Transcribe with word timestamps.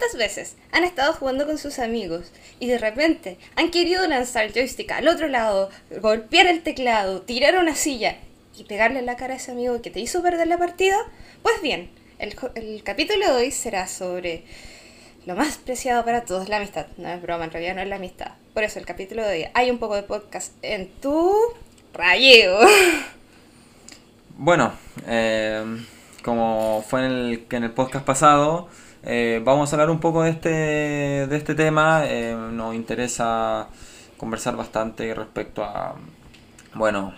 ¿Cuántas 0.00 0.18
veces 0.18 0.56
han 0.72 0.84
estado 0.84 1.12
jugando 1.12 1.44
con 1.44 1.58
sus 1.58 1.78
amigos 1.78 2.32
y 2.58 2.68
de 2.68 2.78
repente 2.78 3.36
han 3.54 3.70
querido 3.70 4.08
lanzar 4.08 4.46
el 4.46 4.54
joystick 4.54 4.92
al 4.92 5.06
otro 5.08 5.28
lado, 5.28 5.68
golpear 6.00 6.46
el 6.46 6.62
teclado, 6.62 7.20
tirar 7.20 7.58
una 7.58 7.74
silla 7.74 8.16
y 8.56 8.64
pegarle 8.64 9.00
en 9.00 9.04
la 9.04 9.16
cara 9.16 9.34
a 9.34 9.36
ese 9.36 9.52
amigo 9.52 9.82
que 9.82 9.90
te 9.90 10.00
hizo 10.00 10.22
perder 10.22 10.46
la 10.46 10.56
partida? 10.56 10.96
Pues 11.42 11.60
bien, 11.60 11.90
el, 12.18 12.34
el 12.54 12.82
capítulo 12.82 13.26
de 13.26 13.32
hoy 13.32 13.50
será 13.50 13.86
sobre 13.88 14.44
lo 15.26 15.36
más 15.36 15.58
preciado 15.58 16.02
para 16.02 16.24
todos, 16.24 16.48
la 16.48 16.56
amistad. 16.56 16.86
No 16.96 17.10
es 17.10 17.20
broma, 17.20 17.44
en 17.44 17.50
realidad 17.50 17.74
no 17.74 17.82
es 17.82 17.88
la 17.88 17.96
amistad. 17.96 18.32
Por 18.54 18.64
eso 18.64 18.78
el 18.78 18.86
capítulo 18.86 19.22
de 19.22 19.28
hoy 19.28 19.46
hay 19.52 19.70
un 19.70 19.76
poco 19.76 19.96
de 19.96 20.04
podcast 20.04 20.54
en 20.62 20.88
tu 21.02 21.36
rayeo. 21.92 22.58
Bueno, 24.38 24.72
eh, 25.06 25.62
como 26.22 26.82
fue 26.88 27.04
en 27.04 27.12
el, 27.12 27.46
en 27.50 27.64
el 27.64 27.72
podcast 27.72 28.06
pasado, 28.06 28.70
eh, 29.04 29.40
vamos 29.44 29.72
a 29.72 29.76
hablar 29.76 29.90
un 29.90 30.00
poco 30.00 30.22
de 30.22 30.30
este, 30.30 30.48
de 30.50 31.36
este 31.36 31.54
tema. 31.54 32.02
Eh, 32.06 32.36
nos 32.52 32.74
interesa 32.74 33.68
conversar 34.16 34.56
bastante 34.56 35.14
respecto 35.14 35.64
a, 35.64 35.94
bueno, 36.74 37.14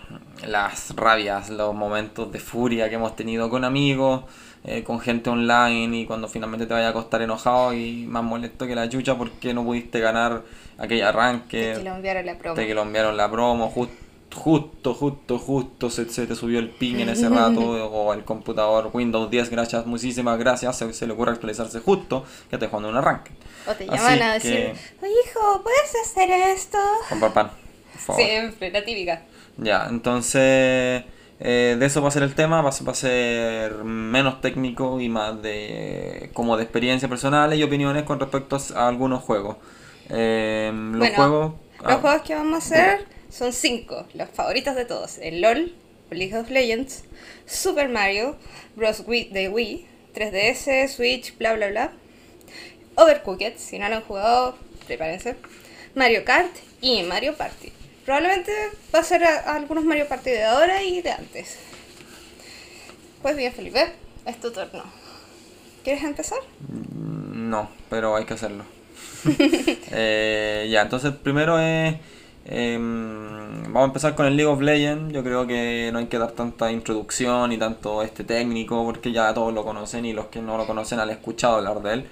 las 0.47 0.95
rabias, 0.95 1.49
los 1.49 1.73
momentos 1.75 2.31
de 2.31 2.39
furia 2.39 2.89
que 2.89 2.95
hemos 2.95 3.15
tenido 3.15 3.49
con 3.49 3.65
amigos, 3.65 4.23
eh, 4.63 4.83
con 4.83 4.99
gente 5.01 5.29
online 5.29 5.97
y 5.97 6.05
cuando 6.05 6.27
finalmente 6.29 6.65
te 6.65 6.73
vaya 6.73 6.87
a 6.87 6.89
acostar 6.91 7.21
enojado 7.21 7.73
y 7.73 8.05
más 8.07 8.23
molesto 8.23 8.65
que 8.65 8.75
la 8.75 8.87
chucha 8.87 9.15
porque 9.17 9.53
no 9.53 9.63
pudiste 9.65 9.99
ganar 9.99 10.43
aquel 10.77 11.03
arranque. 11.03 11.73
que 11.77 11.83
lo 11.83 11.95
enviaron 11.95 12.25
la 12.25 12.37
promo. 12.37 12.55
Te 12.55 12.65
que 12.67 12.73
lo 12.73 12.81
enviaron 12.83 13.17
la 13.17 13.29
promo, 13.29 13.69
jus- 13.69 13.89
justo, 14.33 14.93
justo, 14.93 15.37
justo 15.39 15.89
se, 15.89 16.09
se 16.09 16.27
te 16.27 16.35
subió 16.35 16.59
el 16.59 16.69
ping 16.69 16.95
en 16.97 17.09
ese 17.09 17.29
rato, 17.29 17.61
o 17.91 18.13
el 18.13 18.23
computador 18.23 18.89
Windows 18.93 19.29
10, 19.29 19.49
gracias, 19.49 19.85
muchísimas 19.85 20.37
gracias, 20.39 20.77
se, 20.77 20.91
se 20.93 21.07
le 21.07 21.13
ocurre 21.13 21.31
actualizarse 21.31 21.79
justo, 21.79 22.25
que 22.49 22.57
te 22.57 22.67
jugando 22.67 22.89
un 22.89 22.95
arranque. 22.97 23.31
O 23.67 23.71
te 23.73 23.85
Así 23.85 23.95
llaman 23.95 24.21
a 24.21 24.39
que- 24.39 24.49
decir, 24.49 24.73
oye 25.01 25.11
hijo, 25.27 25.61
¿puedes 25.63 25.95
hacer 26.03 26.29
esto? 26.31 26.77
Con 27.09 27.19
papá. 27.19 27.51
Siempre, 28.15 28.71
la 28.71 28.83
típica. 28.83 29.21
Ya, 29.57 29.87
entonces 29.89 31.03
eh, 31.39 31.75
de 31.79 31.85
eso 31.85 32.01
va 32.01 32.07
a 32.07 32.11
ser 32.11 32.23
el 32.23 32.33
tema, 32.35 32.61
va 32.61 32.69
a, 32.69 32.71
ser- 32.71 32.87
va 32.87 32.91
a 32.91 32.95
ser 32.95 33.73
menos 33.83 34.41
técnico 34.41 34.99
y 34.99 35.09
más 35.09 35.41
de 35.41 36.29
como 36.33 36.57
de 36.57 36.63
experiencias 36.63 37.09
personales 37.09 37.57
y 37.59 37.63
opiniones 37.63 38.03
con 38.03 38.19
respecto 38.19 38.57
a 38.75 38.87
algunos 38.87 39.23
juegos. 39.23 39.57
Eh, 40.09 40.71
los 40.73 40.97
Bueno, 40.99 41.15
juegos... 41.15 41.53
Los 41.83 41.91
ah, 41.91 41.97
juegos 42.01 42.21
que 42.21 42.35
vamos 42.35 42.53
a 42.53 42.57
hacer 42.57 43.07
son 43.33 43.53
cinco, 43.53 44.05
los 44.13 44.29
favoritos 44.29 44.75
de 44.75 44.85
todos. 44.85 45.17
El 45.17 45.41
LOL, 45.41 45.73
League 46.11 46.35
of 46.37 46.49
Legends, 46.49 47.03
Super 47.47 47.89
Mario, 47.89 48.37
Bros. 48.75 49.03
Wii 49.07 49.29
de 49.29 49.49
Wii, 49.49 49.85
3DS, 50.13 50.87
Switch, 50.89 51.35
bla 51.37 51.53
bla 51.55 51.67
bla. 51.69 51.91
Overcooked, 52.95 53.57
si 53.57 53.79
no 53.79 53.89
lo 53.89 53.95
han 53.95 54.01
jugado, 54.03 54.55
prepárense. 54.85 55.35
Mario 55.95 56.23
Kart 56.25 56.51
y 56.81 57.01
Mario 57.03 57.35
Party. 57.35 57.71
Probablemente 58.05 58.51
va 58.93 58.99
a 58.99 59.03
ser 59.03 59.23
a- 59.23 59.55
algunos 59.55 59.83
Mario 59.85 60.07
Party 60.07 60.29
de 60.29 60.43
ahora 60.43 60.83
y 60.83 61.01
de 61.01 61.11
antes. 61.11 61.57
Pues 63.21 63.35
bien, 63.35 63.53
Felipe, 63.53 63.93
es 64.25 64.39
tu 64.39 64.51
turno. 64.51 64.83
¿Quieres 65.83 66.03
empezar? 66.03 66.39
No, 66.69 67.69
pero 67.89 68.15
hay 68.15 68.25
que 68.25 68.33
hacerlo. 68.35 68.65
Eh, 69.95 70.67
ya, 70.71 70.81
entonces 70.81 71.13
primero 71.13 71.59
es... 71.59 71.95
em, 72.45 73.63
vamos 73.63 73.81
a 73.81 73.85
empezar 73.85 74.15
con 74.15 74.25
el 74.25 74.35
League 74.35 74.51
of 74.51 74.61
Legends. 74.61 75.13
Yo 75.13 75.23
creo 75.23 75.47
que 75.47 75.89
no 75.93 75.99
hay 75.99 76.07
que 76.07 76.17
dar 76.17 76.31
tanta 76.31 76.71
introducción 76.71 77.51
y 77.51 77.57
tanto 77.57 78.01
este 78.03 78.23
técnico 78.23 78.83
porque 78.85 79.11
ya 79.11 79.33
todos 79.33 79.53
lo 79.53 79.63
conocen 79.63 80.05
y 80.05 80.13
los 80.13 80.27
que 80.27 80.41
no 80.41 80.57
lo 80.57 80.65
conocen 80.67 80.99
han 80.99 81.09
escuchado 81.09 81.55
hablar 81.57 81.81
de 81.81 81.93
él. 81.93 82.09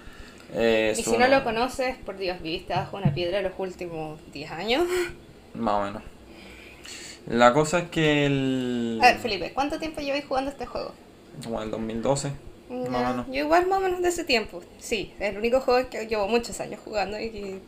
Eh, 0.54 0.94
Y 0.98 1.04
si 1.04 1.18
no 1.18 1.28
lo 1.28 1.44
conoces, 1.44 1.96
por 1.98 2.18
Dios, 2.18 2.42
viviste 2.42 2.74
bajo 2.74 2.98
una 2.98 3.14
piedra 3.14 3.42
los 3.42 3.54
últimos 3.58 4.20
10 4.34 4.52
años. 4.52 4.84
Más 5.54 5.74
o 5.76 5.84
menos. 5.86 6.04
La 7.28 7.54
cosa 7.54 7.80
es 7.80 7.90
que 7.90 8.26
el... 8.26 9.00
A 9.02 9.08
ver, 9.08 9.20
Felipe, 9.20 9.54
¿cuánto 9.54 9.78
tiempo 9.80 10.02
lleváis 10.02 10.26
jugando 10.26 10.50
este 10.52 10.66
juego? 10.66 10.94
Como 11.44 11.58
en 11.60 11.66
el 11.66 11.72
2012. 11.72 12.32
Más 12.70 12.88
o 12.88 13.08
menos. 13.10 13.28
Yo 13.28 13.36
igual 13.44 13.68
más 13.68 13.80
o 13.80 13.82
menos 13.82 14.02
de 14.02 14.10
ese 14.10 14.24
tiempo. 14.24 14.62
Sí, 14.80 15.14
es 15.20 15.32
el 15.32 15.38
único 15.38 15.60
juego 15.62 15.88
que 15.90 16.08
llevo 16.08 16.28
muchos 16.28 16.60
años 16.60 16.80
jugando 16.84 17.20
y 17.20 17.62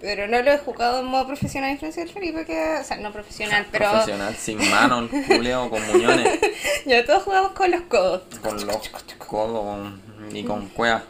Pero 0.00 0.28
no 0.28 0.40
lo 0.42 0.52
he 0.52 0.58
jugado 0.58 1.00
en 1.00 1.06
modo 1.06 1.26
profesional 1.26 1.72
diferencia 1.72 2.04
del 2.04 2.12
Felipe, 2.12 2.44
que... 2.44 2.76
O 2.80 2.84
sea, 2.84 2.96
no 2.98 3.12
profesional, 3.12 3.66
pero... 3.72 3.90
Profesional, 3.90 4.34
sin 4.36 4.58
mano, 4.70 5.00
el 5.00 5.08
culeo, 5.26 5.68
con 5.70 5.84
muñones, 5.88 6.38
ya 6.86 7.04
todos 7.04 7.24
jugamos 7.24 7.52
con 7.52 7.70
los 7.70 7.82
codos. 7.82 8.22
con 8.40 8.64
los 8.66 8.88
codos 9.18 9.62
con- 9.64 10.00
y 10.36 10.44
con 10.44 10.68
cuevas. 10.68 11.02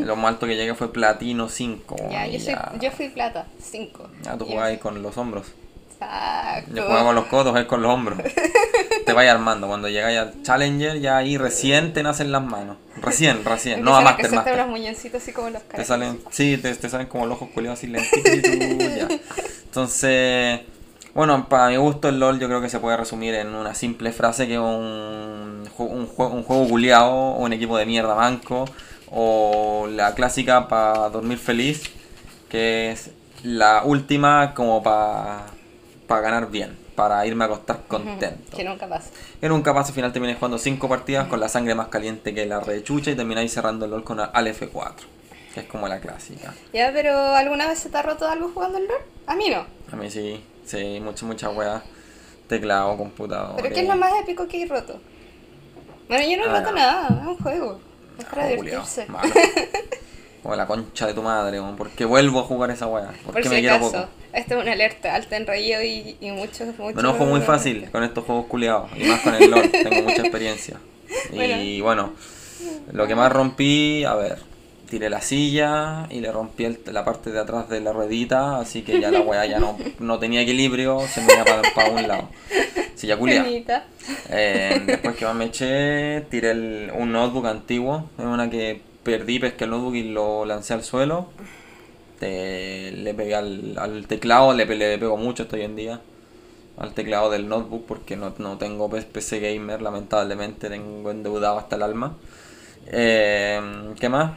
Lo 0.00 0.16
más 0.16 0.34
alto 0.34 0.46
que 0.46 0.56
llegué 0.56 0.74
fue 0.74 0.92
platino 0.92 1.48
5. 1.48 1.96
Ya, 2.10 2.26
yo, 2.26 2.38
soy, 2.38 2.54
yo 2.80 2.90
fui 2.90 3.08
plata, 3.08 3.46
5. 3.62 4.08
ya 4.22 4.36
tú 4.36 4.44
jugabas 4.44 4.70
ahí 4.70 4.78
con 4.78 5.02
los 5.02 5.16
hombros. 5.16 5.46
Exacto. 5.94 6.74
Yo 6.74 6.82
jugaba 6.82 7.04
con 7.04 7.14
los 7.14 7.26
codos, 7.26 7.56
él 7.56 7.66
con 7.66 7.82
los 7.82 7.92
hombros. 7.92 8.18
Te 9.06 9.12
vayas 9.12 9.34
armando. 9.34 9.66
Cuando 9.66 9.88
llegáis 9.88 10.18
al 10.18 10.42
Challenger, 10.42 11.00
ya 11.00 11.16
ahí 11.16 11.36
recién 11.36 11.92
te 11.92 12.02
nacen 12.02 12.32
las 12.32 12.42
manos. 12.42 12.76
Recién, 12.96 13.44
recién. 13.44 13.82
No 13.84 13.96
a 13.96 14.00
Master, 14.00 14.32
Master. 14.32 14.54
unos 14.54 14.68
muñoncitos 14.68 15.22
así 15.22 15.32
como 15.32 15.50
los 15.50 15.62
Te 15.62 15.84
salen, 15.84 16.20
sí, 16.30 16.56
te, 16.56 16.74
te 16.74 16.88
salen 16.88 17.06
como 17.06 17.26
los 17.26 17.36
ojos 17.36 17.50
culeados 17.52 17.78
así 17.78 17.86
lentitos. 17.86 19.20
Entonces, 19.64 20.60
bueno, 21.14 21.48
para 21.48 21.68
mi 21.68 21.76
gusto 21.76 22.08
el 22.08 22.18
LOL 22.18 22.38
yo 22.38 22.46
creo 22.48 22.60
que 22.60 22.68
se 22.68 22.78
puede 22.78 22.96
resumir 22.96 23.34
en 23.34 23.54
una 23.54 23.74
simple 23.74 24.12
frase 24.12 24.46
que 24.46 24.54
es 24.54 24.60
un, 24.60 25.68
un, 25.78 26.10
un 26.16 26.42
juego 26.42 26.68
culiado, 26.68 27.32
un 27.32 27.52
equipo 27.52 27.76
de 27.76 27.86
mierda 27.86 28.14
manco, 28.14 28.64
o 29.10 29.86
la 29.90 30.14
clásica 30.14 30.68
para 30.68 31.08
dormir 31.10 31.38
feliz, 31.38 31.82
que 32.48 32.90
es 32.90 33.10
la 33.42 33.82
última 33.84 34.54
como 34.54 34.82
para 34.82 35.46
ganar 36.08 36.50
bien, 36.50 36.76
para 36.94 37.24
irme 37.26 37.44
a 37.44 37.46
acostar 37.46 37.80
contento. 37.88 38.56
Que 38.56 38.64
nunca 38.64 38.88
pasa. 38.88 39.10
En 39.40 39.52
un 39.52 39.62
capaz 39.62 39.88
al 39.88 39.94
final 39.94 40.12
termináis 40.12 40.38
jugando 40.38 40.58
5 40.58 40.88
partidas 40.88 41.26
con 41.28 41.40
la 41.40 41.48
sangre 41.48 41.74
más 41.74 41.88
caliente 41.88 42.34
que 42.34 42.46
la 42.46 42.60
rechucha 42.60 43.10
y 43.10 43.14
termináis 43.16 43.52
cerrando 43.52 43.84
el 43.84 43.90
LOL 43.90 44.04
con 44.04 44.20
al 44.20 44.46
F4, 44.46 44.92
que 45.54 45.60
es 45.60 45.66
como 45.66 45.88
la 45.88 46.00
clásica. 46.00 46.54
Ya, 46.72 46.90
pero 46.92 47.16
¿alguna 47.34 47.66
vez 47.66 47.78
se 47.78 47.88
te 47.90 47.96
ha 47.96 48.02
roto 48.02 48.28
algo 48.28 48.50
jugando 48.52 48.78
al 48.78 48.86
LOL? 48.86 48.98
A 49.26 49.34
mí 49.34 49.48
no. 49.50 49.66
A 49.92 49.96
mí 49.96 50.10
sí, 50.10 50.42
sí, 50.66 51.00
mucha, 51.02 51.24
mucha 51.26 51.50
wea. 51.50 51.82
Teclado, 52.48 52.96
computador. 52.98 53.56
¿Pero 53.56 53.74
qué 53.74 53.80
es 53.80 53.88
lo 53.88 53.96
más 53.96 54.12
épico 54.20 54.46
que 54.46 54.62
he 54.62 54.66
roto? 54.66 55.00
Bueno, 56.08 56.22
yo 56.30 56.36
no 56.36 56.44
he 56.44 56.48
Ah, 56.50 56.60
roto 56.60 56.72
nada, 56.72 57.08
es 57.22 57.26
un 57.26 57.36
juego. 57.38 57.80
Es 58.18 58.24
para 58.26 58.46
divertirse. 58.48 59.06
malo. 59.06 59.32
Como 60.44 60.56
la 60.56 60.66
concha 60.66 61.06
de 61.06 61.14
tu 61.14 61.22
madre, 61.22 61.58
weón, 61.58 61.74
¿por 61.74 61.88
qué 61.90 62.04
vuelvo 62.04 62.38
a 62.40 62.42
jugar 62.42 62.70
esa 62.70 62.86
wea? 62.86 63.12
¿Por, 63.24 63.32
Por 63.32 63.42
si 63.42 63.48
me 63.48 63.60
quiero 63.60 63.76
acaso, 63.76 63.92
poco? 63.92 64.08
esto 64.34 64.54
es 64.56 64.62
una 64.62 64.72
alerta 64.72 65.14
alta 65.14 65.36
en 65.38 65.46
rayo 65.46 65.80
y, 65.82 66.16
y 66.20 66.30
muchos, 66.32 66.66
muchos... 66.78 66.94
Me 66.94 67.00
enojo 67.00 67.24
muy 67.24 67.40
fácil 67.40 67.88
con 67.92 68.04
estos 68.04 68.24
juegos 68.24 68.44
culiados 68.44 68.90
y 68.94 69.04
más 69.04 69.20
con 69.22 69.34
el 69.34 69.50
LOL, 69.50 69.70
tengo 69.70 70.02
mucha 70.02 70.20
experiencia. 70.22 70.76
Y 71.32 71.80
bueno, 71.80 72.12
lo 72.92 73.06
que 73.06 73.14
más 73.14 73.32
rompí, 73.32 74.04
a 74.04 74.14
ver, 74.14 74.38
tiré 74.90 75.08
la 75.08 75.22
silla 75.22 76.06
y 76.10 76.20
le 76.20 76.30
rompí 76.30 76.64
el- 76.66 76.80
la 76.92 77.04
parte 77.06 77.30
de 77.32 77.40
atrás 77.40 77.68
de 77.70 77.80
la 77.80 77.92
ruedita, 77.94 78.58
así 78.58 78.82
que 78.82 79.00
ya 79.00 79.10
la 79.10 79.20
weá 79.20 79.46
ya 79.46 79.58
no, 79.58 79.78
no 80.00 80.18
tenía 80.18 80.42
equilibrio, 80.42 81.00
se 81.08 81.22
me 81.22 81.32
iba 81.32 81.44
para, 81.74 81.88
un 81.90 82.06
lado. 82.06 82.28
Silla 82.96 83.16
culiada. 83.16 83.44
Penita. 83.44 83.84
Eh, 84.28 84.82
después 84.86 85.16
que 85.16 85.24
más 85.24 85.34
me 85.34 85.46
eché, 85.46 86.20
tiré 86.30 86.50
el- 86.50 86.92
un 86.94 87.12
notebook 87.12 87.46
antiguo, 87.46 88.10
es 88.18 88.24
una 88.24 88.50
que 88.50 88.82
perdí, 89.04 89.38
pesqué 89.40 89.64
el 89.64 89.70
notebook 89.70 89.94
y 89.96 90.04
lo 90.04 90.44
lancé 90.46 90.74
al 90.74 90.84
suelo. 90.84 91.28
Te- 92.18 92.92
le 92.92 93.14
pegué 93.14 93.34
al, 93.34 93.76
al 93.78 94.06
teclado, 94.06 94.52
le, 94.54 94.66
le 94.66 94.98
pego 94.98 95.16
mucho 95.16 95.44
esto 95.44 95.56
hoy 95.56 95.62
en 95.62 95.76
día. 95.76 96.00
Al 96.78 96.94
teclado 96.94 97.30
del 97.30 97.48
notebook 97.48 97.86
porque 97.86 98.16
no, 98.16 98.34
no 98.38 98.58
tengo 98.58 98.90
PC 98.90 99.40
gamer, 99.40 99.82
lamentablemente 99.82 100.68
tengo 100.70 101.10
endeudado 101.10 101.58
hasta 101.58 101.76
el 101.76 101.82
alma. 101.82 102.16
Eh, 102.86 103.60
¿Qué 104.00 104.08
más? 104.08 104.32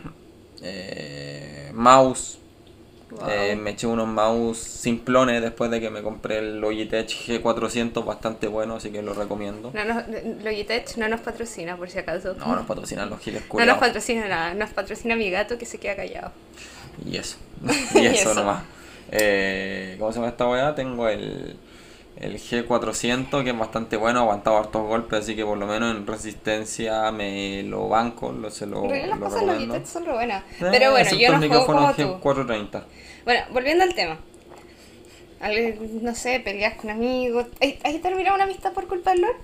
Eh, 0.61 1.71
mouse. 1.73 2.39
Wow. 3.09 3.29
Eh, 3.29 3.55
me 3.55 3.71
eché 3.71 3.87
unos 3.87 4.07
mouse 4.07 4.57
simplones 4.57 5.41
después 5.41 5.71
de 5.71 5.79
que 5.79 5.89
me 5.89 6.01
compré 6.01 6.39
el 6.39 6.59
Logitech 6.59 7.07
G400, 7.09 8.03
bastante 8.03 8.47
bueno, 8.47 8.75
así 8.75 8.91
que 8.91 9.01
lo 9.01 9.13
recomiendo. 9.13 9.71
No 9.73 9.85
nos, 9.85 10.03
Logitech 10.43 10.97
no 10.97 11.07
nos 11.07 11.21
patrocina, 11.21 11.77
por 11.77 11.89
si 11.89 11.99
acaso. 11.99 12.33
No, 12.33 12.55
nos 12.55 12.65
patrocinan 12.65 13.09
los 13.09 13.19
giles 13.21 13.43
No 13.53 13.65
nos 13.65 13.77
patrocina 13.77 14.27
nada, 14.27 14.53
nos 14.53 14.71
patrocina 14.71 15.15
mi 15.15 15.29
gato 15.29 15.57
que 15.57 15.65
se 15.65 15.77
queda 15.77 15.95
callado. 15.95 16.31
Y 17.05 17.17
eso. 17.17 17.37
Y 17.95 17.99
Y 17.99 18.05
eso, 18.07 18.31
eso. 18.31 18.33
nomás. 18.33 18.63
Eh, 19.11 19.95
¿Cómo 19.99 20.11
se 20.11 20.17
llama 20.19 20.29
esta 20.29 20.47
weá? 20.47 20.75
Tengo 20.75 21.07
el, 21.07 21.55
el 22.19 22.39
G400 22.39 23.43
que 23.43 23.51
es 23.51 23.57
bastante 23.57 23.95
bueno, 23.97 24.19
ha 24.19 24.23
aguantado 24.23 24.57
hartos 24.57 24.87
golpes, 24.87 25.19
así 25.19 25.35
que 25.35 25.45
por 25.45 25.57
lo 25.57 25.67
menos 25.67 25.95
en 25.95 26.05
resistencia 26.07 27.11
me 27.11 27.63
lo 27.63 27.87
banco, 27.89 28.31
lo, 28.31 28.49
se 28.49 28.65
lo, 28.65 28.81
realidad 28.87 29.07
las 29.09 29.19
lo 29.19 29.25
cosas 29.25 29.41
recomiendo. 29.41 29.85
Son 29.85 30.05
re 30.05 30.13
buenas. 30.13 30.43
Eh, 30.59 30.67
Pero 30.71 30.91
bueno, 30.91 31.09
yo 31.11 31.31
no 31.31 31.37
juego 31.37 31.65
como 31.65 31.79
micrófono 31.87 32.19
tú. 32.19 32.27
G430. 32.29 32.83
Bueno, 33.25 33.41
volviendo 33.53 33.83
al 33.83 33.93
tema. 33.93 34.17
Al- 35.39 36.03
no 36.03 36.15
sé, 36.15 36.39
peleas 36.39 36.75
con 36.75 36.89
amigos. 36.89 37.45
¿Has 37.83 38.01
terminado 38.01 38.35
una 38.35 38.45
amistad 38.45 38.73
por 38.73 38.87
culpa 38.87 39.11
del 39.11 39.21
LOL? 39.21 39.35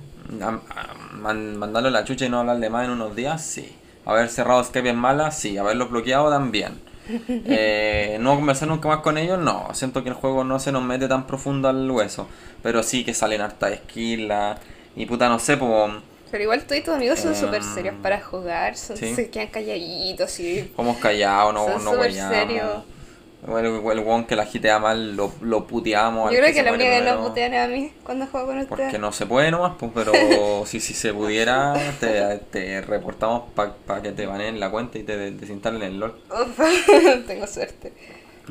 Am- 0.41 0.61
am- 0.75 1.21
man- 1.21 1.57
mandarlo 1.57 1.89
a 1.89 1.91
la 1.91 2.03
chucha 2.03 2.25
y 2.25 2.29
no 2.29 2.39
hablarle 2.39 2.69
más 2.69 2.85
en 2.85 2.91
unos 2.91 3.15
días, 3.15 3.43
sí. 3.45 3.75
Haber 4.05 4.29
cerrado 4.29 4.63
Skype 4.63 4.89
es 4.89 4.95
mala, 4.95 5.29
sí. 5.31 5.57
Haberlos 5.57 5.91
bloqueado 5.91 6.29
también. 6.31 6.81
Eh, 7.45 8.17
no 8.19 8.35
conversar 8.35 8.67
nunca 8.67 8.87
más 8.87 8.99
con 8.99 9.17
ellos, 9.17 9.39
no. 9.39 9.69
Siento 9.73 10.03
que 10.03 10.09
el 10.09 10.15
juego 10.15 10.43
no 10.43 10.59
se 10.59 10.71
nos 10.71 10.83
mete 10.83 11.07
tan 11.07 11.27
profundo 11.27 11.67
al 11.67 11.89
hueso. 11.89 12.27
Pero 12.61 12.83
sí 12.83 13.03
que 13.03 13.13
salen 13.13 13.41
harta 13.41 13.69
esquilas. 13.69 14.59
Y 14.95 15.05
puta, 15.05 15.27
no 15.29 15.39
sé, 15.39 15.57
pues. 15.57 15.91
Pero 16.31 16.43
igual 16.43 16.63
todos 16.63 16.83
tus 16.83 16.93
amigos 16.95 17.19
son 17.19 17.35
súper 17.35 17.61
Em, 17.61 17.75
serios 17.75 17.95
para 18.01 18.19
jugar, 18.19 18.75
son, 18.75 18.97
¿sí? 18.97 19.13
se 19.13 19.29
quedan 19.29 19.49
calladitos 19.49 20.39
y... 20.39 20.71
Somos 20.75 20.97
callados, 20.97 21.53
no, 21.53 21.65
Son 21.65 21.85
no 21.85 22.03
serios. 22.03 22.83
El, 23.47 23.65
el 23.65 23.99
weón 23.99 24.25
que 24.25 24.35
la 24.35 24.45
gitea 24.45 24.79
mal 24.79 25.15
lo, 25.15 25.33
lo 25.41 25.67
puteamos. 25.67 26.31
Yo 26.31 26.37
creo 26.39 26.53
que 26.53 26.63
muere 26.63 26.85
única 26.85 26.99
que 26.99 27.11
no 27.11 27.27
putean 27.27 27.53
a 27.55 27.67
mí 27.67 27.91
cuando 28.03 28.25
juego 28.27 28.47
con 28.47 28.57
ustedes. 28.59 28.79
Porque 28.79 28.97
no 28.99 29.11
se 29.11 29.25
puede 29.25 29.51
nomás, 29.51 29.73
pues, 29.77 29.91
pero 29.93 30.13
si, 30.65 30.79
si 30.79 30.93
se 30.93 31.13
pudiera, 31.13 31.73
te, 31.99 32.37
te 32.51 32.81
reportamos 32.81 33.43
para 33.53 34.01
que 34.01 34.11
te 34.11 34.25
baneen 34.25 34.59
la 34.59 34.69
cuenta 34.71 34.97
y 34.97 35.03
te 35.03 35.17
de- 35.17 35.31
desinstalen 35.31 35.81
el 35.83 35.99
LOL. 35.99 36.15
Uf, 36.31 36.59
tengo 37.27 37.45
suerte. 37.47 37.93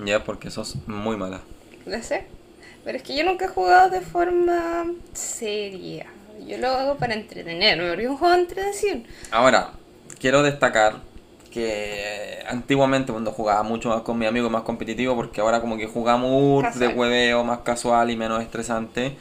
Ya, 0.04 0.22
porque 0.24 0.50
sos 0.50 0.76
muy 0.86 1.16
mala. 1.16 1.40
Lo 1.86 2.02
sé. 2.02 2.26
Pero 2.84 2.96
es 2.98 3.02
que 3.04 3.16
yo 3.16 3.24
nunca 3.24 3.44
he 3.46 3.48
jugado 3.48 3.90
de 3.90 4.00
forma 4.00 4.86
seria. 5.14 6.06
Yo 6.46 6.58
lo 6.58 6.68
hago 6.68 6.96
para 6.96 7.14
entretenerme, 7.14 7.88
porque 7.88 8.02
es 8.04 8.10
un 8.10 8.16
juego 8.16 8.34
de 8.34 8.40
entretención. 8.40 9.04
Ahora, 9.30 9.70
quiero 10.18 10.42
destacar 10.42 10.96
que 11.52 12.42
antiguamente 12.48 13.12
cuando 13.12 13.30
jugaba 13.32 13.62
mucho 13.62 13.88
más 13.90 14.00
con 14.02 14.18
mi 14.18 14.26
amigo 14.26 14.48
más 14.50 14.62
competitivo, 14.62 15.14
porque 15.14 15.40
ahora 15.40 15.60
como 15.60 15.76
que 15.76 15.86
jugamos 15.86 16.78
de 16.78 16.88
hueveo 16.88 17.44
más 17.44 17.60
casual 17.60 18.10
y 18.10 18.16
menos 18.16 18.42
estresante, 18.42 19.16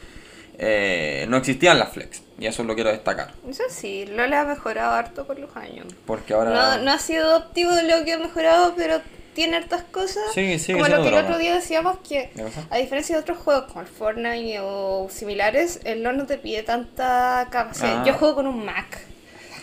eh, 0.57 1.25
no 1.29 1.37
existían 1.37 1.77
las 1.79 1.89
flex. 1.89 2.21
Y 2.39 2.47
eso 2.47 2.63
lo 2.63 2.73
quiero 2.75 2.89
destacar. 2.91 3.31
Eso 3.47 3.63
sí, 3.69 4.05
LOL 4.07 4.33
ha 4.33 4.45
mejorado 4.45 4.93
harto 4.93 5.27
con 5.27 5.39
los 5.39 5.55
años. 5.55 5.85
Porque 6.05 6.33
ahora... 6.33 6.77
No, 6.77 6.83
no 6.83 6.91
ha 6.91 6.97
sido 6.97 7.37
óptimo 7.37 7.71
lo 7.71 8.03
que 8.03 8.13
ha 8.13 8.17
mejorado, 8.17 8.73
pero 8.75 8.99
tiene 9.35 9.57
hartas 9.57 9.83
cosas. 9.83 10.23
Sí, 10.33 10.57
sigue 10.59 10.79
como 10.79 10.87
lo 10.93 11.03
que 11.03 11.09
el 11.09 11.15
otro 11.15 11.37
día 11.37 11.53
decíamos 11.53 11.97
que, 12.07 12.31
a 12.69 12.77
diferencia 12.77 13.15
de 13.15 13.21
otros 13.21 13.37
juegos 13.37 13.65
como 13.65 13.81
el 13.81 13.87
Fortnite 13.87 14.59
o 14.61 15.07
similares, 15.11 15.81
el 15.83 16.01
LoL 16.03 16.17
no 16.17 16.25
te 16.25 16.37
pide 16.37 16.63
tanta 16.63 17.47
capacidad. 17.51 17.99
Ah. 18.01 18.03
Yo 18.05 18.13
juego 18.15 18.35
con 18.35 18.47
un 18.47 18.65
Mac 18.65 18.99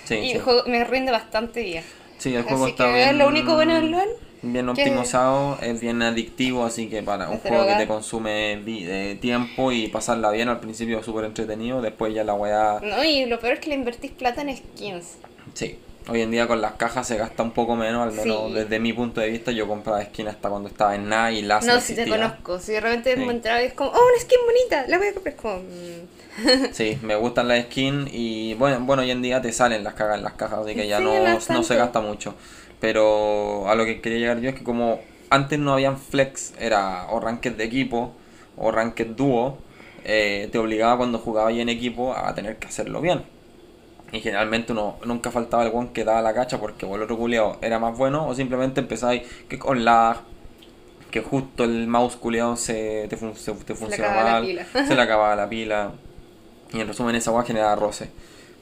Sí, 0.04 0.14
y 0.14 0.32
sí. 0.32 0.38
juego- 0.38 0.62
me 0.66 0.84
rinde 0.84 1.10
bastante 1.12 1.62
bien. 1.62 1.84
Sí, 2.18 2.34
el 2.34 2.42
juego 2.42 2.64
Así 2.64 2.70
está 2.72 2.86
que 2.88 2.94
bien... 2.94 3.18
lo 3.18 3.28
único 3.28 3.54
bueno 3.54 3.74
del 3.74 3.90
LoL 3.90 4.08
Bien 4.40 4.68
optimizado, 4.68 5.58
es 5.62 5.80
bien 5.80 6.00
adictivo, 6.00 6.64
así 6.64 6.88
que 6.88 7.02
para 7.02 7.28
un 7.28 7.36
Es 7.36 7.42
juego 7.42 7.66
que 7.66 7.74
te 7.74 7.86
consume 7.88 8.62
eh, 8.66 9.18
tiempo 9.20 9.72
y 9.72 9.88
pasarla 9.88 10.30
bien 10.30 10.48
al 10.48 10.60
principio 10.60 11.02
súper 11.02 11.24
entretenido, 11.24 11.82
después 11.82 12.14
ya 12.14 12.22
la 12.22 12.34
weá... 12.34 12.78
No, 12.80 13.02
y 13.02 13.26
lo 13.26 13.40
peor 13.40 13.54
es 13.54 13.60
que 13.60 13.70
le 13.70 13.74
invertís 13.74 14.12
plata 14.12 14.42
en 14.42 14.56
skins. 14.56 15.16
Sí, 15.54 15.76
hoy 16.08 16.22
en 16.22 16.30
día 16.30 16.46
con 16.46 16.60
las 16.60 16.74
cajas 16.74 17.08
se 17.08 17.16
gasta 17.16 17.42
un 17.42 17.50
poco 17.50 17.74
menos, 17.74 18.00
al 18.06 18.12
menos 18.12 18.48
Sí. 18.48 18.54
desde 18.54 18.78
mi 18.78 18.92
punto 18.92 19.20
de 19.20 19.28
vista. 19.28 19.50
Yo 19.50 19.66
compraba 19.66 20.04
skin 20.04 20.28
hasta 20.28 20.48
cuando 20.48 20.68
estaba 20.68 20.94
en 20.94 21.08
nada 21.08 21.32
y 21.32 21.42
las 21.42 21.66
No, 21.66 21.80
si 21.80 21.96
te 21.96 22.06
conozco. 22.08 22.60
Si 22.60 22.70
de 22.72 22.80
repente 22.80 23.14
Sí. 23.16 23.20
me 23.24 23.32
entraba 23.32 23.60
y 23.60 23.66
es 23.66 23.72
como, 23.72 23.90
oh, 23.90 23.94
una 23.94 24.20
skin 24.22 24.38
bonita, 24.46 24.84
la 24.88 24.98
voy 24.98 25.08
a 25.08 25.14
comprar. 25.14 25.34
Es 25.34 25.40
como, 25.40 25.56
mm, 25.56 26.17
Sí, 26.72 26.98
me 27.02 27.16
gustan 27.16 27.48
las 27.48 27.64
skins 27.64 28.10
y 28.12 28.54
bueno, 28.54 28.80
bueno, 28.80 29.02
hoy 29.02 29.10
en 29.10 29.22
día 29.22 29.40
te 29.42 29.52
salen 29.52 29.84
las 29.84 29.94
cajas 29.94 30.18
en 30.18 30.24
las 30.24 30.34
cajas, 30.34 30.60
así 30.60 30.74
que 30.74 30.86
ya 30.88 30.98
Sí, 30.98 31.04
no, 31.04 31.38
no 31.50 31.62
se 31.62 31.76
gasta 31.76 32.00
mucho. 32.00 32.34
Pero 32.80 33.68
a 33.68 33.74
lo 33.74 33.84
que 33.84 34.00
quería 34.00 34.18
llegar 34.18 34.40
yo 34.40 34.50
es 34.50 34.54
que 34.54 34.64
como 34.64 35.00
antes 35.30 35.58
no 35.58 35.72
habían 35.72 35.98
flex, 35.98 36.54
era 36.58 37.06
o 37.10 37.20
ranked 37.20 37.52
de 37.56 37.64
equipo 37.64 38.12
o 38.56 38.70
ranked 38.70 39.08
dúo, 39.16 39.58
eh, 40.04 40.48
te 40.52 40.58
obligaba 40.58 40.96
cuando 40.98 41.18
jugabas 41.18 41.54
en 41.54 41.68
equipo 41.68 42.14
a 42.14 42.34
tener 42.34 42.58
que 42.58 42.68
hacerlo 42.68 43.00
bien. 43.00 43.24
Y 44.12 44.20
generalmente 44.20 44.72
uno 44.72 44.98
nunca 45.04 45.30
faltaba 45.30 45.64
el 45.64 45.72
one 45.74 45.90
que 45.92 46.04
daba 46.04 46.22
la 46.22 46.34
cacha 46.34 46.58
porque 46.60 46.86
o 46.86 46.96
el 46.96 47.02
otro 47.02 47.18
culiao 47.18 47.58
era 47.62 47.78
más 47.78 47.96
bueno 47.98 48.26
o 48.26 48.34
simplemente 48.34 48.80
empezáis 48.80 49.22
que 49.48 49.58
con 49.58 49.84
lag, 49.84 50.18
que 51.10 51.20
justo 51.22 51.64
el 51.64 51.86
mouse 51.88 52.16
culiao 52.16 52.56
se 52.56 53.06
te, 53.08 53.16
fun- 53.16 53.36
se- 53.36 53.52
te 53.54 53.72
le 53.72 53.74
funciona 53.74 54.10
acababa 54.10 54.24
la 54.24 54.40
mal, 54.40 54.50
se 54.82 54.94
le 54.94 55.02
acababa 55.02 55.36
la 55.36 55.48
pila. 55.48 55.92
Y 56.72 56.80
en 56.80 56.88
resumen 56.88 57.14
esa 57.16 57.30
weá 57.32 57.44
genera 57.44 57.74
roce. 57.76 58.10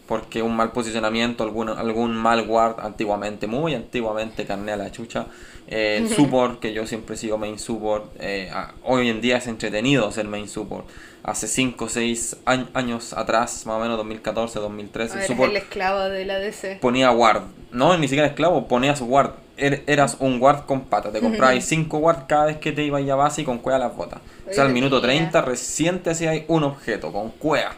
Porque 0.07 0.41
un 0.41 0.55
mal 0.55 0.71
posicionamiento, 0.71 1.43
algún, 1.43 1.69
algún 1.69 2.15
mal 2.15 2.47
guard 2.47 2.77
antiguamente, 2.81 3.49
muy 3.49 3.75
antiguamente, 3.75 4.45
carné 4.47 4.73
a 4.73 4.77
la 4.77 4.93
chucha. 4.93 5.27
eh, 5.67 5.97
el 6.01 6.09
support, 6.09 6.61
que 6.61 6.73
yo 6.73 6.87
siempre 6.87 7.17
sigo 7.17 7.39
main 7.39 7.59
support. 7.59 8.05
eh, 8.21 8.51
hoy 8.85 9.09
en 9.09 9.21
día 9.21 9.39
es 9.39 9.49
entretenido 9.49 10.11
ser 10.13 10.27
main 10.29 10.49
support. 10.49 10.87
Hace 11.25 11.49
5 11.49 11.87
o 11.87 11.89
6 11.89 12.37
años 12.73 13.13
atrás, 13.13 13.67
más 13.67 13.79
o 13.79 13.81
menos 13.81 13.97
2014, 13.97 14.61
2013, 14.61 15.11
a 15.11 15.15
el 15.15 15.19
ver, 15.19 15.27
support 15.27 15.51
el 15.51 15.57
esclavo 15.57 15.99
de 16.03 16.25
la 16.25 16.39
DC. 16.39 16.79
ponía 16.81 17.11
guard. 17.11 17.43
No, 17.73 17.99
ni 17.99 18.07
siquiera 18.07 18.29
esclavo, 18.29 18.69
ponías 18.69 19.01
guard. 19.01 19.33
Er- 19.57 19.83
eras 19.89 20.19
un 20.21 20.39
guard 20.39 20.67
con 20.67 20.83
patas. 20.83 21.13
Te 21.13 21.21
comprabas 21.21 21.65
5 21.69 21.99
guard 21.99 22.27
cada 22.29 22.45
vez 22.45 22.59
que 22.59 22.71
te 22.71 22.85
ibas 22.85 23.03
a 23.09 23.17
base 23.17 23.43
y 23.43 23.45
con 23.45 23.59
cueva 23.59 23.81
las 23.81 23.97
botas. 23.97 24.21
O 24.49 24.53
sea, 24.53 24.63
al 24.63 24.73
minuto 24.73 24.97
mira. 24.97 25.09
30 25.09 25.43
recién 25.43 25.99
te 26.01 26.11
hacías 26.11 26.43
un 26.47 26.63
objeto 26.63 27.11
con 27.13 27.31
cueva. 27.31 27.75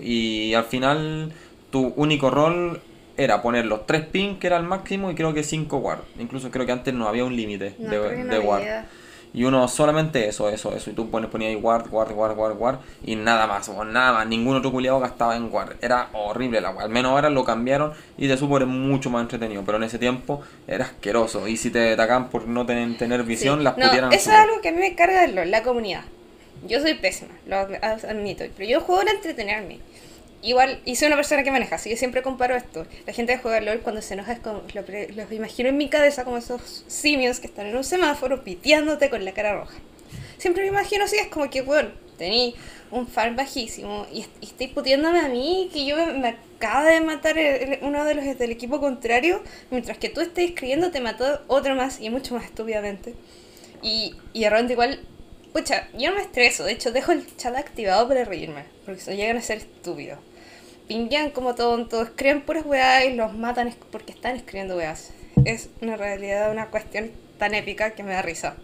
Y 0.00 0.54
al 0.54 0.64
final 0.64 1.32
tu 1.70 1.92
único 1.96 2.30
rol 2.30 2.80
era 3.16 3.40
poner 3.42 3.64
los 3.66 3.86
3 3.86 4.06
ping, 4.06 4.36
que 4.36 4.46
era 4.46 4.56
el 4.58 4.64
máximo, 4.64 5.10
y 5.10 5.14
creo 5.14 5.32
que 5.32 5.42
5 5.42 5.78
guard. 5.78 6.00
Incluso 6.18 6.50
creo 6.50 6.66
que 6.66 6.72
antes 6.72 6.92
no 6.94 7.08
había 7.08 7.24
un 7.24 7.34
límite 7.34 7.74
No, 7.78 7.90
de, 7.90 8.24
de 8.24 8.38
guard. 8.38 8.64
Y 9.32 9.44
uno 9.44 9.68
solamente 9.68 10.28
eso, 10.28 10.48
eso, 10.48 10.74
eso. 10.74 10.90
Y 10.90 10.94
tú 10.94 11.10
pones, 11.10 11.28
ponías 11.28 11.50
ahí 11.50 11.60
guard, 11.60 11.90
guard, 11.90 12.12
guard, 12.12 12.34
guard, 12.34 12.56
guard. 12.56 12.78
Y 13.04 13.16
nada 13.16 13.46
más, 13.46 13.68
o 13.68 13.84
nada 13.84 14.12
más. 14.12 14.26
Ningún 14.26 14.56
otro 14.56 14.72
culiado 14.72 14.98
gastaba 14.98 15.36
en 15.36 15.50
guard. 15.50 15.76
Era 15.82 16.08
horrible 16.14 16.60
la 16.62 16.70
guard. 16.70 16.86
Al 16.86 16.90
menos 16.90 17.10
ahora 17.12 17.28
lo 17.28 17.44
cambiaron 17.44 17.92
y 18.16 18.28
de 18.28 18.36
súper 18.38 18.62
es 18.62 18.68
mucho 18.68 19.10
más 19.10 19.22
entretenido. 19.22 19.62
Pero 19.66 19.76
en 19.76 19.84
ese 19.84 19.98
tiempo 19.98 20.40
era 20.66 20.86
asqueroso. 20.86 21.48
Y 21.48 21.58
si 21.58 21.68
te 21.70 21.92
atacan 21.92 22.30
por 22.30 22.48
no 22.48 22.64
tener, 22.64 22.96
tener 22.96 23.24
visión, 23.24 23.58
Sí. 23.58 23.64
las 23.64 23.76
no, 23.76 23.86
eso 23.86 24.06
es 24.14 24.28
algo 24.28 24.60
que 24.62 24.70
a 24.70 24.72
mí 24.72 24.78
me 24.78 24.94
carga 24.94 25.26
de 25.26 25.44
la 25.46 25.62
comunidad. 25.62 26.04
Yo 26.68 26.80
soy 26.80 26.94
pésima, 26.94 27.32
lo 27.46 27.56
admito, 27.56 28.44
pero 28.56 28.68
yo 28.68 28.80
juego 28.80 29.02
para 29.02 29.12
entretenerme. 29.12 29.78
Igual, 30.42 30.80
y 30.84 30.96
soy 30.96 31.06
una 31.08 31.16
persona 31.16 31.42
que 31.42 31.50
maneja, 31.50 31.76
así 31.76 31.90
que 31.90 31.96
siempre 31.96 32.22
comparo 32.22 32.54
esto. 32.54 32.86
La 33.06 33.12
gente 33.12 33.32
que 33.32 33.38
juega 33.38 33.60
LOL 33.60 33.80
cuando 33.80 34.00
se 34.02 34.14
enoja 34.14 34.32
es 34.32 34.40
lo 34.44 34.84
los 35.16 35.32
imagino 35.32 35.68
en 35.70 35.76
mi 35.76 35.88
cabeza 35.88 36.24
como 36.24 36.36
esos 36.36 36.84
simios 36.86 37.40
que 37.40 37.46
están 37.48 37.66
en 37.66 37.76
un 37.76 37.84
semáforo 37.84 38.44
piteándote 38.44 39.10
con 39.10 39.24
la 39.24 39.32
cara 39.32 39.54
roja. 39.54 39.74
Siempre 40.38 40.62
me 40.62 40.68
imagino 40.68 41.04
así, 41.04 41.16
es 41.16 41.28
como 41.28 41.50
que, 41.50 41.62
bueno, 41.62 41.88
tení 42.18 42.54
un 42.90 43.08
farm 43.08 43.34
bajísimo 43.34 44.06
y, 44.12 44.26
y 44.40 44.46
estoy 44.46 44.68
puteándome 44.68 45.18
a 45.20 45.28
mí, 45.28 45.68
que 45.72 45.84
yo 45.86 45.96
me, 45.96 46.12
me 46.12 46.28
acaba 46.58 46.84
de 46.84 47.00
matar 47.00 47.36
el- 47.38 47.72
el- 47.74 47.78
uno 47.82 48.04
de 48.04 48.14
los 48.14 48.38
del 48.38 48.50
equipo 48.52 48.78
contrario, 48.78 49.42
mientras 49.70 49.98
que 49.98 50.10
tú 50.10 50.20
estés 50.20 50.50
escribiendo 50.50 50.90
te 50.90 51.00
mató 51.00 51.40
otro 51.48 51.74
más 51.74 52.00
y 52.00 52.10
mucho 52.10 52.34
más 52.34 52.44
estúpidamente. 52.44 53.14
Y, 53.82 54.14
y 54.32 54.42
de 54.42 54.50
repente 54.50 54.74
igual, 54.74 55.00
pucha, 55.56 55.88
yo 55.94 56.10
no 56.10 56.16
me 56.16 56.22
estreso, 56.22 56.64
de 56.64 56.72
hecho 56.72 56.92
dejo 56.92 57.12
el 57.12 57.34
chat 57.36 57.56
activado 57.56 58.06
para 58.08 58.24
reírme, 58.24 58.64
porque 58.84 59.00
se 59.00 59.16
llegan 59.16 59.36
a 59.38 59.42
ser 59.42 59.58
estúpidos. 59.58 60.18
Pinguean 60.86 61.30
como 61.30 61.54
tontos, 61.54 62.08
escriben 62.08 62.42
puras 62.42 62.64
weas 62.66 63.04
y 63.06 63.14
los 63.14 63.32
matan 63.32 63.74
porque 63.90 64.12
están 64.12 64.36
escribiendo 64.36 64.76
weas. 64.76 65.10
Es 65.44 65.68
una 65.80 65.96
realidad, 65.96 66.50
una 66.52 66.66
cuestión 66.68 67.10
tan 67.38 67.54
épica 67.54 67.90
que 67.92 68.02
me 68.02 68.12
da 68.12 68.22
risa. 68.22 68.56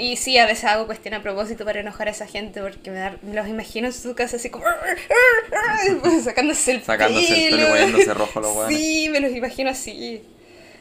Y 0.00 0.16
sí, 0.16 0.36
a 0.38 0.46
veces 0.46 0.64
hago 0.64 0.86
cuestión 0.86 1.14
a 1.14 1.22
propósito 1.22 1.64
para 1.64 1.80
enojar 1.80 2.08
a 2.08 2.10
esa 2.10 2.26
gente 2.26 2.60
porque 2.60 2.90
me, 2.90 2.98
da- 2.98 3.16
me 3.22 3.34
los 3.34 3.46
imagino 3.48 3.86
en 3.86 3.92
su 3.92 4.14
casa 4.14 4.36
así 4.36 4.50
como 4.50 4.64
sacándose 6.24 6.72
el 6.72 6.82
Sacándose 6.82 7.46
el 7.46 7.50
pelo 7.50 7.56
y 7.56 7.60
pelo. 7.64 7.68
poniéndose 7.70 8.14
rojo 8.14 8.40
los 8.40 8.56
weones. 8.56 8.76
Sí, 8.78 9.08
me 9.10 9.20
los 9.20 9.30
imagino 9.32 9.70
así. 9.70 10.22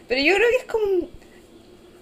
Pero 0.07 0.21
yo 0.21 0.35
creo 0.35 0.49
que 0.49 0.55
es 0.57 0.63
como... 0.63 1.09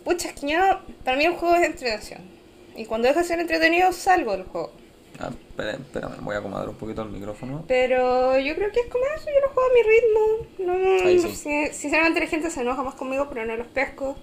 Pucha, 0.06 0.30
es 0.30 0.36
que 0.40 0.48
yo- 0.54 0.80
para 1.04 1.18
mí 1.18 1.25
el 1.25 1.34
juego 1.34 1.56
es 1.56 1.63
entretención. 1.66 2.33
Y 2.75 2.86
cuando 2.86 3.08
deja 3.08 3.22
de 3.22 3.25
ser 3.27 3.39
entretenido, 3.39 3.92
salgo 3.92 4.32
del 4.34 4.44
juego. 4.44 4.72
Ah, 5.20 5.30
espérame, 5.58 6.15
voy 6.22 6.36
a 6.36 6.39
acomodar 6.39 6.68
un 6.70 6.75
poquito 6.75 7.03
el 7.03 7.10
micrófono. 7.10 7.63
Pero 7.68 8.38
yo 8.39 8.56
creo 8.56 8.72
que 8.72 8.80
es 8.80 8.88
como 8.88 9.03
eso, 9.15 9.25
yo 9.27 9.42
lo 9.42 9.53
juego 9.53 9.70
a 9.70 9.74
mi 9.74 9.84
ritmo. 9.84 11.00
No, 11.00 11.06
Ahí 11.08 11.20
sí. 11.20 11.36
sé, 11.36 11.72
sinceramente 11.74 12.20
la 12.20 12.27
gente 12.27 12.50
se 12.50 12.62
enoja 12.62 12.82
más 12.84 12.96
conmigo, 12.96 13.27
pero 13.30 13.46
no 13.46 13.56
los 13.56 13.68
pesco. 13.68 14.18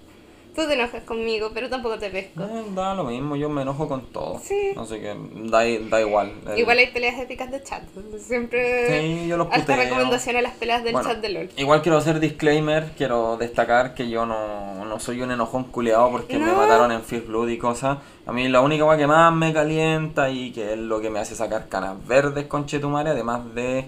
Tú 0.54 0.66
te 0.66 0.74
enojas 0.74 1.04
conmigo, 1.04 1.52
pero 1.54 1.68
tampoco 1.68 1.96
te 1.98 2.10
pesco. 2.10 2.42
Eh, 2.42 2.64
da 2.74 2.92
lo 2.94 3.04
mismo, 3.04 3.36
yo 3.36 3.48
me 3.48 3.62
enojo 3.62 3.86
con 3.88 4.06
todo. 4.12 4.40
Sí. 4.42 4.72
Así 4.76 4.94
que 4.98 5.14
da, 5.44 5.60
da 5.88 6.00
igual. 6.00 6.32
El- 6.48 6.58
Igual 6.58 6.78
hay 6.78 6.88
peleas 6.88 7.18
épicas 7.20 7.50
de 7.52 7.62
chat. 7.62 7.82
Siempre 8.18 9.00
Sí, 9.22 9.28
yo 9.28 9.36
los 9.36 9.46
puteo. 9.46 9.76
recomendación 9.76 10.36
a 10.36 10.42
las 10.42 10.54
peleas 10.54 10.82
del 10.82 10.92
Bueno, 10.94 11.08
chat 11.08 11.20
de 11.20 11.28
LOL. 11.28 11.50
Igual 11.56 11.82
quiero 11.82 11.98
hacer 11.98 12.18
disclaimer, 12.18 12.90
quiero 12.96 13.36
destacar 13.36 13.94
que 13.94 14.08
yo 14.10 14.26
no, 14.26 14.84
no 14.84 14.98
soy 15.00 15.22
un 15.22 15.30
enojón 15.30 15.64
culeado 15.64 16.10
porque 16.10 16.36
me 16.38 16.52
mataron 16.52 16.90
en 16.90 17.02
First 17.02 17.28
Blood 17.28 17.48
y 17.48 17.56
cosas. 17.58 17.98
A 18.26 18.32
mí 18.32 18.48
la 18.48 18.60
única 18.60 18.84
cosa 18.84 18.98
que 18.98 19.06
más 19.06 19.32
me 19.32 19.52
calienta 19.52 20.30
y 20.30 20.50
que 20.52 20.72
es 20.72 20.78
lo 20.78 21.00
que 21.00 21.10
me 21.10 21.20
hace 21.20 21.36
sacar 21.36 21.68
canas 21.68 21.96
verdes 22.06 22.46
con 22.46 22.66
Chetumare, 22.66 23.10
además 23.10 23.54
de... 23.54 23.86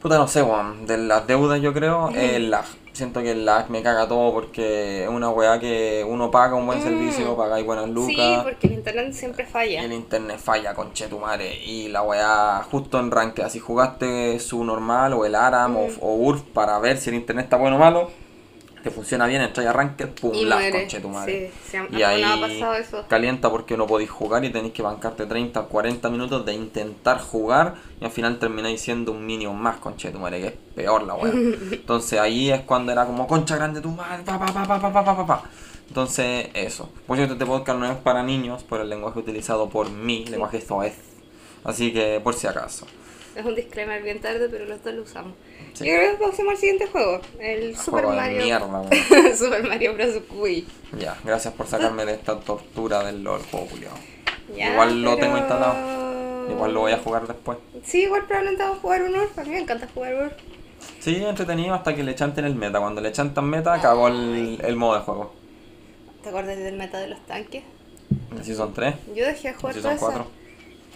Puta, 0.00 0.18
no 0.18 0.26
sé, 0.28 0.42
weón, 0.42 0.84
de 0.86 0.98
las 0.98 1.26
deudas 1.26 1.60
yo 1.62 1.72
creo, 1.72 2.10
es 2.10 2.32
el 2.34 2.50
lag. 2.50 2.64
Siento 2.92 3.22
que 3.22 3.30
el 3.32 3.44
lag 3.46 3.70
me 3.70 3.82
caga 3.82 4.06
todo 4.06 4.32
porque 4.32 5.04
es 5.04 5.08
una 5.08 5.30
weá 5.30 5.58
que 5.58 6.04
uno 6.08 6.30
paga 6.30 6.54
un 6.56 6.66
buen 6.66 6.78
Mm. 6.78 6.82
servicio, 6.82 7.36
pagáis 7.36 7.64
buenas 7.64 7.88
lucas. 7.88 8.14
Sí, 8.16 8.36
porque 8.42 8.66
el 8.66 8.72
internet 8.74 9.12
siempre 9.12 9.46
falla. 9.46 9.82
El 9.82 9.92
internet 9.92 10.38
falla 10.38 10.74
con 10.74 10.92
chetumare 10.92 11.56
y 11.64 11.88
la 11.88 12.02
weá 12.02 12.62
justo 12.70 12.98
en 13.00 13.10
ranked, 13.10 13.48
si 13.48 13.58
jugaste 13.60 14.38
su 14.40 14.62
normal 14.64 15.12
o 15.14 15.24
el 15.24 15.34
Aram 15.34 15.76
o, 15.76 15.88
o 16.00 16.14
URF 16.16 16.42
para 16.52 16.78
ver 16.78 16.98
si 16.98 17.10
el 17.10 17.16
internet 17.16 17.44
está 17.44 17.56
bueno 17.56 17.76
o 17.76 17.78
malo, 17.78 18.10
te 18.82 18.90
funciona 18.90 19.26
bien, 19.26 19.42
entras 19.42 19.66
a 19.66 19.72
ranked, 19.72 20.08
pum, 20.10 20.34
Y 20.34 20.44
lag 20.44 20.58
muere. 20.58 20.80
con 20.80 20.88
chetumare. 20.88 21.50
Sí, 21.50 21.70
sí, 21.70 21.76
a- 21.76 21.86
y 21.90 22.02
ahí 22.02 22.22
ha 22.22 22.76
eso. 22.78 23.04
calienta 23.08 23.50
porque 23.50 23.76
no 23.76 23.86
podéis 23.86 24.10
jugar 24.10 24.44
y 24.44 24.50
tenéis 24.50 24.72
que 24.72 24.82
bancarte 24.82 25.26
30 25.26 25.60
o 25.60 25.68
40 25.68 26.10
minutos 26.10 26.44
de 26.44 26.54
intentar 26.54 27.20
jugar 27.20 27.74
y 28.00 28.04
al 28.04 28.10
final 28.10 28.38
termináis 28.38 28.80
siendo 28.80 29.12
un 29.12 29.24
minion 29.24 29.56
más 29.56 29.76
con 29.76 29.96
chetumare, 29.96 30.40
que 30.40 30.46
es 30.48 30.54
peor 30.74 31.04
la 31.04 31.14
weá. 31.14 31.32
Entonces 31.72 32.18
ahí 32.18 32.50
es 32.50 32.60
cuando 32.62 32.92
era 32.92 33.06
como 33.06 33.26
concha 33.26 33.56
grande 33.56 33.80
tu 33.80 33.90
madre, 33.90 34.22
pa 34.24 34.38
pa 34.38 34.46
pa 34.46 34.66
pa 34.66 34.80
pa 34.92 35.04
pa 35.04 35.16
pa 35.16 35.26
pa. 35.26 35.42
Entonces, 35.88 36.48
eso. 36.54 36.88
Por 37.06 37.16
cierto, 37.18 37.34
este 37.34 37.44
podcast 37.44 37.78
no 37.78 37.84
es 37.90 37.98
para 37.98 38.22
niños, 38.22 38.62
por 38.62 38.80
el 38.80 38.88
lenguaje 38.88 39.18
utilizado 39.18 39.68
por 39.68 39.90
mí, 39.90 40.24
lenguaje 40.24 40.60
soez. 40.62 40.94
Así 41.64 41.92
que, 41.92 42.18
por 42.24 42.32
si 42.34 42.46
acaso. 42.46 42.86
Es 43.36 43.44
un 43.44 43.54
disclaimer 43.54 44.02
bien 44.02 44.20
tarde, 44.20 44.48
pero 44.50 44.64
los 44.64 44.82
dos 44.82 44.94
lo 44.94 45.02
usamos. 45.02 45.34
Sí. 45.74 45.86
Yo 45.86 45.94
creo 45.94 46.18
que 46.18 46.24
pasemos 46.24 46.52
al 46.52 46.58
siguiente 46.58 46.86
juego. 46.86 47.20
El 47.40 47.76
Super 47.76 48.04
Juego 48.04 48.20
Mario. 48.20 48.42
mierda. 48.42 48.90
Super 49.36 49.66
Mario 49.66 49.94
Bros. 49.94 50.20
Wii. 50.30 50.66
Ya, 50.98 51.16
gracias 51.24 51.54
por 51.54 51.66
sacarme 51.66 52.04
de 52.04 52.14
esta 52.14 52.38
tortura 52.40 53.02
del 53.04 53.22
LOL 53.24 53.42
juego 53.50 53.66
culiao. 53.66 53.94
Ya, 54.56 54.72
Igual 54.72 55.02
lo 55.02 55.16
tengo 55.16 55.38
instalado. 55.38 56.50
Igual 56.50 56.74
lo 56.74 56.80
voy 56.80 56.92
a 56.92 56.98
jugar 56.98 57.26
después. 57.26 57.58
Sí, 57.84 58.02
igual 58.02 58.24
probablemente 58.26 58.62
vamos 58.62 58.78
a 58.78 58.80
jugar 58.82 59.02
un 59.02 59.14
Urf. 59.16 59.38
A 59.38 59.42
mí 59.44 59.50
me 59.50 59.58
encanta 59.60 59.88
jugar 59.94 60.14
Urf. 60.14 60.32
Sí, 61.00 61.16
entretenido 61.24 61.74
hasta 61.74 61.94
que 61.94 62.02
le 62.02 62.14
chanten 62.14 62.44
el 62.44 62.54
meta. 62.54 62.78
Cuando 62.80 63.00
le 63.00 63.12
chantan 63.12 63.48
meta, 63.48 63.80
cagó 63.80 64.08
el, 64.08 64.60
el 64.62 64.76
modo 64.76 64.96
de 64.98 65.00
juego. 65.04 65.32
¿Te 66.22 66.28
acuerdas 66.28 66.58
del 66.58 66.76
meta 66.76 66.98
de 67.00 67.08
los 67.08 67.24
tanques? 67.26 67.62
Si 68.42 68.54
son 68.54 68.74
tres, 68.74 68.94
Yo 69.14 69.24
dejé 69.24 69.48
de 69.48 69.54
jugar 69.54 69.74
si 69.74 69.80
toda 69.80 69.96
son 69.98 70.06
cuatro. 70.08 70.26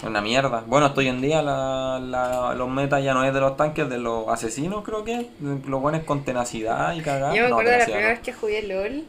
Una 0.04 0.20
mierda. 0.20 0.62
Bueno, 0.66 0.86
hasta 0.86 1.00
hoy 1.00 1.08
en 1.08 1.20
día 1.22 1.42
la, 1.42 1.98
la- 2.02 2.54
los 2.54 2.68
metas 2.68 3.02
ya 3.02 3.14
no 3.14 3.24
es 3.24 3.32
de 3.32 3.40
los 3.40 3.56
tanques, 3.56 3.88
de 3.88 3.98
los 3.98 4.28
asesinos, 4.28 4.84
creo 4.84 5.04
que. 5.04 5.26
Los 5.40 5.80
buenos 5.80 6.04
con 6.04 6.24
tenacidad 6.24 6.94
y 6.94 7.00
cagar. 7.00 7.34
Yo 7.34 7.44
me 7.44 7.48
No, 7.48 7.54
acuerdo 7.56 7.70
de 7.72 7.78
la 7.78 7.84
primera 7.84 8.08
vez 8.08 8.20
que 8.20 8.32
jugué 8.32 8.62
LOL 8.62 9.04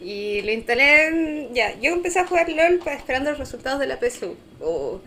y 0.00 0.42
lo 0.42 0.50
instalé. 0.52 1.06
en- 1.06 1.54
Ya, 1.54 1.78
yo 1.80 1.92
empecé 1.92 2.18
a 2.20 2.26
jugar 2.26 2.48
LOL 2.48 2.80
esperando 2.86 3.30
los 3.30 3.38
resultados 3.38 3.78
de 3.80 3.86
la 3.86 3.98
PSU. 3.98 4.36
Oh. 4.60 5.00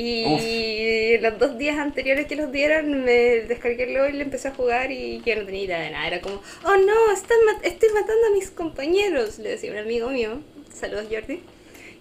Y 0.00 1.18
los 1.18 1.38
dos 1.40 1.58
días 1.58 1.76
anteriores 1.76 2.26
que 2.26 2.36
los 2.36 2.52
dieran, 2.52 3.02
me 3.04 3.12
descargué 3.48 3.92
LOL 3.92 4.14
y 4.14 4.20
empecé 4.20 4.46
a 4.48 4.54
jugar 4.54 4.92
y 4.92 5.20
yo 5.26 5.34
no 5.34 5.44
tenía 5.44 5.64
idea 5.64 5.80
de 5.80 5.90
nada. 5.90 6.06
Era 6.06 6.20
como, 6.20 6.36
oh 6.36 6.76
no, 6.76 7.12
están 7.12 7.38
estoy 7.64 7.88
matando 7.88 8.26
a 8.30 8.34
mis 8.34 8.48
compañeros, 8.50 9.38
le 9.40 9.48
decía 9.50 9.72
un 9.72 9.78
amigo 9.78 10.08
mío. 10.10 10.38
Saludos, 10.72 11.06
Jordi. 11.10 11.42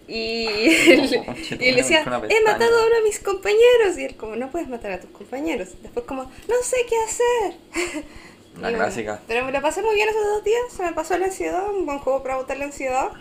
Y, 0.08 0.48
él- 0.48 1.26
y 1.60 1.68
él 1.70 1.76
decía, 1.76 2.02
he 2.30 2.42
matado 2.44 2.78
a 2.80 2.86
uno 2.86 2.96
de 2.96 3.02
mis 3.04 3.20
compañeros. 3.20 3.98
Y 3.98 4.06
él 4.06 4.16
como, 4.16 4.36
no 4.36 4.50
puedes 4.52 4.68
matar 4.70 4.92
a 4.94 5.00
tus 5.02 5.10
compañeros. 5.12 5.70
Después 5.82 6.06
como, 6.06 6.24
no 6.24 6.56
sé 6.64 6.78
qué 6.90 6.96
hacer. 7.06 8.04
La 8.62 8.72
Y 8.72 8.76
bueno, 8.76 8.78
clásica. 8.86 9.22
pero 9.28 9.46
me 9.46 9.52
la 9.52 9.62
pasé 9.62 9.84
muy 9.84 9.96
bien 9.96 10.10
esos 10.10 10.24
dos 10.26 10.44
días. 10.44 10.62
Se 10.76 10.84
me 10.84 10.94
pasó 10.94 11.18
la 11.18 11.26
ansiedad. 11.28 11.70
Un 11.70 11.86
buen 11.86 12.00
juego 12.00 12.24
para 12.24 12.38
botar 12.38 12.58
la 12.58 12.66
ansiedad. 12.66 13.12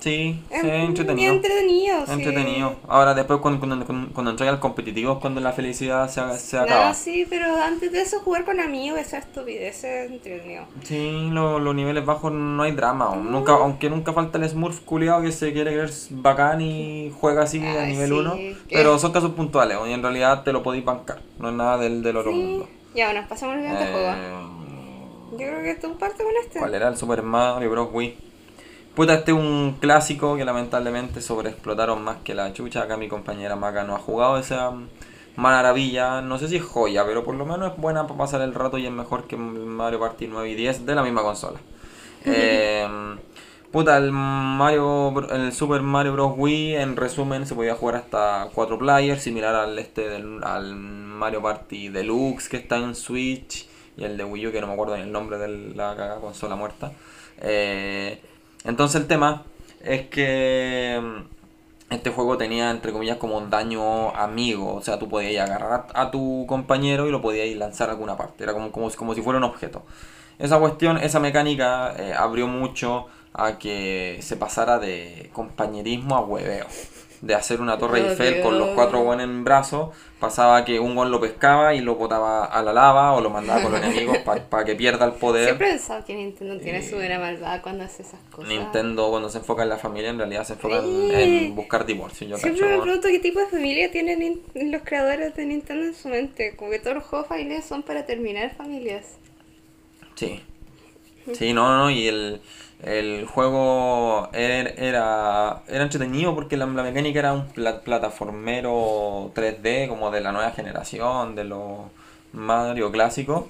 Sí, 0.00 0.38
Es 0.50 0.62
muy 0.62 0.72
entretenido. 0.72 1.32
entretenido, 1.32 2.04
sí. 2.04 2.12
Entretenido. 2.12 2.76
Ahora 2.88 3.14
después 3.14 3.40
cuando, 3.40 3.58
cuando, 3.58 3.86
cuando, 3.86 4.12
cuando 4.12 4.30
entras 4.32 4.50
al 4.50 4.60
competitivo 4.60 5.14
es 5.14 5.18
cuando 5.18 5.40
la 5.40 5.52
felicidad 5.52 6.10
se, 6.10 6.38
se 6.38 6.58
acaba. 6.58 6.88
No, 6.88 6.94
sí, 6.94 7.26
pero 7.30 7.46
antes 7.62 7.90
de 7.90 8.02
eso 8.02 8.20
jugar 8.20 8.44
con 8.44 8.60
amigos, 8.60 8.98
esa 8.98 9.16
estupidez 9.16 9.82
es 9.82 10.10
entretenido. 10.10 10.64
Sí, 10.82 11.30
lo- 11.32 11.58
los 11.58 11.74
niveles 11.74 12.04
bajos 12.04 12.32
no 12.32 12.62
hay 12.64 12.72
drama. 12.72 13.16
Nunca, 13.16 13.52
aunque 13.52 13.88
nunca 13.88 14.12
falta 14.12 14.36
el 14.36 14.46
Smurf 14.46 14.80
culiado 14.80 15.22
que 15.22 15.32
se 15.32 15.54
quiere 15.54 15.70
creer 15.72 15.90
bacán 16.10 16.60
y 16.60 17.10
juega 17.18 17.44
así 17.44 17.64
a 17.66 17.86
nivel 17.86 18.08
sí, 18.10 18.14
1. 18.14 18.34
que- 18.34 18.56
Pero 18.70 18.98
son 18.98 19.10
casos 19.12 19.30
puntuales 19.32 19.78
y 19.88 19.92
en 19.92 20.02
realidad 20.02 20.42
te 20.42 20.52
lo 20.52 20.62
podéis 20.62 20.84
bancar. 20.84 21.22
No 21.38 21.48
es 21.48 21.54
nada 21.54 21.78
del, 21.78 22.02
del 22.02 22.16
otro 22.18 22.30
Sí. 22.30 22.36
mundo. 22.38 22.68
Ya, 22.94 23.10
bueno, 23.10 23.26
pasamos 23.26 23.56
al 23.56 23.62
siguiente 23.62 23.90
juego. 23.90 24.10
Eh, 24.10 24.32
Yo 25.32 25.36
creo 25.38 25.62
que 25.62 25.74
tú 25.80 25.96
partes 25.96 26.22
con 26.26 26.34
este. 26.44 26.58
¿Cuál 26.58 26.74
era? 26.74 26.88
El 26.88 26.96
Super 26.98 27.22
Mario 27.22 27.70
Bros. 27.70 27.88
Wii. 27.90 28.33
Puta, 28.94 29.14
este 29.14 29.32
es 29.32 29.36
un 29.36 29.76
clásico 29.80 30.36
que 30.36 30.44
lamentablemente 30.44 31.20
sobreexplotaron 31.20 32.02
más 32.04 32.18
que 32.18 32.32
la 32.32 32.52
chucha. 32.52 32.82
Acá 32.82 32.96
mi 32.96 33.08
compañera 33.08 33.56
Maca 33.56 33.82
no 33.82 33.96
ha 33.96 33.98
jugado 33.98 34.38
esa 34.38 34.72
maravilla. 35.34 36.20
No 36.20 36.38
sé 36.38 36.46
si 36.46 36.56
es 36.56 36.62
joya, 36.62 37.04
pero 37.04 37.24
por 37.24 37.34
lo 37.34 37.44
menos 37.44 37.72
es 37.72 37.76
buena 37.76 38.06
para 38.06 38.18
pasar 38.18 38.40
el 38.42 38.54
rato 38.54 38.78
y 38.78 38.86
es 38.86 38.92
mejor 38.92 39.26
que 39.26 39.36
Mario 39.36 39.98
Party 39.98 40.28
9 40.28 40.48
y 40.48 40.54
10 40.54 40.86
de 40.86 40.94
la 40.94 41.02
misma 41.02 41.22
consola. 41.22 41.58
Eh, 42.24 42.86
puta, 43.72 43.96
el 43.96 44.12
Mario, 44.12 45.12
el 45.28 45.52
Super 45.52 45.82
Mario 45.82 46.12
Bros. 46.12 46.34
Wii, 46.36 46.76
en 46.76 46.96
resumen, 46.96 47.46
se 47.48 47.56
podía 47.56 47.74
jugar 47.74 47.96
hasta 47.96 48.48
4 48.54 48.78
players, 48.78 49.22
similar 49.22 49.56
al 49.56 49.76
este 49.76 50.08
del, 50.08 50.44
al 50.44 50.76
Mario 50.76 51.42
Party 51.42 51.88
Deluxe 51.88 52.48
que 52.48 52.58
está 52.58 52.76
en 52.76 52.94
Switch 52.94 53.66
y 53.96 54.04
el 54.04 54.16
de 54.16 54.22
Wii 54.22 54.46
U, 54.46 54.52
que 54.52 54.60
no 54.60 54.68
me 54.68 54.74
acuerdo 54.74 54.96
ni 54.96 55.02
el 55.02 55.10
nombre 55.10 55.38
de 55.38 55.48
la 55.74 55.96
cagada 55.96 56.20
consola 56.20 56.54
muerta. 56.54 56.92
Eh, 57.40 58.20
entonces 58.64 59.00
el 59.00 59.06
tema 59.06 59.44
es 59.82 60.08
que 60.08 61.00
mm, 61.02 61.94
este 61.94 62.10
juego 62.10 62.36
tenía, 62.36 62.70
entre 62.70 62.92
comillas, 62.92 63.18
como 63.18 63.36
un 63.38 63.50
daño 63.50 64.10
amigo. 64.16 64.74
O 64.74 64.82
sea, 64.82 64.98
tú 64.98 65.08
podías 65.08 65.48
agarrar 65.48 65.86
a 65.94 66.10
tu 66.10 66.46
compañero 66.48 67.06
y 67.06 67.10
lo 67.10 67.20
podías 67.20 67.54
lanzar 67.56 67.88
a 67.88 67.92
alguna 67.92 68.16
parte. 68.16 68.44
Era 68.44 68.52
como, 68.52 68.72
como, 68.72 68.90
como 68.90 69.14
si 69.14 69.22
fuera 69.22 69.38
un 69.38 69.44
objeto. 69.44 69.84
Esa 70.38 70.58
cuestión, 70.58 70.96
esa 70.98 71.20
mecánica 71.20 71.94
eh, 71.96 72.12
abrió 72.16 72.48
mucho 72.48 73.06
a 73.32 73.58
que 73.58 74.18
se 74.22 74.36
pasara 74.36 74.78
de 74.78 75.30
compañerismo 75.32 76.16
a 76.16 76.20
hueveo. 76.20 76.66
De 77.24 77.34
hacer 77.34 77.60
una 77.60 77.78
torre 77.78 78.02
Oh, 78.02 78.10
Eiffel 78.10 78.42
con 78.42 78.58
los 78.58 78.68
cuatro 78.70 79.02
buenos 79.02 79.24
en 79.24 79.44
brazos, 79.44 79.96
pasaba 80.20 80.64
que 80.64 80.78
un 80.78 80.94
gol 80.94 81.10
lo 81.10 81.20
pescaba 81.20 81.74
y 81.74 81.80
lo 81.80 81.94
botaba 81.94 82.44
a 82.44 82.62
la 82.62 82.72
lava 82.72 83.12
o 83.12 83.20
lo 83.20 83.30
mandaba 83.30 83.62
con 83.62 83.72
los 83.72 83.80
enemigos 83.84 84.18
para 84.18 84.64
que 84.64 84.74
pierda 84.74 85.06
el 85.06 85.12
poder. 85.12 85.44
Siempre 85.46 85.68
he 85.68 85.70
pensado 85.72 86.04
que 86.04 86.14
Nintendo 86.14 86.58
tiene 86.58 86.86
su 86.86 86.96
vera 86.96 87.18
malvada 87.18 87.62
cuando 87.62 87.84
hace 87.84 88.02
esas 88.02 88.20
cosas. 88.30 88.48
Nintendo 88.48 89.08
cuando 89.10 89.30
se 89.30 89.38
enfoca 89.38 89.62
en 89.62 89.70
la 89.70 89.78
familia 89.78 90.10
en 90.10 90.18
realidad 90.18 90.44
se 90.44 90.52
enfoca 90.52 90.78
en, 90.78 91.10
en 91.12 91.54
buscar 91.54 91.86
divorcio. 91.86 92.26
Yo 92.26 92.36
Siempre 92.36 92.60
cacho. 92.60 92.76
me 92.76 92.82
pregunto 92.82 93.08
qué 93.08 93.18
tipo 93.20 93.40
de 93.40 93.46
familia 93.46 93.90
tienen 93.90 94.42
los 94.54 94.82
creadores 94.82 95.34
de 95.34 95.46
Nintendo 95.46 95.86
en 95.86 95.94
su 95.94 96.08
mente. 96.08 96.54
Como 96.56 96.70
que 96.70 96.78
todos 96.78 96.96
los 96.96 97.04
juegos 97.04 97.28
familiares 97.28 97.64
son 97.64 97.82
para 97.82 98.04
terminar 98.04 98.54
familias. 98.54 99.04
Sí. 100.14 100.42
Sí, 101.32 101.54
no, 101.54 101.76
no, 101.78 101.90
y 101.90 102.06
el, 102.06 102.40
el 102.84 103.26
juego 103.26 104.28
er- 104.32 104.74
era, 104.78 105.62
era 105.68 105.84
entretenido 105.84 106.34
porque 106.34 106.56
la, 106.56 106.66
la 106.66 106.82
mecánica 106.82 107.18
era 107.20 107.32
un 107.32 107.46
pla- 107.48 107.80
plataformero 107.80 109.30
3D 109.34 109.88
como 109.88 110.10
de 110.10 110.20
la 110.20 110.32
nueva 110.32 110.50
generación, 110.52 111.34
de 111.34 111.44
los 111.44 111.78
Mario 112.32 112.90
clásicos. 112.92 113.44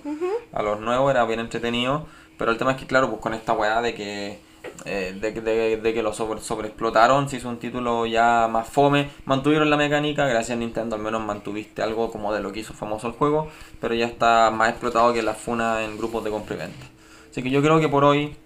A 0.52 0.62
los 0.62 0.80
nuevos 0.80 1.10
era 1.10 1.24
bien 1.24 1.40
entretenido, 1.40 2.06
pero 2.38 2.50
el 2.50 2.58
tema 2.58 2.72
es 2.72 2.76
que, 2.78 2.86
claro, 2.86 3.08
pues 3.10 3.20
con 3.20 3.34
esta 3.34 3.52
weá 3.54 3.80
de 3.80 3.94
que 3.94 4.38
eh, 4.86 5.16
de, 5.20 5.32
de, 5.32 5.76
de 5.78 5.94
que 5.94 6.02
lo 6.02 6.12
sobre, 6.12 6.40
sobreexplotaron, 6.40 7.28
se 7.28 7.36
hizo 7.36 7.48
un 7.48 7.58
título 7.58 8.06
ya 8.06 8.48
más 8.50 8.68
fome, 8.68 9.10
mantuvieron 9.24 9.68
la 9.70 9.76
mecánica, 9.76 10.26
gracias 10.26 10.56
a 10.56 10.60
Nintendo 10.60 10.96
al 10.96 11.02
menos 11.02 11.22
mantuviste 11.22 11.82
algo 11.82 12.10
como 12.10 12.32
de 12.32 12.40
lo 12.40 12.52
que 12.52 12.60
hizo 12.60 12.72
famoso 12.72 13.06
el 13.08 13.12
juego, 13.14 13.48
pero 13.80 13.94
ya 13.94 14.06
está 14.06 14.50
más 14.50 14.70
explotado 14.70 15.12
que 15.12 15.22
la 15.22 15.34
funa 15.34 15.84
en 15.84 15.96
grupos 15.98 16.24
de 16.24 16.30
compra 16.30 16.54
y 16.56 16.58
venta. 16.58 16.86
Así 17.30 17.42
que 17.42 17.50
yo 17.50 17.60
creo 17.62 17.80
que 17.80 17.88
por 17.88 18.04
hoy 18.04 18.36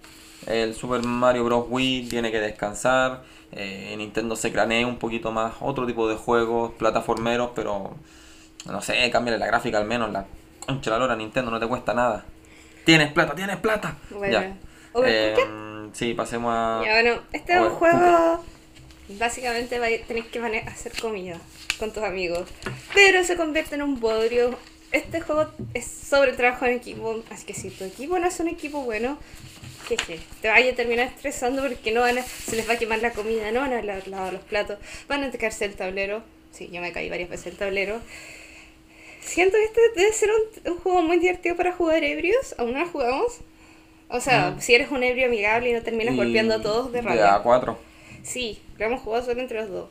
el 0.49 0.75
Super 0.75 1.03
Mario 1.03 1.45
Bros. 1.45 1.65
Wii 1.69 2.09
tiene 2.09 2.31
que 2.31 2.39
descansar, 2.39 3.23
eh, 3.51 3.93
Nintendo 3.97 4.35
se 4.35 4.51
cranea 4.51 4.85
un 4.85 4.97
poquito 4.97 5.31
más 5.31 5.53
otro 5.61 5.85
tipo 5.85 6.09
de 6.09 6.15
juegos, 6.15 6.73
plataformeros, 6.73 7.51
pero 7.55 7.95
no 8.65 8.81
sé, 8.81 9.09
cámbiale 9.11 9.37
la 9.39 9.47
gráfica 9.47 9.77
al 9.77 9.85
menos, 9.85 10.11
la 10.11 10.25
concha 10.65 10.91
la 10.91 10.99
lora 10.99 11.15
Nintendo, 11.15 11.49
no 11.51 11.59
te 11.59 11.67
cuesta 11.67 11.93
nada. 11.93 12.25
Tienes 12.85 13.11
plata, 13.11 13.35
tienes 13.35 13.57
plata. 13.57 13.97
Bueno. 14.09 14.33
Ya. 14.33 14.57
Eh, 15.05 15.35
sí, 15.93 16.13
pasemos 16.13 16.51
a... 16.53 16.81
Ya, 16.83 16.93
bueno, 16.93 17.21
este 17.31 17.53
es 17.53 17.61
un 17.61 17.69
juego. 17.69 18.43
Básicamente 19.09 19.79
tenés 20.07 20.25
que 20.25 20.39
hacer 20.67 20.91
comida 20.99 21.37
con 21.79 21.91
tus 21.91 22.03
amigos. 22.03 22.47
Pero 22.93 23.23
se 23.23 23.35
convierte 23.35 23.75
en 23.75 23.81
un 23.81 23.99
bodrio. 23.99 24.57
Este 24.91 25.21
juego 25.21 25.47
es 25.73 25.85
sobre 25.85 26.31
el 26.31 26.37
trabajo 26.37 26.65
en 26.65 26.73
equipo. 26.73 27.23
Así 27.31 27.45
que 27.45 27.53
si 27.53 27.69
tu 27.69 27.83
equipo 27.83 28.17
no 28.17 28.27
es 28.27 28.39
un 28.39 28.47
equipo 28.47 28.81
bueno, 28.81 29.17
jeje, 29.97 30.19
te 30.41 30.47
vaya 30.49 30.71
a 30.71 30.75
terminar 30.75 31.07
estresando 31.07 31.61
porque 31.61 31.91
no 31.91 32.01
van 32.01 32.17
a, 32.17 32.23
se 32.23 32.55
les 32.55 32.67
va 32.69 32.73
a 32.73 32.77
quemar 32.77 32.99
la 32.99 33.11
comida, 33.11 33.51
no 33.51 33.59
van 33.61 33.73
a 33.73 33.81
lavar 33.81 34.07
lavar 34.07 34.33
los 34.33 34.41
platos, 34.43 34.77
van 35.07 35.23
a 35.23 35.31
caerse 35.31 35.65
el 35.65 35.75
tablero. 35.75 36.23
Sí, 36.51 36.69
yo 36.71 36.81
me 36.81 36.91
caí 36.91 37.09
varias 37.09 37.29
veces 37.29 37.47
el 37.47 37.57
tablero. 37.57 38.01
Siento 39.21 39.57
que 39.57 39.63
este 39.65 39.81
debe 39.95 40.13
ser 40.13 40.29
un, 40.31 40.71
un 40.73 40.79
juego 40.79 41.01
muy 41.01 41.19
divertido 41.19 41.55
para 41.55 41.71
jugar 41.73 42.03
ebrios. 42.03 42.55
¿Aún 42.57 42.73
no 42.73 42.79
lo 42.79 42.87
jugamos? 42.89 43.39
O 44.09 44.19
sea, 44.19 44.51
Mm. 44.51 44.61
si 44.61 44.73
eres 44.73 44.89
un 44.91 45.03
ebrio 45.03 45.27
amigable 45.27 45.69
y 45.69 45.73
no 45.73 45.83
terminas 45.83 46.15
Y- 46.15 46.17
golpeando 46.17 46.55
a 46.55 46.61
todos 46.61 46.91
de 46.91 47.01
rabia. 47.01 47.35
A4. 47.43 47.77
Sí, 48.23 48.59
lo 48.77 48.85
hemos 48.85 49.01
jugado 49.01 49.23
solo 49.25 49.39
entre 49.41 49.59
los 49.61 49.69
dos. 49.69 49.89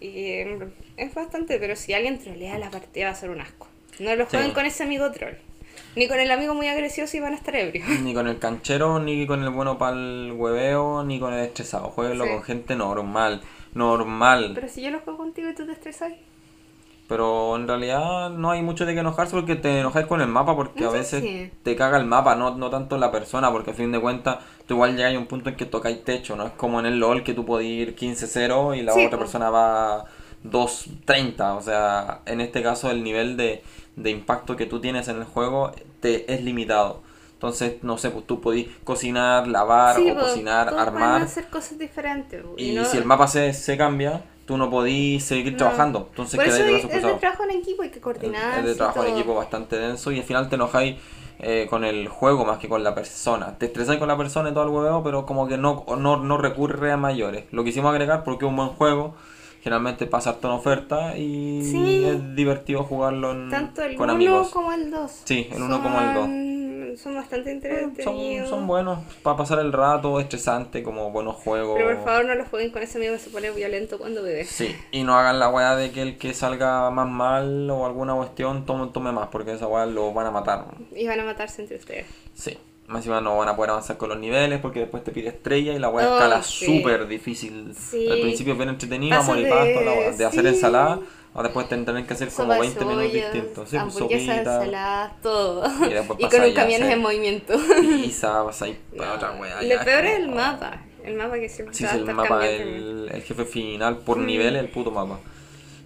Y 0.00 0.08
eh, 0.30 0.58
es 0.96 1.12
bastante, 1.12 1.58
pero 1.58 1.74
si 1.74 1.92
alguien 1.92 2.18
trolea 2.20 2.56
la 2.58 2.70
partida 2.70 3.06
va 3.06 3.10
a 3.12 3.14
ser 3.16 3.30
un 3.30 3.40
asco. 3.40 3.66
No 3.98 4.14
lo 4.14 4.26
jueguen 4.26 4.50
Sí. 4.50 4.54
con 4.54 4.64
ese 4.66 4.84
amigo 4.84 5.10
troll. 5.10 5.34
Ni 5.98 6.06
con 6.06 6.20
el 6.20 6.30
amigo 6.30 6.54
muy 6.54 6.68
agresivo 6.68 7.08
si 7.08 7.18
van 7.18 7.32
a 7.32 7.36
estar 7.36 7.56
ebrios. 7.56 7.88
Ni 8.02 8.14
con 8.14 8.28
el 8.28 8.38
canchero, 8.38 9.00
ni 9.00 9.26
con 9.26 9.42
el 9.42 9.50
bueno 9.50 9.78
para 9.78 9.96
el 9.96 10.32
hueveo, 10.36 11.02
ni 11.02 11.18
con 11.18 11.34
el 11.34 11.40
estresado. 11.40 11.88
Jueguenlo 11.90 12.24
Sí. 12.24 12.30
con 12.30 12.42
gente 12.44 12.76
normal. 12.76 13.40
Normal. 13.74 14.52
Pero 14.54 14.68
si 14.68 14.80
yo 14.80 14.90
lo 14.92 15.00
juego 15.00 15.18
contigo 15.18 15.50
y 15.50 15.54
tú 15.56 15.66
te 15.66 15.72
estresas. 15.72 16.12
Pero 17.08 17.56
en 17.56 17.66
realidad 17.66 18.30
no 18.30 18.50
hay 18.52 18.62
mucho 18.62 18.86
de 18.86 18.94
qué 18.94 19.00
enojarse 19.00 19.34
porque 19.34 19.56
te 19.56 19.80
enojas 19.80 20.06
con 20.06 20.20
el 20.20 20.28
mapa 20.28 20.54
porque 20.54 20.84
a 20.84 20.90
veces 20.90 21.20
sí. 21.22 21.50
te 21.64 21.74
caga 21.74 21.98
el 21.98 22.04
mapa, 22.04 22.36
no, 22.36 22.54
no 22.54 22.70
tanto 22.70 22.96
la 22.96 23.10
persona, 23.10 23.50
porque 23.50 23.72
a 23.72 23.74
fin 23.74 23.90
de 23.90 23.98
cuentas 24.00 24.36
tú 24.66 24.74
igual 24.74 24.94
llegas 24.94 25.14
a 25.16 25.18
un 25.18 25.26
punto 25.26 25.48
en 25.48 25.56
que 25.56 25.64
tocáis 25.64 26.04
techo, 26.04 26.36
no 26.36 26.46
es 26.46 26.52
como 26.52 26.78
en 26.78 26.86
el 26.86 27.00
LOL 27.00 27.24
que 27.24 27.32
tú 27.34 27.44
podés 27.44 27.66
ir 27.66 27.96
15-0 27.96 28.76
y 28.78 28.82
la 28.82 28.92
Sí, 28.92 29.06
otra 29.06 29.18
persona 29.18 29.50
va 29.50 30.04
2-30, 30.44 31.56
o 31.56 31.62
sea, 31.62 32.20
en 32.26 32.40
este 32.40 32.62
caso 32.62 32.90
el 32.90 33.02
nivel 33.02 33.36
de, 33.38 33.62
de 33.96 34.10
impacto 34.10 34.54
que 34.56 34.66
tú 34.66 34.78
tienes 34.80 35.08
en 35.08 35.16
el 35.16 35.24
juego 35.24 35.72
te 36.00 36.32
es 36.32 36.42
limitado. 36.42 37.02
Entonces, 37.34 37.74
no 37.82 37.98
sé, 37.98 38.10
pues 38.10 38.26
tú 38.26 38.40
podís 38.40 38.66
cocinar, 38.82 39.46
lavar 39.46 39.96
Sí, 39.96 40.10
o 40.10 40.14
pues, 40.14 40.26
cocinar, 40.26 40.74
armar. 40.76 41.22
hacer 41.22 41.48
cosas 41.48 41.78
diferentes. 41.78 42.42
po, 42.42 42.54
Y 42.56 42.72
no- 42.72 42.84
si 42.84 42.96
el 42.96 43.04
mapa 43.04 43.28
se, 43.28 43.52
se 43.52 43.76
cambia, 43.76 44.24
tú 44.44 44.56
no 44.56 44.68
podís 44.70 45.22
seguir 45.24 45.52
no. 45.52 45.58
trabajando. 45.58 46.06
Entonces 46.10 46.36
Por 46.36 46.46
eso 46.46 46.56
quedáis 46.56 46.72
de 46.82 46.88
es, 46.88 46.96
es 46.96 47.02
de 47.04 47.14
trabajo 47.14 47.44
en 47.44 47.50
equipo, 47.52 47.82
hay 47.82 47.90
que 47.90 48.00
coordinar. 48.00 48.58
Es 48.58 48.64
de 48.64 48.74
trabajo 48.74 49.04
en 49.04 49.14
equipo 49.14 49.34
bastante 49.36 49.76
denso 49.78 50.10
y 50.10 50.18
al 50.18 50.24
final 50.24 50.48
te 50.48 50.56
enojáis 50.56 50.96
eh, 51.40 51.68
con 51.70 51.84
el 51.84 52.08
juego 52.08 52.44
más 52.44 52.58
que 52.58 52.68
con 52.68 52.82
la 52.82 52.92
persona. 52.96 53.56
Te 53.56 53.66
estresáis 53.66 54.00
con 54.00 54.08
la 54.08 54.16
persona 54.16 54.50
y 54.50 54.52
todo 54.52 54.64
el 54.64 54.70
hueveo, 54.70 55.04
pero 55.04 55.24
como 55.24 55.46
que 55.46 55.56
no, 55.56 55.84
no, 55.96 56.16
no 56.16 56.38
recurre 56.38 56.90
a 56.90 56.96
mayores. 56.96 57.44
Lo 57.52 57.62
quisimos 57.62 57.90
agregar 57.92 58.24
porque 58.24 58.44
es 58.44 58.48
un 58.50 58.56
buen 58.56 58.70
juego. 58.70 59.14
Generalmente 59.68 60.06
pasa 60.06 60.30
harto 60.30 60.48
en 60.48 60.54
oferta 60.54 61.14
y 61.18 61.62
Sí. 61.62 62.02
es 62.06 62.34
divertido 62.34 62.84
jugarlo 62.84 63.32
en- 63.32 63.50
Tanto 63.50 63.82
el 63.82 63.96
con 63.96 64.04
1 64.08 64.14
amigos. 64.14 64.48
como 64.48 64.72
el 64.72 64.90
2. 64.90 65.20
Sí, 65.24 65.46
el 65.52 65.60
uno 65.62 65.82
como 65.82 66.00
el 66.00 66.14
dos. 66.14 66.98
Son 67.02 67.14
bastante 67.14 67.50
Son, 67.60 67.78
entretenidos. 67.90 68.48
son 68.48 68.66
buenos 68.66 69.00
para 69.22 69.36
pasar 69.36 69.58
el 69.58 69.70
rato, 69.74 70.18
estresante, 70.20 70.82
como 70.82 71.10
buenos 71.10 71.36
juegos. 71.36 71.76
Pero 71.76 71.96
por 71.96 72.04
favor 72.06 72.24
no 72.24 72.34
los 72.34 72.48
jueguen 72.48 72.70
con 72.72 72.82
ese 72.82 72.96
amigo 72.96 73.12
que 73.12 73.18
se 73.18 73.28
pone 73.28 73.50
violento 73.50 73.98
cuando 73.98 74.22
bebe. 74.22 74.46
Sí, 74.46 74.74
y 74.90 75.02
no 75.04 75.14
hagan 75.18 75.38
la 75.38 75.50
weá 75.50 75.76
de 75.76 75.90
que 75.90 76.00
el 76.00 76.16
que 76.16 76.32
salga 76.32 76.88
más 76.90 77.06
mal 77.06 77.68
o 77.70 77.84
alguna 77.84 78.14
cuestión 78.14 78.64
tome, 78.64 78.86
tome 78.90 79.12
más, 79.12 79.28
porque 79.28 79.52
esa 79.52 79.66
weá 79.66 79.84
lo 79.84 80.14
van 80.14 80.28
a 80.28 80.30
matar. 80.30 80.64
Y 80.96 81.06
van 81.06 81.20
a 81.20 81.24
matarse 81.24 81.60
entre 81.60 81.76
ustedes. 81.76 82.06
Sí, 82.32 82.56
más 82.88 82.98
encima 83.00 83.20
no 83.20 83.36
van 83.38 83.48
a 83.48 83.54
poder 83.56 83.70
avanzar 83.70 83.96
con 83.98 84.08
los 84.08 84.18
niveles 84.18 84.60
porque 84.60 84.80
después 84.80 85.04
te 85.04 85.12
pide 85.12 85.28
estrella 85.28 85.72
y 85.74 85.78
la 85.78 85.88
weá 85.90 86.08
Oh, 86.10 86.14
escala 86.14 86.42
sí. 86.42 86.64
súper 86.66 87.06
difícil. 87.06 87.74
Sí. 87.78 88.08
Al 88.10 88.20
principio 88.20 88.54
es 88.54 88.58
bien 88.58 88.70
entretenido, 88.70 89.16
Pasa 89.16 89.32
amor 89.32 89.38
y 89.42 89.44
de- 89.44 89.50
pasto, 89.50 89.80
la 89.82 90.16
de 90.16 90.24
hacer 90.24 90.42
sí. 90.42 90.48
ensalada, 90.48 91.00
o 91.34 91.42
después 91.42 91.68
tendrán 91.68 92.06
que 92.06 92.14
hacer 92.14 92.28
como 92.30 92.44
Sopa 92.44 92.54
de 92.54 92.60
20 92.60 92.84
menús 92.86 93.02
cebollas, 93.04 93.32
distintos. 93.32 93.68
Sí, 93.70 93.76
hamburguesas, 93.76 94.38
ensaladas, 94.38 95.20
todo. 95.22 95.64
Y 95.86 95.92
después 95.92 96.18
Y 96.18 96.22
con 96.22 96.30
pasáis 96.30 96.54
un 96.54 96.60
hacer 96.60 96.90
en 96.90 97.00
movimiento. 97.00 97.54
pizza, 98.02 98.44
ahí 98.60 98.78
para 98.96 99.14
otra 99.14 99.32
weá. 99.32 99.62
Lo 99.62 99.84
peor 99.84 100.04
es 100.06 100.18
el 100.18 100.28
mapa. 100.30 100.82
El 101.04 101.14
mapa 101.14 101.38
que 101.38 101.48
siempre 101.48 101.74
Sí, 101.74 101.84
va 101.84 101.90
sí, 101.90 101.96
a 101.96 102.00
el 102.00 102.14
mapa, 102.14 102.46
el, 102.48 103.10
el 103.12 103.22
jefe 103.22 103.44
final 103.44 103.98
por 103.98 104.18
Mm. 104.18 104.26
nivel, 104.26 104.56
el 104.56 104.68
puto 104.68 104.90
mapa. 104.90 105.20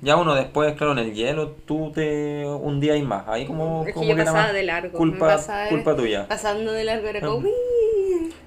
Ya 0.03 0.17
uno 0.17 0.35
después, 0.35 0.75
claro, 0.75 0.93
en 0.93 0.99
el 0.99 1.15
hielo, 1.15 1.53
tú 1.65 1.93
te 1.95 2.45
hundías 2.45 3.01
más. 3.05 3.27
Ahí 3.29 3.47
como, 3.47 3.83
Es 3.83 3.87
que 3.89 3.93
como 3.95 4.07
yo 4.09 4.17
que 4.17 4.23
pasaba 4.25 4.43
más 4.43 4.53
de 4.53 4.63
largo. 4.65 4.99
Culpa, 4.99 5.27
pasaba 5.29 5.69
culpa 5.69 5.95
tuya. 5.97 6.27
Pasando 6.29 6.73
de 6.73 6.85
largo 6.85 7.07
era 7.09 7.21
como... 7.21 7.37
"Uy". 7.39 7.51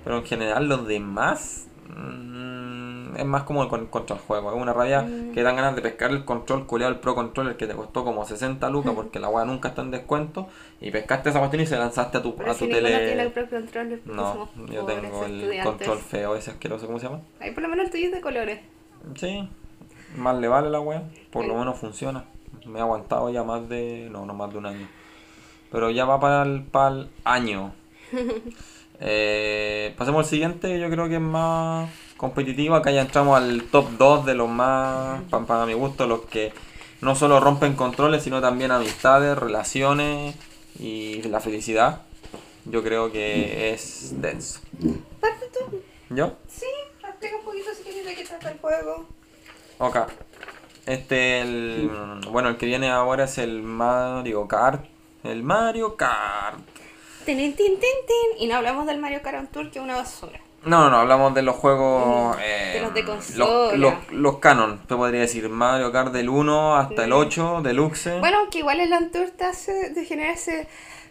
Pero 0.04 0.18
en 0.18 0.26
general 0.26 0.68
los 0.68 0.86
demás 0.86 1.68
mm, 1.88 3.16
es 3.18 3.26
más 3.26 3.44
como 3.44 3.68
con 3.70 3.86
contra 3.88 4.16
el 4.18 4.22
juego. 4.22 4.52
Es 4.54 4.62
una 4.62 4.74
rabia 4.74 5.02
Mm. 5.04 5.32
que 5.34 5.44
dan 5.44 5.56
ganas 5.56 5.76
de 5.76 5.82
pescar 5.82 6.12
el 6.12 6.26
control 6.26 6.68
culeado, 6.68 6.92
el 6.94 7.00
Pro 7.00 7.16
Controller 7.16 7.56
que 7.56 7.68
te 7.68 7.74
costó 7.74 8.04
como 8.04 8.26
60 8.26 8.70
lucas 8.70 8.94
porque 8.94 9.20
la 9.20 9.30
weá 9.30 9.46
nunca 9.46 9.70
está 9.70 9.82
en 9.82 9.92
descuento. 9.92 10.48
Y 10.82 10.92
pescaste 10.92 11.30
esa 11.30 11.40
cuestión 11.40 11.64
y 11.64 11.66
se 11.68 11.78
lanzaste 11.78 12.18
a 12.18 12.22
tu, 12.22 12.36
Pero 12.36 12.52
a 12.52 12.54
si 12.54 12.66
tu 12.66 12.72
tiene 12.72 12.90
el 13.14 13.32
tele. 13.32 13.46
controller 13.50 14.00
No, 14.06 14.50
yo 14.72 14.84
tengo 14.84 15.26
el 15.26 15.60
control 15.64 15.98
feo 16.00 16.36
ese 16.36 16.52
asqueroso, 16.52 16.86
¿cómo 16.86 17.00
se 17.00 17.06
llama? 17.08 17.22
Ahí 17.40 17.52
por 17.52 17.64
lo 17.64 17.70
menos 17.70 17.86
el 17.86 17.92
tuyo 17.92 18.08
es 18.08 18.12
de 18.12 18.22
colores. 18.22 18.60
Sí, 19.16 19.48
más 20.16 20.38
le 20.38 20.48
vale 20.48 20.70
la 20.70 20.80
wea, 20.80 21.04
por 21.32 21.46
lo 21.46 21.56
menos 21.56 21.78
funciona. 21.80 22.26
Me 22.66 22.80
he 22.80 22.82
aguantado 22.82 23.30
ya 23.30 23.44
más 23.44 23.68
de. 23.70 24.08
No, 24.12 24.26
no 24.26 24.34
más 24.34 24.52
de 24.52 24.58
un 24.58 24.66
año. 24.66 24.88
Pero 25.72 25.90
ya 25.92 26.06
va 26.06 26.20
para 26.20 26.44
el, 26.44 26.64
para 26.64 26.90
el 26.96 27.10
año. 27.24 27.74
Eh, 29.00 29.94
pasemos 29.98 30.20
al 30.26 30.30
siguiente, 30.30 30.80
yo 30.80 30.90
creo 30.90 31.10
que 31.10 31.16
es 31.16 31.22
más 31.22 31.90
competitivo. 32.18 32.76
Acá 32.76 32.92
ya 32.92 33.02
entramos 33.02 33.38
al 33.38 33.64
top 33.64 33.90
2 33.98 34.26
de 34.26 34.36
los 34.36 34.50
más, 34.50 35.22
pa- 35.30 35.46
para, 35.46 35.66
mi 35.66 35.74
gusto, 35.74 36.08
los 36.08 36.22
que 36.22 36.54
no 37.01 37.14
solo 37.16 37.42
rompen 37.42 37.75
controles, 37.75 38.24
sino 38.24 38.40
también 38.40 38.72
amistades, 38.72 39.38
relaciones 39.38 40.36
y 40.80 41.22
la 41.24 41.42
felicidad. 41.42 42.04
Yo 42.64 42.84
creo 42.84 43.12
que 43.12 43.74
es 43.74 44.14
denso. 44.22 44.62
Parte 45.20 45.46
tú. 45.54 45.82
¿Yo? 46.16 46.34
Sí, 46.48 46.66
explica 47.06 47.36
un 47.38 47.44
poquito 47.44 47.72
si 47.75 47.84
quieres 47.84 48.06
de 48.06 48.16
qué 48.16 48.24
trata 48.24 48.50
el 48.51 48.60
juego. 48.60 49.08
Ok. 49.79 49.98
Este, 50.85 51.42
el, 51.42 51.90
bueno, 52.29 52.50
el 52.50 52.57
que 52.57 52.66
viene 52.66 52.90
ahora 52.92 53.24
es 53.25 53.38
el 53.38 53.61
Mario 53.64 54.48
Kart. 54.48 54.85
El 55.24 55.42
Mario 55.44 55.96
Kart. 55.96 56.59
Tin, 57.25 57.38
tin, 57.38 57.55
tin, 57.55 57.77
tin. 57.79 58.38
Y 58.38 58.48
no 58.48 58.57
hablamos 58.57 58.85
del 58.85 59.00
Mario 59.00 59.22
Kart 59.24 59.40
on 59.40 59.48
Tour, 59.48 59.72
que 59.72 59.79
es 59.79 59.83
una 59.83 59.96
basura. 59.96 60.40
No, 60.64 60.79
no, 60.85 60.90
no, 60.92 60.98
hablamos 60.98 61.33
de 61.33 61.42
los 61.42 61.55
juegos. 61.55 62.35
Mm, 62.38 62.40
eh, 62.44 62.72
de 62.75 62.81
los 62.81 62.94
de 62.94 63.03
los, 63.03 63.16
consola. 63.16 63.77
los, 63.77 63.94
los 64.11 64.38
canon, 64.40 64.79
te 64.88 64.96
podría 64.96 65.22
decir. 65.22 65.50
Mario 65.50 65.92
Kart 65.92 66.11
del 66.11 66.29
1 66.29 66.75
hasta 66.75 67.03
el 67.03 67.09
Mm. 67.11 67.14
8, 67.14 67.61
Deluxe. 67.64 68.20
Bueno, 68.20 68.50
que 68.51 68.59
igual 68.59 68.79
el 68.79 68.94
on 68.94 69.11
Tour 69.11 69.29
te 69.31 69.46
hace 69.46 69.90
de 69.92 70.05
generar 70.05 70.33
ese... 70.33 70.68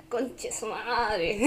Conche 0.09 0.53
su 0.53 0.67
madre. 0.67 1.39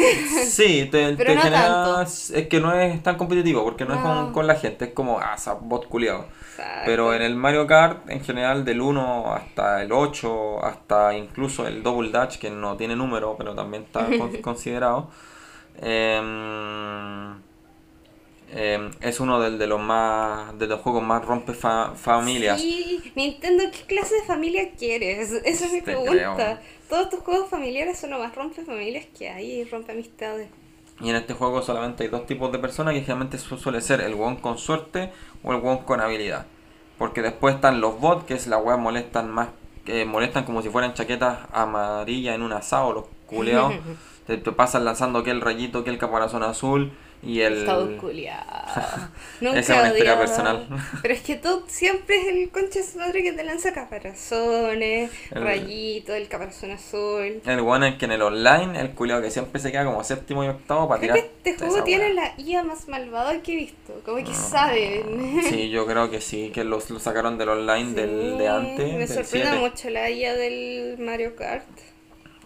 Sí, 0.45 0.87
te, 0.91 1.13
Pero 1.17 1.29
te 1.29 1.35
no 1.35 1.41
genera. 1.41 1.61
tanto. 1.83 2.01
Es 2.01 2.47
que 2.49 2.59
no 2.59 2.73
es 2.73 3.01
tan 3.03 3.15
competitivo, 3.15 3.63
porque 3.63 3.85
no, 3.85 3.93
es 3.93 4.01
con, 4.01 4.33
con 4.33 4.47
la 4.47 4.55
gente, 4.55 4.85
es 4.85 4.91
como, 4.93 5.19
ah, 5.19 5.35
bot 5.61 5.87
culiado. 5.87 6.25
Pero 6.85 7.13
en 7.13 7.21
el 7.21 7.35
Mario 7.35 7.67
Kart, 7.67 8.09
en 8.09 8.23
general, 8.23 8.65
del 8.65 8.81
1 8.81 9.33
hasta 9.33 9.81
el 9.83 9.91
8, 9.91 10.65
hasta 10.65 11.15
incluso 11.15 11.67
el 11.67 11.83
Double 11.83 12.09
Dutch, 12.09 12.39
que 12.39 12.49
no 12.49 12.75
tiene 12.75 12.95
número, 12.95 13.35
pero 13.37 13.53
también 13.55 13.83
está 13.83 14.05
con- 14.17 14.35
considerado, 14.41 15.09
em, 15.81 17.41
em, 18.51 18.91
es 19.01 19.19
uno 19.19 19.39
del- 19.39 19.57
de, 19.57 19.67
los 19.67 19.79
más 19.81 20.57
de 20.57 20.67
los 20.67 20.79
juegos 20.81 21.03
más 21.03 21.23
rompe 21.25 21.53
fa- 21.53 21.93
familias. 21.95 22.61
Sí, 22.61 23.11
Nintendo, 23.15 23.63
¿qué 23.71 23.81
clase 23.85 24.15
de 24.15 24.21
familia 24.23 24.71
quieres? 24.77 25.31
Esa 25.31 25.65
es 25.65 25.71
mi 25.73 25.79
Te 25.79 25.85
pregunta. 25.85 26.11
creo. 26.35 26.57
Todos 26.89 27.09
tus 27.09 27.19
juegos 27.19 27.49
familiares 27.49 27.99
son 27.99 28.11
lo 28.11 28.19
más 28.19 28.33
rompe 28.35 28.63
familias 28.63 29.05
que 29.17 29.29
hay 29.29 29.51
y 29.61 29.63
rompe 29.65 29.91
amistades. 29.91 30.47
Y 31.01 31.09
en 31.09 31.15
este 31.17 31.33
juego 31.33 31.61
solamente 31.61 32.03
hay 32.03 32.09
dos 32.09 32.25
tipos 32.25 32.51
de 32.51 32.59
personas 32.59 32.93
que 32.93 33.01
generalmente 33.01 33.37
su- 33.37 33.57
suele 33.57 33.81
ser 33.81 34.01
el 34.01 34.13
one 34.13 34.39
con 34.39 34.57
suerte 34.57 35.11
o 35.43 35.51
el 35.53 35.57
one 35.63 35.81
con 35.85 35.99
habilidad. 36.01 36.45
Porque 36.97 37.21
después 37.21 37.55
están 37.55 37.81
los 37.81 37.99
bots, 37.99 38.23
que 38.25 38.33
es 38.33 38.47
la 38.47 38.57
web 38.57 38.77
molestan 38.79 39.29
más, 39.29 39.49
que 39.85 40.05
molestan 40.05 40.45
como 40.45 40.61
si 40.63 40.69
fueran 40.69 40.93
chaquetas 40.95 41.39
amarillas 41.51 42.33
en 42.35 42.41
un 42.41 42.53
asado, 42.53 42.93
los 42.93 43.05
culeados. 43.27 43.73
te, 44.25 44.37
te 44.37 44.51
pasan 44.51 44.85
lanzando 44.85 45.23
que 45.23 45.31
el 45.31 45.41
rayito, 45.41 45.83
que 45.83 45.89
el 45.91 45.97
caparazón 45.99 46.41
azul 46.43 46.91
y 47.27 47.41
el... 47.41 47.65
Todo 47.65 47.97
culiado. 47.97 48.45
Nunca 49.41 49.59
Esa 49.59 49.73
es 49.73 49.79
una 49.79 49.89
historia 49.89 50.17
personal. 50.19 50.67
Pero 51.01 51.13
es 51.13 51.21
que 51.21 51.35
todo 51.35 51.63
siempre 51.67 52.15
es 52.21 52.27
el 52.27 52.49
concha 52.49 52.79
de 52.79 52.99
madre 52.99 53.23
que 53.23 53.33
te 53.33 53.43
lanza 53.43 53.73
caparazones, 53.73 55.11
El- 55.31 55.43
rayitos, 55.43 56.15
el 56.15 56.27
caparazón 56.27 56.71
azul. 56.71 57.41
El 57.45 57.61
bueno 57.61 57.85
es 57.85 57.95
que 57.95 58.05
en 58.05 58.11
el 58.13 58.21
online, 58.21 58.79
el 58.79 58.91
culeado 58.91 59.21
que 59.21 59.31
siempre 59.31 59.59
se 59.61 59.71
queda 59.71 59.85
como 59.85 60.03
séptimo 60.03 60.43
y 60.43 60.47
octavo 60.47 60.87
para 60.87 61.01
Creo 61.01 61.13
tirar. 61.15 61.29
que 61.43 61.49
este 61.51 61.65
juego 61.65 61.83
tiene 61.83 62.13
la 62.13 62.33
IA 62.37 62.63
más 62.63 62.87
malvada 62.87 63.41
que 63.41 63.53
he 63.53 63.55
visto. 63.55 64.01
Como 64.05 64.23
que 64.23 64.33
saben. 64.33 65.41
Sí, 65.43 65.69
yo 65.71 65.85
creo 65.85 66.09
que 66.09 66.21
sí, 66.21 66.51
que 66.53 66.63
los, 66.63 66.89
lo 66.89 66.99
sacaron 66.99 67.37
del 67.37 67.49
online 67.49 67.93
del, 67.93 68.37
de 68.37 68.47
antes. 68.47 68.93
Me 68.95 69.07
sorprende 69.07 69.49
7. 69.51 69.59
mucho 69.59 69.89
la 69.89 70.09
IA 70.09 70.33
del 70.35 70.97
Mario 70.99 71.35
Kart. 71.35 71.65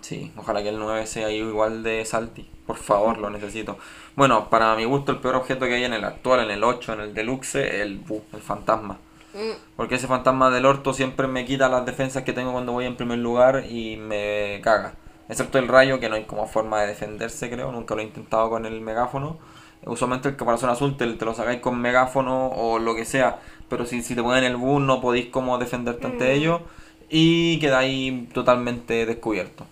Sí, 0.01 0.31
ojalá 0.35 0.63
que 0.63 0.69
el 0.69 0.79
9 0.79 1.05
sea 1.05 1.29
igual 1.29 1.83
de 1.83 2.03
salty. 2.05 2.49
Por 2.71 2.77
favor, 2.77 3.17
lo 3.17 3.29
necesito. 3.29 3.77
Bueno, 4.15 4.49
para 4.49 4.73
mi 4.75 4.85
gusto, 4.85 5.11
el 5.11 5.17
peor 5.19 5.35
objeto 5.35 5.65
que 5.65 5.73
hay 5.75 5.83
en 5.83 5.91
el 5.93 6.05
actual, 6.05 6.39
en 6.45 6.51
el 6.51 6.63
8, 6.63 6.93
en 6.93 6.99
el 7.01 7.13
deluxe, 7.13 7.55
el, 7.81 7.97
bu, 7.99 8.23
el 8.31 8.39
fantasma. 8.41 8.97
Mm. 9.33 9.55
Porque 9.75 9.95
ese 9.95 10.07
fantasma 10.07 10.49
del 10.49 10.65
orto 10.65 10.93
siempre 10.93 11.27
me 11.27 11.43
quita 11.45 11.67
las 11.67 11.85
defensas 11.85 12.23
que 12.23 12.31
tengo 12.31 12.53
cuando 12.53 12.71
voy 12.71 12.85
en 12.85 12.95
primer 12.95 13.19
lugar 13.19 13.65
y 13.69 13.97
me 13.97 14.61
caga. 14.63 14.93
Excepto 15.27 15.57
el 15.59 15.67
rayo, 15.67 15.99
que 15.99 16.07
no 16.07 16.15
hay 16.15 16.23
como 16.23 16.47
forma 16.47 16.79
de 16.81 16.87
defenderse, 16.87 17.49
creo. 17.49 17.71
Nunca 17.73 17.93
lo 17.95 18.01
he 18.01 18.05
intentado 18.05 18.49
con 18.49 18.65
el 18.65 18.79
megáfono. 18.81 19.37
Usualmente 19.85 20.29
el 20.29 20.35
caparazón 20.37 20.69
azul 20.69 20.95
te, 20.95 21.05
te 21.13 21.25
lo 21.25 21.33
sacáis 21.33 21.59
con 21.59 21.77
megáfono 21.81 22.47
o 22.49 22.79
lo 22.79 22.95
que 22.95 23.03
sea. 23.05 23.39
Pero 23.69 23.85
si, 23.85 24.01
si 24.01 24.15
te 24.15 24.23
ponen 24.23 24.43
el 24.45 24.55
bus 24.55 24.81
no 24.81 25.01
podéis 25.01 25.27
como 25.27 25.57
defenderte 25.57 26.07
ante 26.07 26.25
Mm. 26.25 26.37
ellos. 26.37 26.61
Y 27.09 27.59
quedáis 27.59 28.29
totalmente 28.31 29.05
descubierto. 29.05 29.65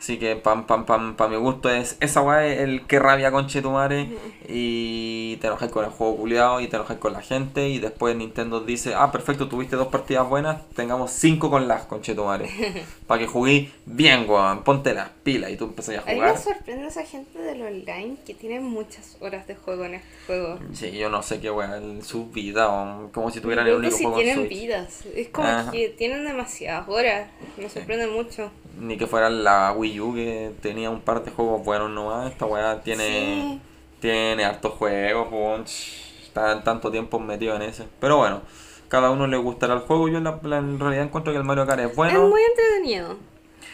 Así 0.00 0.18
que 0.18 0.34
pam 0.34 0.66
pam 0.66 0.86
pam 0.86 1.14
para 1.14 1.28
mi 1.28 1.36
gusto 1.36 1.68
es 1.68 1.98
esa 2.00 2.22
weá 2.22 2.46
el 2.46 2.86
que 2.86 2.98
rabia 2.98 3.30
con 3.30 3.48
Chetumare 3.48 4.08
y 4.48 5.36
te 5.36 5.46
enojas 5.46 5.70
con 5.70 5.84
el 5.84 5.90
juego 5.90 6.16
culiado 6.16 6.60
y 6.62 6.68
te 6.68 6.76
enojas 6.76 6.96
con 6.96 7.12
la 7.12 7.20
gente 7.20 7.68
y 7.68 7.78
después 7.78 8.16
Nintendo 8.16 8.60
dice, 8.60 8.94
ah 8.94 9.12
perfecto, 9.12 9.46
tuviste 9.46 9.76
dos 9.76 9.88
partidas 9.88 10.26
buenas, 10.26 10.66
tengamos 10.70 11.10
cinco 11.10 11.50
con 11.50 11.68
las 11.68 11.84
con 11.84 12.00
Chetumare. 12.00 12.48
para 13.06 13.20
que 13.20 13.26
jugué 13.26 13.70
bien, 13.84 14.24
weón, 14.26 14.64
ponte 14.64 14.94
las 14.94 15.10
pilas 15.22 15.50
y 15.50 15.58
tú 15.58 15.64
empezás 15.66 15.98
a 15.98 16.00
A 16.00 16.04
mí 16.06 16.14
jugar. 16.14 16.32
me 16.32 16.38
sorprende 16.40 16.86
esa 16.86 17.04
gente 17.04 17.38
del 17.38 17.60
online 17.60 18.16
que 18.24 18.32
tiene 18.32 18.58
muchas 18.60 19.18
horas 19.20 19.46
de 19.46 19.54
juego 19.54 19.84
en 19.84 19.96
este 19.96 20.08
juego. 20.26 20.58
Sí, 20.72 20.92
yo 20.92 21.10
no 21.10 21.22
sé 21.22 21.40
qué 21.40 21.50
weá, 21.50 21.76
en 21.76 22.02
su 22.02 22.30
vida, 22.30 22.68
weón, 22.70 23.10
como 23.10 23.30
si 23.30 23.40
tuvieran 23.42 23.66
el 23.66 23.74
único 23.74 23.94
si 23.94 24.04
juego 24.04 24.18
en 24.20 24.24
tienen 24.24 24.48
vidas. 24.48 25.04
Es 25.14 25.28
como 25.28 25.46
Ajá. 25.46 25.70
que 25.70 25.90
tienen 25.90 26.24
demasiadas 26.24 26.88
horas. 26.88 27.28
Me 27.58 27.68
sorprende 27.68 28.06
mucho. 28.06 28.50
Ni 28.78 28.96
que 28.96 29.06
fuera 29.06 29.28
la 29.30 29.72
Wii 29.76 30.00
U 30.00 30.14
que 30.14 30.52
tenía 30.62 30.90
un 30.90 31.00
par 31.00 31.22
de 31.24 31.30
juegos 31.30 31.64
buenos 31.64 31.90
nomás. 31.90 32.30
Esta 32.30 32.46
weá 32.46 32.80
tiene, 32.82 33.04
Sí. 33.04 33.60
tiene 34.00 34.44
hartos 34.44 34.72
juegos, 34.74 35.28
weón. 35.30 35.64
Ch, 35.64 36.08
Está 36.30 36.62
tanto 36.62 36.92
tiempo 36.92 37.18
metido 37.18 37.56
en 37.56 37.62
ese. 37.62 37.86
Pero 37.98 38.18
bueno, 38.18 38.42
cada 38.88 39.10
uno 39.10 39.26
le 39.26 39.36
gustará 39.36 39.74
el 39.74 39.80
juego. 39.80 40.08
Yo 40.08 40.18
en, 40.18 40.24
la- 40.24 40.38
la- 40.44 40.58
en 40.58 40.78
realidad 40.78 41.02
encuentro 41.04 41.32
que 41.32 41.38
el 41.38 41.44
Mario 41.44 41.66
Kart 41.66 41.80
es 41.80 41.96
bueno. 41.96 42.22
Es 42.24 42.30
muy 42.30 42.40
entretenido. 42.42 43.16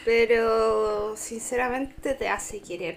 Pero 0.06 1.14
sinceramente 1.16 2.14
te 2.14 2.28
hace 2.28 2.61
querer 2.62 2.96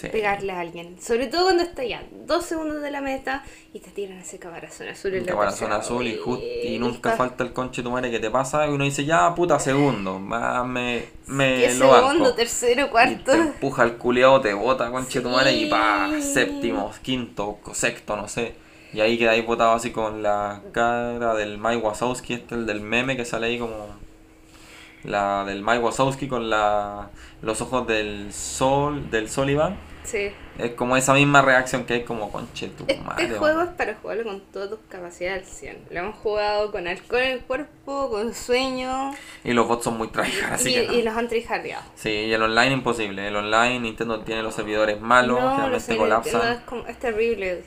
Sí. 0.00 0.08
pegarle 0.10 0.52
a 0.52 0.60
alguien. 0.60 0.96
Sobre 1.00 1.26
todo 1.26 1.42
cuando 1.44 1.64
está 1.64 1.82
ya 1.82 2.04
dos 2.24 2.44
segundos 2.44 2.80
de 2.82 2.90
la 2.92 3.00
meta 3.00 3.42
y 3.72 3.80
te 3.80 3.90
tiran 3.90 4.18
ese 4.18 4.38
caparazón 4.38 4.86
azul 4.86 5.12
en 5.14 5.24
caparazón 5.24 5.72
azul 5.72 6.06
y, 6.06 6.16
just- 6.16 6.40
y 6.64 6.78
nunca 6.78 7.10
está- 7.10 7.16
falta 7.16 7.42
el 7.42 7.52
conche 7.52 7.82
tu 7.82 7.90
madre 7.90 8.08
que 8.12 8.20
te 8.20 8.30
pasa 8.30 8.64
y 8.68 8.70
uno 8.70 8.84
dice 8.84 9.04
ya 9.04 9.34
puta 9.34 9.58
segundo, 9.58 10.20
ah, 10.32 10.62
me, 10.64 11.04
me 11.26 11.74
lo 11.74 11.88
banco. 11.88 12.08
segundo, 12.10 12.34
tercero, 12.34 12.86
Y 12.86 12.88
cuarto. 12.90 13.32
te 13.32 13.38
empuja 13.38 13.82
el 13.82 13.94
culeado, 13.96 14.40
te 14.40 14.54
bota 14.54 14.88
conche 14.92 15.20
tu 15.20 15.30
madre 15.30 15.52
y 15.54 15.66
pa, 15.68 16.08
Sí. 16.20 16.22
séptimo, 16.34 16.92
quinto, 17.02 17.58
sexto, 17.72 18.16
no 18.16 18.28
sé. 18.28 18.54
Y 18.92 19.00
ahí 19.00 19.18
quedáis 19.18 19.44
botado 19.44 19.72
así 19.72 19.90
con 19.90 20.22
la 20.22 20.62
cara 20.70 21.34
del 21.34 21.58
Mike 21.58 21.78
Wazowski, 21.78 22.34
este 22.34 22.54
el 22.54 22.66
del 22.66 22.80
meme 22.82 23.16
que 23.16 23.24
sale 23.24 23.48
ahí 23.48 23.58
como 23.58 23.74
la 25.04 25.44
del 25.44 25.62
Mike 25.62 25.78
Wazowski 25.80 26.28
con 26.28 26.50
la 26.50 27.10
los 27.42 27.60
ojos 27.60 27.86
del 27.86 28.32
sol, 28.32 29.10
del 29.10 29.28
Sullivan. 29.28 29.76
Sí. 30.08 30.30
Es 30.58 30.70
como 30.72 30.96
esa 30.96 31.12
misma 31.12 31.42
reacción 31.42 31.84
que 31.84 31.94
hay 31.94 32.04
como 32.04 32.32
conche 32.32 32.68
tu 32.68 32.84
madre. 33.04 33.24
Este 33.24 33.24
weón". 33.26 33.38
juego 33.38 33.62
es 33.62 33.68
para 33.76 33.94
jugarlo 33.94 34.24
con 34.24 34.40
todas 34.52 34.70
tus 34.70 34.78
capacidades 34.88 35.42
al 35.42 35.48
100. 35.48 35.78
Lo 35.90 35.98
hemos 36.00 36.16
jugado 36.16 36.72
con 36.72 36.88
alcohol 36.88 37.20
en 37.20 37.30
el 37.32 37.40
cuerpo, 37.40 38.08
con 38.10 38.32
sueño 38.34 39.12
Y 39.44 39.52
los 39.52 39.68
bots 39.68 39.84
son 39.84 39.98
muy 39.98 40.08
tryhard, 40.08 40.54
así 40.54 40.70
y, 40.70 40.74
que 40.74 40.86
no. 40.86 40.92
y 40.94 41.02
los 41.02 41.14
han 41.14 41.28
trijardeado. 41.28 41.82
Sí, 41.94 42.08
y 42.10 42.32
el 42.32 42.42
online 42.42 42.72
imposible. 42.72 43.28
El 43.28 43.36
online 43.36 43.80
Nintendo 43.80 44.20
tiene 44.20 44.42
los 44.42 44.54
servidores 44.54 44.98
malos, 45.00 45.38
no, 45.40 45.50
generalmente 45.50 45.96
colapsan. 45.96 46.52
es, 46.54 46.60
como- 46.60 46.86
es 46.86 46.98
terrible. 46.98 47.62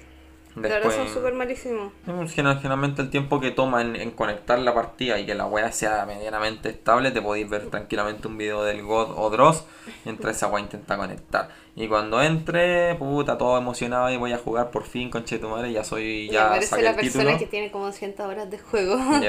La 0.56 0.62
verdad 0.64 0.78
Después, 0.90 0.96
son 0.96 1.08
súper 1.10 1.34
malísimos. 1.34 1.94
Pues, 2.06 2.36
gener- 2.36 2.58
generalmente 2.58 3.02
el 3.02 3.10
tiempo 3.10 3.40
que 3.40 3.52
toma 3.52 3.82
en, 3.82 3.96
en 3.96 4.12
conectar 4.12 4.60
la 4.60 4.74
partida 4.74 5.18
y 5.20 5.26
que 5.26 5.34
la 5.34 5.46
wea 5.46 5.72
sea 5.72 6.06
medianamente 6.06 6.70
estable, 6.70 7.12
te 7.12 7.22
podéis 7.22 7.50
ver 7.50 7.70
tranquilamente 7.70 8.28
un 8.28 8.38
video 8.38 8.64
del 8.64 8.84
God 8.84 9.14
o 9.18 9.30
Dross 9.30 9.64
mientras 10.04 10.36
esa 10.36 10.48
wea 10.48 10.62
intenta 10.62 10.98
conectar. 10.98 11.50
Y 11.76 11.88
cuando 11.88 12.22
entre, 12.22 12.96
puta, 12.96 13.38
todo 13.38 13.58
emocionado 13.58 14.10
y 14.12 14.18
voy 14.18 14.34
a 14.34 14.38
jugar 14.38 14.72
por 14.72 14.84
fin 14.84 15.10
con 15.10 15.24
Chetumare, 15.24 15.72
ya 15.72 15.86
soy, 15.86 16.04
Y 16.04 16.30
ya 16.32 16.48
aparece 16.48 16.68
saqué 16.68 16.84
la 16.84 16.90
el 16.90 16.96
persona 16.98 17.22
título. 17.24 17.40
que 17.40 17.46
tiene 17.48 17.72
como 17.72 17.86
200 17.86 18.26
horas 18.26 18.50
de 18.52 18.60
juego. 18.60 18.98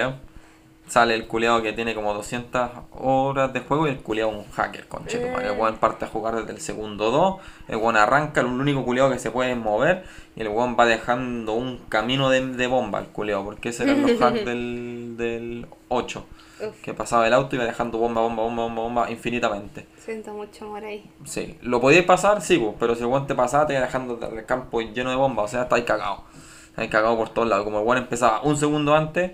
Sale 0.92 1.14
el 1.14 1.26
culeado 1.26 1.62
que 1.62 1.72
tiene 1.72 1.94
como 1.94 2.12
200 2.12 2.70
horas 2.90 3.50
de 3.55 3.61
juego 3.61 3.87
y 3.87 3.90
el 3.92 4.00
culeado 4.00 4.28
un 4.28 4.44
hacker, 4.50 4.87
con 4.88 5.07
Chetumare. 5.07 5.46
El 5.46 5.59
weón 5.59 5.78
parte 5.78 6.05
a 6.05 6.09
jugar 6.09 6.37
desde 6.37 6.52
el 6.52 6.61
segundo 6.61 7.11
2, 7.11 7.37
el 7.68 7.76
weón 7.76 7.96
arranca, 7.96 8.42
el 8.42 8.48
único 8.48 8.85
culeado 8.85 9.11
que 9.11 9.18
se 9.18 9.31
puede 9.31 9.55
mover 9.55 10.05
y 10.37 10.42
el 10.42 10.48
weón 10.48 10.76
va 10.78 10.85
dejando 10.85 11.55
un 11.55 11.78
camino 11.88 12.28
de, 12.28 12.46
de 12.46 12.66
bomba 12.66 12.98
el 12.98 13.07
culeado, 13.07 13.42
porque 13.42 13.70
ese 13.70 13.85
era 13.85 13.94
los 13.94 14.11
hacks 14.20 14.44
del, 14.44 15.14
del 15.16 15.66
8, 15.88 16.26
Uf, 16.61 16.83
que 16.83 16.92
pasaba 16.92 17.26
el 17.26 17.33
auto 17.33 17.57
y 17.57 17.59
iba 17.59 17.64
dejando 17.64 17.96
bomba, 17.96 18.20
bomba, 18.20 18.42
bomba, 18.42 18.62
bomba, 18.64 18.83
bomba 18.83 19.11
infinitamente. 19.11 19.87
siento 19.96 20.35
mucho 20.35 20.66
amor 20.66 20.85
ahí. 20.85 21.11
Sí, 21.24 21.57
lo 21.62 21.81
podíais 21.81 22.05
pasar, 22.05 22.42
sí, 22.42 22.62
pero 22.78 22.94
si 22.96 23.00
el 23.00 23.07
weón 23.07 23.26
te 23.26 23.35
pasaba, 23.35 23.66
te 23.66 23.72
iba 23.72 23.81
dejando 23.81 24.20
el 24.31 24.44
campo 24.44 24.83
lleno 24.83 25.09
de 25.09 25.16
bombas, 25.16 25.46
o 25.46 25.48
sea, 25.48 25.62
estáis 25.62 25.87
cagado. 25.87 26.24
Estáis 26.68 26.90
cagado 26.90 27.16
por 27.16 27.31
todos 27.31 27.48
lados. 27.48 27.64
Como 27.64 27.78
el 27.78 27.87
weón 27.87 28.02
empezaba 28.02 28.42
un 28.42 28.59
segundo 28.59 28.94
antes 28.94 29.31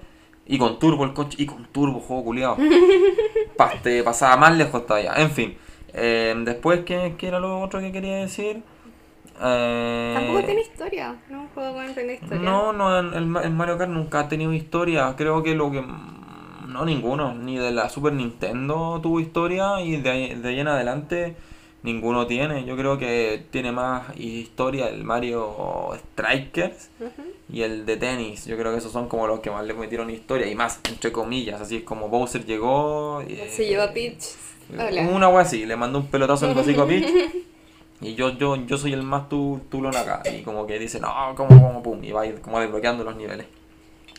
y 0.49 0.59
con 0.59 0.79
turbo 0.79 1.05
el 1.05 1.13
coche, 1.13 1.37
y 1.41 1.47
con 1.47 1.67
turbo, 1.67 2.01
juego 2.01 2.25
culiado. 2.25 2.57
te 3.83 4.03
pasaba 4.03 4.37
más 4.37 4.57
lejos 4.57 4.87
todavía. 4.87 5.13
En 5.17 5.31
fin, 5.31 5.57
eh, 5.93 6.35
después, 6.45 6.81
¿qué, 6.85 7.15
qué 7.19 7.29
era 7.29 7.39
lo 7.39 7.61
otro 7.61 7.81
que 7.81 7.93
quería 7.93 8.17
decir? 8.17 8.63
Eh, 9.41 10.13
Tampoco 10.17 10.45
tiene 10.45 10.63
historia. 10.63 11.17
No 11.29 11.43
un 11.43 11.49
juego 11.49 11.75
con 11.75 11.85
historia. 11.91 12.39
no, 12.41 12.73
no, 12.73 12.99
el, 12.99 13.27
Mario 13.27 13.79
Kart 13.79 13.91
nunca 13.91 14.21
ha 14.21 14.29
tenido 14.29 14.53
historia. 14.53 15.15
Creo 15.17 15.43
que 15.43 15.55
lo 15.55 15.71
que. 15.71 15.85
No, 16.67 16.85
ninguno. 16.85 17.35
Ni 17.35 17.59
de 17.59 17.71
la 17.71 17.89
Super 17.89 18.15
Nintendo 18.15 19.01
tuvo 19.03 19.21
historia 19.21 19.81
y 19.81 20.01
de 20.01 20.11
ahí, 20.11 20.35
de 20.35 20.49
ahí 20.49 20.61
en 20.61 20.69
adelante 20.69 21.37
ninguno 21.83 22.27
tiene. 22.27 22.64
Yo 22.64 22.77
creo 22.77 22.99
que 22.99 23.45
tiene 23.51 23.73
más 23.73 24.17
historia 24.19 24.88
el 24.88 25.05
Mario 25.05 25.91
Strikers 26.12 26.91
y 27.53 27.62
el 27.62 27.87
de 27.87 27.97
tenis. 27.97 28.47
Yo 28.47 28.57
creo 28.57 28.73
que 28.73 28.79
esos 28.79 28.93
son 28.93 29.09
como 29.09 29.27
los 29.27 29.41
que 29.41 29.51
más 29.51 29.64
le 29.64 29.75
metieron 29.75 30.11
historia 30.11 30.47
y 30.47 30.55
más, 30.55 30.81
entre 30.88 31.12
comillas. 31.12 31.61
Así 31.61 31.77
es 31.77 31.83
como 31.83 32.09
Bowser 32.09 32.45
llegó. 32.45 33.23
y, 33.23 33.37
Se 33.51 33.67
lleva 33.67 33.85
a 33.85 33.93
Peach. 33.93 34.25
Hola. 34.73 35.03
Una 35.03 35.29
wea 35.29 35.43
así, 35.43 35.64
le 35.64 35.77
mandó 35.77 36.01
un 36.01 36.07
pelotazo 36.09 36.45
en 36.45 36.53
el 36.53 36.59
hocico 36.59 36.83
a 36.83 36.87
Peach. 36.88 37.07
Y 38.01 38.14
yo, 38.14 38.31
yo, 38.37 38.55
yo 38.57 38.79
soy 38.79 38.93
el 38.93 39.03
más 39.03 39.29
tu, 39.29 39.61
tulón 39.71 39.97
acá. 39.97 40.23
Y 40.33 40.43
como 40.43 40.67
que 40.67 40.79
dice, 40.79 41.01
no, 41.01 41.12
como, 41.37 41.49
como, 41.61 41.83
pum. 41.83 42.03
Y 42.05 42.12
va 42.12 42.23
a 42.23 42.27
ir 42.27 42.41
como 42.41 42.61
desbloqueando 42.61 43.03
los 43.03 43.17
niveles. 43.17 43.47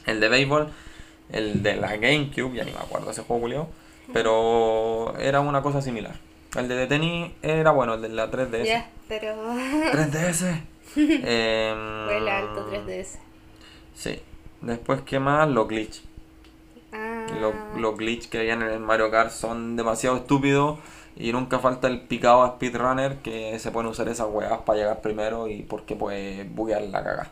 El 0.06 0.20
de 0.20 0.28
béisbol, 0.28 0.70
el 1.32 1.62
de 1.62 1.76
la 1.76 1.96
GameCube, 1.98 2.56
ya 2.56 2.64
ni 2.64 2.72
me 2.72 2.80
acuerdo 2.80 3.12
ese 3.12 3.22
juego 3.22 3.42
culiao, 3.42 3.70
Pero 4.12 5.16
era 5.20 5.40
una 5.40 5.62
cosa 5.62 5.82
similar. 5.82 6.16
El 6.56 6.68
de 6.68 6.88
tenis 6.88 7.32
era 7.42 7.72
bueno, 7.72 7.94
el 7.94 8.02
de 8.02 8.10
la 8.10 8.32
3DS. 8.32 8.66
Ya, 8.66 8.90
pero. 9.08 9.36
3DS. 9.36 10.62
Em, 10.96 12.06
Vuela 12.06 12.40
alto 12.40 12.72
3DS. 12.72 13.20
Sí. 13.94 14.20
Después, 14.62 15.02
¿qué 15.02 15.20
más? 15.20 15.48
Los 15.48 15.68
glitch. 15.68 16.02
Ah. 16.92 17.28
Los, 17.40 17.54
los 17.78 17.98
glitch 17.98 18.30
que 18.30 18.40
habían 18.40 18.62
en 18.64 18.70
el 18.70 18.80
Mario 18.80 19.12
Kart 19.12 19.32
son 19.32 19.76
demasiado 19.76 20.18
estúpidos 20.18 20.80
y 21.16 21.32
nunca 21.34 21.60
falta 21.60 21.88
el 21.88 22.02
picado 22.02 22.44
a 22.44 22.56
speedrunner 22.56 23.18
que 23.18 23.60
se 23.60 23.72
pone 23.72 23.90
a 23.90 23.92
usar 23.92 24.08
esas 24.08 24.28
weas 24.30 24.60
para 24.62 24.80
llegar 24.80 25.02
primero 25.02 25.48
y 25.48 25.64
porque 25.64 25.96
puede 25.96 26.46
buguear 26.46 26.82
la 26.84 27.04
caga. 27.04 27.30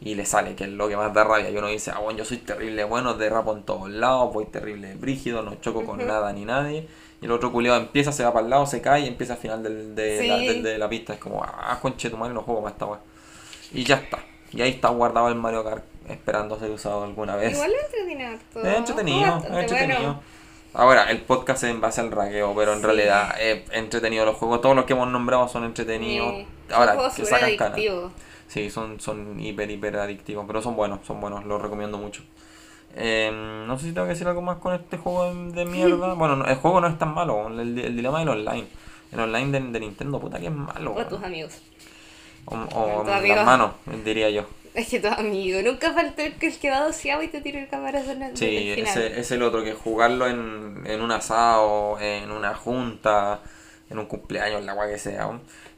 Y 0.00 0.14
le 0.14 0.26
sale, 0.26 0.54
que 0.54 0.64
es 0.64 0.70
lo 0.70 0.88
que 0.88 0.96
más 0.96 1.12
da 1.14 1.24
rabia. 1.24 1.50
Y 1.50 1.56
uno 1.56 1.68
dice, 1.68 1.92
ah, 1.94 2.00
bueno, 2.00 2.18
yo 2.18 2.24
soy 2.24 2.38
terrible 2.38 2.84
bueno, 2.84 3.14
derrapo 3.14 3.54
en 3.54 3.62
todos 3.62 3.88
lados, 3.90 4.32
voy 4.32 4.46
terrible 4.46 4.94
brígido, 4.94 5.42
no 5.42 5.54
choco 5.56 5.84
con 5.84 6.04
nada 6.06 6.32
ni 6.32 6.44
nadie. 6.44 6.88
Y 7.22 7.26
el 7.26 7.32
otro 7.32 7.52
culiado 7.52 7.78
empieza, 7.78 8.12
se 8.12 8.24
va 8.24 8.32
para 8.32 8.44
el 8.44 8.50
lado, 8.50 8.66
se 8.66 8.80
cae 8.80 9.00
y 9.02 9.06
empieza 9.08 9.34
al 9.34 9.38
final 9.38 9.62
del, 9.62 9.94
de, 9.94 10.26
la, 10.26 10.36
del- 10.38 10.62
de 10.62 10.78
la 10.78 10.88
pista. 10.88 11.12
Es 11.14 11.18
como, 11.18 11.42
ah, 11.44 11.78
conche 11.82 12.08
tu 12.10 12.16
madre, 12.16 12.32
no 12.34 12.42
juego 12.42 12.62
más 12.62 12.72
esta 12.72 12.86
wea. 12.86 13.00
Y 13.72 13.84
ya 13.84 13.96
está. 13.96 14.18
Y 14.52 14.62
ahí 14.62 14.70
está 14.70 14.88
guardado 14.88 15.28
el 15.28 15.34
Mario 15.34 15.62
Kart 15.62 15.84
esperando 16.08 16.58
ser 16.58 16.70
usado 16.70 17.04
alguna 17.04 17.36
vez. 17.36 17.52
Igual 17.52 17.70
es 17.72 17.84
entretenido. 17.84 18.30
Es 18.32 18.76
entretenido, 18.78 19.38
es 19.38 19.44
entretenido. 19.44 19.98
bueno. 20.00 20.20
Ahora, 20.72 21.10
el 21.10 21.20
podcast 21.22 21.64
es 21.64 21.70
en 21.70 21.80
base 21.80 22.00
al 22.00 22.10
raqueo, 22.12 22.54
pero 22.54 22.72
en 22.72 22.78
Sí. 22.80 22.84
realidad 22.86 23.34
es 23.40 23.62
entretenido 23.72 24.24
los 24.24 24.36
juegos. 24.36 24.60
Todos 24.60 24.74
los 24.76 24.84
que 24.86 24.92
hemos 24.94 25.08
nombrado 25.08 25.46
son 25.48 25.64
entretenidos. 25.64 26.32
Sí. 26.32 26.46
Ahora, 26.72 26.94
Son 26.94 27.10
que 27.14 27.24
sacan 27.26 27.56
canas. 27.56 27.80
Sí, 28.48 28.70
son, 28.70 28.98
son 28.98 29.38
hiper, 29.40 29.70
hiper 29.70 29.96
adictivos, 29.96 30.44
pero 30.46 30.62
son 30.62 30.74
buenos, 30.74 31.00
son 31.06 31.20
buenos, 31.20 31.44
los 31.44 31.60
recomiendo 31.60 31.98
mucho. 31.98 32.22
Eh, 32.96 33.30
no 33.66 33.78
sé 33.78 33.86
si 33.86 33.92
tengo 33.92 34.06
que 34.06 34.14
decir 34.14 34.26
algo 34.26 34.42
más 34.42 34.58
con 34.58 34.74
este 34.74 34.96
juego 34.96 35.32
de, 35.52 35.64
mierda. 35.64 36.14
Bueno, 36.14 36.36
no, 36.36 36.46
el 36.46 36.56
juego 36.56 36.80
no 36.80 36.88
es 36.88 36.98
tan 36.98 37.14
malo, 37.14 37.48
el, 37.48 37.78
el 37.78 37.96
dilema 37.96 38.20
del 38.20 38.28
online. 38.28 38.66
El 39.12 39.20
online 39.20 39.58
de, 39.58 39.72
de 39.72 39.80
Nintendo, 39.80 40.20
puta 40.20 40.38
que 40.38 40.46
es 40.46 40.52
malo. 40.52 40.94
O 40.94 41.06
tus 41.06 41.22
amigos. 41.22 41.60
O, 42.46 42.56
o 42.56 43.02
tus 43.02 43.12
amigos. 43.12 43.36
las 43.36 43.46
manos, 43.46 43.72
diría 44.04 44.30
yo. 44.30 44.46
Es 44.74 44.88
que 44.88 45.00
tus 45.00 45.10
amigos. 45.10 45.62
Nunca 45.64 45.92
falta 45.92 46.24
el 46.24 46.34
que, 46.34 46.46
el 46.46 46.72
va 46.72 46.80
doceado 46.80 47.22
y 47.22 47.28
te 47.28 47.40
tira 47.40 47.60
el 47.60 47.68
caparazón 47.68 48.22
al 48.22 48.36
Sí, 48.36 48.70
al 48.70 48.74
final. 48.76 48.98
ese 48.98 49.20
es 49.20 49.30
el 49.32 49.42
otro, 49.42 49.64
que 49.64 49.72
jugarlo 49.72 50.28
en, 50.28 50.82
en 50.86 51.00
un 51.00 51.10
asado, 51.10 51.98
en 52.00 52.30
una 52.30 52.54
junta, 52.54 53.40
en 53.88 53.98
un 53.98 54.06
cumpleaños, 54.06 54.64
la 54.64 54.74
guay 54.74 54.92
que 54.92 54.98
sea. 54.98 55.28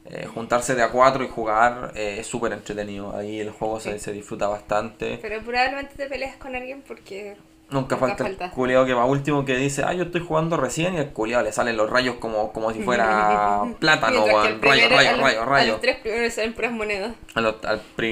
Eh, 0.05 0.27
juntarse 0.27 0.75
de 0.75 0.83
a 0.83 0.91
cuatro 0.91 1.23
y 1.23 1.29
jugar 1.29 1.93
eh, 1.95 2.17
es 2.19 2.27
súper 2.27 2.51
entretenido. 2.53 3.15
Ahí 3.15 3.39
el 3.39 3.51
juego 3.51 3.79
se, 3.79 3.99
se 3.99 4.11
disfruta 4.11 4.47
bastante. 4.47 5.19
Pero 5.21 5.41
probablemente 5.41 5.95
te 5.95 6.07
peleas 6.07 6.35
con 6.37 6.55
alguien 6.55 6.81
porque 6.85 7.37
Nunca, 7.73 7.97
falta, 7.97 8.27
el 8.27 8.37
culiado 8.51 8.85
que 8.85 8.93
va 8.93 9.05
último 9.05 9.43
que 9.45 9.57
dice, 9.57 9.83
ah, 9.83 9.93
yo 9.93 10.03
estoy 10.03 10.21
jugando 10.21 10.57
recién 10.57 10.93
y 10.93 10.97
el 10.97 11.09
culiado 11.09 11.43
le 11.43 11.51
salen 11.51 11.75
los 11.75 11.89
rayos 11.89 12.17
como, 12.17 12.53
como 12.53 12.71
si 12.71 12.81
fuera 12.81 13.63
plátano, 13.79 14.25
weón. 14.25 14.61
Rayo, 14.61 14.89
rayo, 14.89 15.17
rayo, 15.17 15.45
rayo. 15.45 15.71
A 15.71 15.73
los 15.73 15.81
tres 15.81 15.97
primeros 15.97 16.25
le 16.25 16.31
salen 16.31 16.53
puras 16.53 16.71
monedas. 16.71 17.15
Al, 17.33 17.55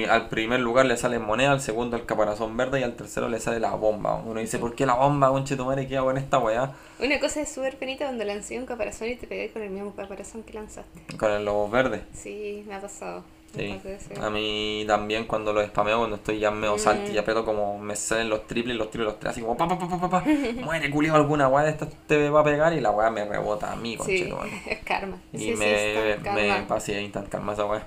al, 0.09 0.29
primer 0.29 0.59
lugar 0.59 0.85
le 0.87 0.97
salen 0.97 1.21
monedas, 1.21 1.53
al 1.53 1.61
segundo 1.61 1.95
el 1.95 2.05
caparazón 2.05 2.57
verde 2.57 2.79
y 2.79 2.83
al 2.83 2.95
tercero 2.95 3.29
le 3.29 3.39
sale 3.39 3.59
la 3.59 3.71
bomba. 3.75 4.15
Uno 4.15 4.39
dice, 4.39 4.57
¿por 4.57 4.73
qué 4.75 4.85
la 4.85 4.95
bomba, 4.95 5.29
conche 5.29 5.55
tu 5.55 5.65
madre, 5.65 5.87
qué 5.87 5.97
hago 5.97 6.09
en 6.09 6.17
esta 6.17 6.39
weá? 6.39 6.73
Una 6.99 7.19
cosa 7.19 7.41
es 7.41 7.51
súper 7.51 7.77
penita 7.77 8.05
cuando 8.05 8.23
lancé 8.23 8.57
un 8.57 8.65
caparazón 8.65 9.09
y 9.09 9.15
te 9.15 9.27
pegué 9.27 9.51
con 9.51 9.61
el 9.61 9.69
mismo 9.69 9.93
caparazón 9.95 10.43
que 10.43 10.53
lanzaste. 10.53 11.17
Con 11.17 11.31
el 11.31 11.45
lobo 11.45 11.69
verde. 11.69 12.01
Sí, 12.13 12.63
me 12.67 12.75
ha 12.75 12.81
pasado. 12.81 13.23
Sí. 13.55 13.79
A 14.21 14.29
mí 14.29 14.85
también 14.87 15.25
cuando 15.25 15.51
lo 15.51 15.65
spameo, 15.65 15.99
cuando 15.99 16.15
estoy 16.15 16.39
ya 16.39 16.51
medio 16.51 16.77
salto 16.77 17.11
y 17.11 17.17
aprieto 17.17 17.43
como 17.43 17.77
me 17.77 17.95
salen 17.97 18.29
los 18.29 18.47
triples, 18.47 18.77
los 18.77 18.89
triples, 18.89 19.07
los 19.07 19.19
tres, 19.19 19.31
así 19.31 19.41
como 19.41 19.57
pa 19.57 19.67
pa 19.67 19.77
pa 19.77 19.99
pa 19.99 20.09
pa, 20.09 20.23
muere 20.63 20.89
culio 20.89 21.15
alguna 21.15 21.49
weá 21.49 21.65
de 21.65 21.71
esta 21.71 21.85
te 22.07 22.29
va 22.29 22.41
a 22.41 22.43
pegar 22.45 22.71
y 22.73 22.79
la 22.79 22.91
weá 22.91 23.09
me 23.11 23.25
rebota 23.25 23.73
a 23.73 23.75
mí, 23.75 23.97
sí, 24.05 24.33
es 24.67 24.79
karma. 24.79 25.17
Y 25.33 25.51
me, 25.51 26.17
me 26.33 26.63
pasa 26.67 26.93
instant 26.99 27.27
karma 27.27 27.53
esa 27.53 27.65
weá. 27.65 27.85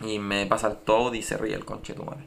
Y 0.00 0.18
me 0.18 0.46
pasa 0.46 0.68
el 0.68 0.76
todo 0.76 1.14
y 1.14 1.22
se 1.22 1.36
ríe 1.36 1.54
el 1.54 1.64
conchito, 1.64 2.04
madre. 2.04 2.22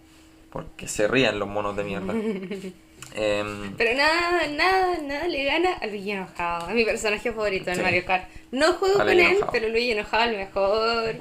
Porque 0.49 0.87
se 0.87 1.07
ríen 1.07 1.39
los 1.39 1.47
monos 1.47 1.75
de 1.75 1.83
mierda. 1.83 2.13
Em, 3.13 3.75
Pero 3.75 3.97
nada, 3.97 4.47
nada, 4.47 4.97
nada 5.01 5.27
le 5.27 5.43
gana 5.43 5.73
a 5.73 5.87
Luigi 5.87 6.11
Enojado. 6.11 6.69
Es 6.69 6.75
mi 6.75 6.85
personaje 6.85 7.31
favorito 7.31 7.71
en 7.71 7.81
Mario 7.81 8.05
Kart. 8.05 8.29
No 8.51 8.73
juego 8.73 8.99
con 8.99 9.09
él, 9.09 9.37
pero 9.51 9.67
Luigi 9.69 9.91
Enojado 9.91 10.29
el 10.29 10.37
mejor. 10.37 11.15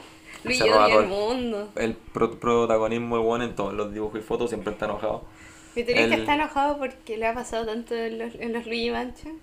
Luigi 0.45 0.63
odia 0.63 1.01
el 1.01 1.07
mundo. 1.07 1.71
El 1.77 1.95
protagonismo 1.95 3.19
es 3.19 3.25
bueno 3.25 3.45
en 3.45 3.55
todos 3.55 3.75
los 3.75 3.93
dibujos 3.93 4.21
y 4.21 4.23
fotos, 4.23 4.51
siempre 4.51 4.73
está 4.73 4.87
enojado. 4.87 5.25
¿Me 5.75 5.85
tenéis 5.85 6.09
que 6.09 6.21
está 6.21 6.35
enojado 6.35 6.79
porque 6.79 7.17
le 7.17 7.27
ha 7.27 7.35
pasado 7.35 7.67
tanto 7.67 7.95
en 7.95 8.19
los, 8.19 8.35
en 8.35 8.53
los 8.53 8.67
Luigi 8.67 8.91
Mansion? 8.91 9.39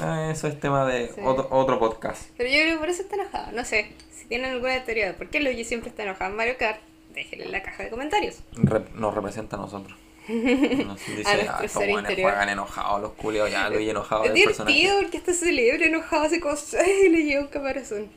Ah, 0.00 0.30
eso 0.30 0.48
es 0.48 0.58
tema 0.58 0.86
de 0.86 1.10
otro, 1.24 1.48
otro, 1.50 1.78
podcast. 1.78 2.30
Pero 2.36 2.48
yo 2.48 2.56
creo 2.56 2.74
que 2.74 2.78
por 2.78 2.88
eso 2.88 3.02
está 3.02 3.16
enojado. 3.16 3.52
No 3.52 3.64
sé, 3.64 3.92
si 4.10 4.26
tienen 4.26 4.52
alguna 4.52 4.82
teoría 4.84 5.08
de 5.08 5.14
por 5.14 5.28
qué 5.28 5.40
Luigi 5.40 5.64
siempre 5.64 5.90
está 5.90 6.04
enojado 6.04 6.30
en 6.30 6.36
Mario 6.36 6.54
Kart, 6.58 6.80
déjenle 7.12 7.46
en 7.46 7.52
la 7.52 7.62
caja 7.62 7.82
de 7.82 7.90
comentarios. 7.90 8.40
nos 8.94 9.14
representa 9.14 9.56
a 9.56 9.60
nosotros. 9.60 9.98
Nos 10.26 11.06
dice, 11.06 11.22
ah, 11.26 11.60
estos 11.62 11.84
juegan 11.84 12.48
enojados, 12.48 13.02
los 13.02 13.12
culios, 13.12 13.50
ya 13.50 13.68
Luigi 13.68 13.90
enojado. 13.90 14.24
Es 14.24 14.32
divertido 14.32 15.00
porque 15.02 15.18
este 15.18 15.34
celebra 15.34 15.84
enojado, 15.84 16.22
hace 16.22 16.40
cosas 16.40 16.82
y 17.04 17.10
le 17.10 17.24
lleva 17.24 17.42
un 17.42 17.48
caparazón. 17.48 18.08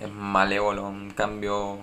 Es 0.00 0.10
malévolo, 0.10 0.88
en 0.88 1.10
cambio 1.10 1.78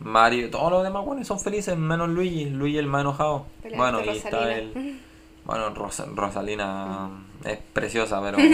Mario, 0.00 0.50
todos 0.50 0.70
los 0.70 0.84
demás 0.84 1.04
bueno, 1.04 1.24
son 1.24 1.40
felices, 1.40 1.76
menos 1.76 2.08
Luigi, 2.08 2.46
Luigi 2.46 2.78
el 2.78 2.86
más 2.86 3.00
enojado. 3.02 3.46
bueno, 3.76 4.04
y 4.04 4.08
está 4.10 4.52
el... 4.54 5.00
Bueno, 5.46 5.72
Rosalina 5.72 7.08
es 7.44 7.58
preciosa, 7.72 8.20
pero. 8.20 8.38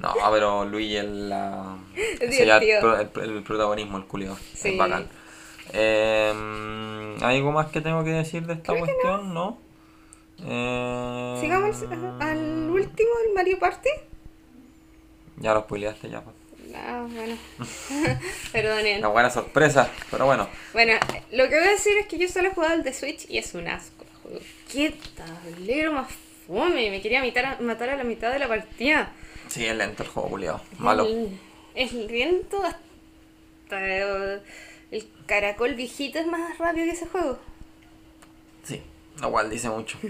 No, 0.00 0.14
pero 0.30 0.64
Luigi 0.64 0.96
es 0.96 1.04
la. 1.04 1.76
el, 2.08 3.42
protagonismo, 3.44 3.98
el 3.98 4.04
culio. 4.06 4.36
Es 4.54 4.76
bacán. 4.76 5.06
Eh, 5.74 7.16
¿Hay 7.20 7.36
algo 7.36 7.52
más 7.52 7.66
que 7.66 7.80
tengo 7.82 8.02
que 8.02 8.10
decir 8.10 8.46
de 8.46 8.54
esta 8.54 8.76
cuestión? 8.76 9.34
No. 9.34 9.58
Eh, 10.42 11.36
Sigamos 11.40 11.84
al 12.18 12.70
último, 12.70 13.10
el 13.28 13.34
Mario 13.34 13.58
Party. 13.58 13.90
Ya 15.36 15.52
lo 15.52 15.60
spoileaste 15.60 16.08
ya. 16.08 16.22
Ah, 16.74 17.06
bueno. 17.08 17.36
Perdonen. 18.52 18.98
Una 18.98 19.08
buena 19.08 19.30
sorpresa, 19.30 19.90
pero 20.10 20.26
bueno. 20.26 20.48
Bueno, 20.72 20.94
lo 21.32 21.48
que 21.48 21.58
voy 21.58 21.68
a 21.68 21.70
decir 21.70 21.96
es 21.98 22.06
que 22.06 22.18
yo 22.18 22.28
solo 22.28 22.48
he 22.48 22.54
jugado 22.54 22.74
el 22.74 22.82
de 22.82 22.92
Switch 22.92 23.26
y 23.28 23.38
es 23.38 23.54
un 23.54 23.68
asco. 23.68 24.04
Qué 24.70 24.94
tablero 25.16 25.92
más 25.92 26.12
fome. 26.46 26.90
Me 26.90 27.00
quería 27.00 27.24
matar, 27.24 27.60
matar 27.60 27.90
a 27.90 27.96
la 27.96 28.04
mitad 28.04 28.32
de 28.32 28.38
la 28.38 28.48
partida. 28.48 29.12
Sí, 29.48 29.66
es 29.66 29.74
lento 29.74 30.02
el 30.02 30.08
juego, 30.08 30.28
Juliado. 30.28 30.60
Malo. 30.78 31.08
Es 31.74 31.92
lento 31.92 32.62
hasta 32.62 33.86
el 34.90 35.08
caracol 35.26 35.74
viejito 35.74 36.18
es 36.18 36.26
más 36.26 36.58
rápido 36.58 36.86
que 36.86 36.92
ese 36.92 37.06
juego. 37.06 37.38
Sí, 38.64 38.82
igual 39.22 39.50
dice 39.50 39.68
mucho. 39.68 39.98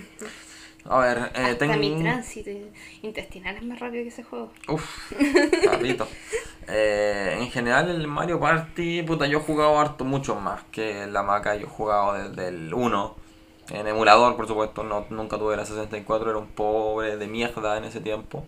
A 0.85 0.99
ver, 0.99 1.31
eh, 1.35 1.43
Hasta 1.53 1.77
mi 1.77 2.01
tránsito 2.01 2.51
intestinal 3.03 3.57
es 3.57 3.63
más 3.63 3.79
rápido 3.79 4.03
que 4.03 4.09
ese 4.09 4.25
juego. 4.25 4.51
Uf, 4.69 5.13
carrito. 5.65 6.09
eh, 6.69 7.37
en 7.39 7.51
general, 7.51 7.91
el 7.91 8.07
Mario 8.07 8.41
Party, 8.41 9.03
puta, 9.03 9.27
yo 9.27 9.39
he 9.39 9.43
jugado 9.43 9.79
harto, 9.79 10.05
mucho 10.05 10.35
más 10.37 10.63
que 10.73 11.07
la 11.07 11.23
Maca. 11.23 11.55
Yo 11.57 11.67
he 11.67 11.71
jugado 11.71 12.15
desde 12.15 12.49
el 12.49 12.73
1. 12.73 13.15
En 13.71 13.87
emulador, 13.87 14.37
por 14.37 14.49
supuesto, 14.49 14.83
no, 14.83 15.07
nunca 15.11 15.39
tuve 15.39 15.57
la 15.57 15.65
64, 15.65 16.31
era 16.31 16.39
un 16.39 16.49
pobre 16.49 17.17
de 17.17 17.27
mierda 17.29 17.77
en 17.77 17.85
ese 17.85 18.01
tiempo. 18.01 18.45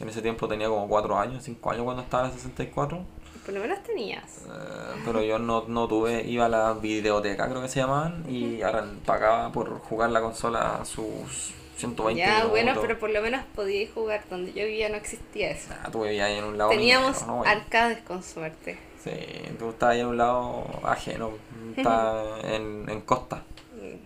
En 0.00 0.08
ese 0.08 0.22
tiempo 0.22 0.48
tenía 0.48 0.68
como 0.68 0.88
4 0.88 1.18
años, 1.18 1.44
5 1.44 1.70
años 1.70 1.84
cuando 1.84 2.02
estaba 2.02 2.24
en 2.24 2.30
la 2.30 2.36
64. 2.36 3.04
Por 3.44 3.54
lo 3.54 3.60
menos 3.60 3.82
tenías. 3.82 4.38
Eh, 4.46 5.02
pero 5.04 5.22
yo 5.22 5.38
no, 5.38 5.64
no 5.68 5.86
tuve, 5.86 6.24
iba 6.24 6.46
a 6.46 6.48
la 6.48 6.72
videoteca, 6.74 7.48
creo 7.48 7.60
que 7.60 7.68
se 7.68 7.80
llamaban, 7.80 8.24
y 8.28 8.62
ahora 8.62 8.86
pagaba 9.04 9.52
por 9.52 9.78
jugar 9.80 10.10
la 10.10 10.20
consola 10.20 10.76
a 10.76 10.84
sus 10.84 11.52
120 11.76 12.18
Ya, 12.18 12.46
bueno, 12.46 12.72
pero 12.80 12.98
por 12.98 13.10
lo 13.10 13.20
menos 13.20 13.44
podíais 13.54 13.90
jugar 13.92 14.24
donde 14.30 14.52
yo 14.52 14.64
vivía, 14.64 14.88
no 14.88 14.96
existía 14.96 15.50
eso. 15.50 15.68
Ah, 15.82 15.90
tú 15.90 16.04
vivías 16.04 16.26
ahí 16.28 16.38
en 16.38 16.44
un 16.44 16.56
lado. 16.56 16.70
Teníamos 16.70 17.22
arcades 17.44 17.98
con 18.02 18.22
suerte. 18.22 18.78
Sí, 19.02 19.10
tú 19.58 19.70
estabas 19.70 19.94
ahí 19.94 20.00
en 20.00 20.06
un 20.06 20.16
lado 20.16 20.64
ajeno, 20.82 21.32
estabas 21.76 22.44
en, 22.44 22.88
en 22.88 23.00
costa, 23.02 23.42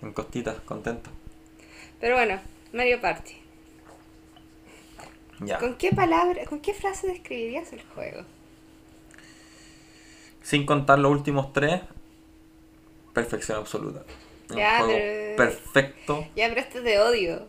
en 0.02 0.12
costitas, 0.12 0.56
contento. 0.64 1.10
Pero 2.00 2.16
bueno, 2.16 2.40
Mario 2.72 3.00
Party. 3.00 3.34
Ya. 5.40 5.58
¿Con 5.58 5.76
qué 5.76 5.92
palabra, 5.92 6.44
con 6.46 6.58
qué 6.58 6.74
frase 6.74 7.06
describirías 7.06 7.72
el 7.72 7.82
juego? 7.94 8.24
Sin 10.48 10.64
contar 10.64 10.98
los 10.98 11.12
últimos 11.12 11.52
tres, 11.52 11.82
perfección 13.12 13.58
absoluta. 13.58 14.00
Ya, 14.48 14.82
perfecto. 15.36 16.26
Ya, 16.34 16.48
pero 16.48 16.62
esto 16.62 16.78
es 16.78 16.84
de 16.84 16.98
odio. 17.00 17.46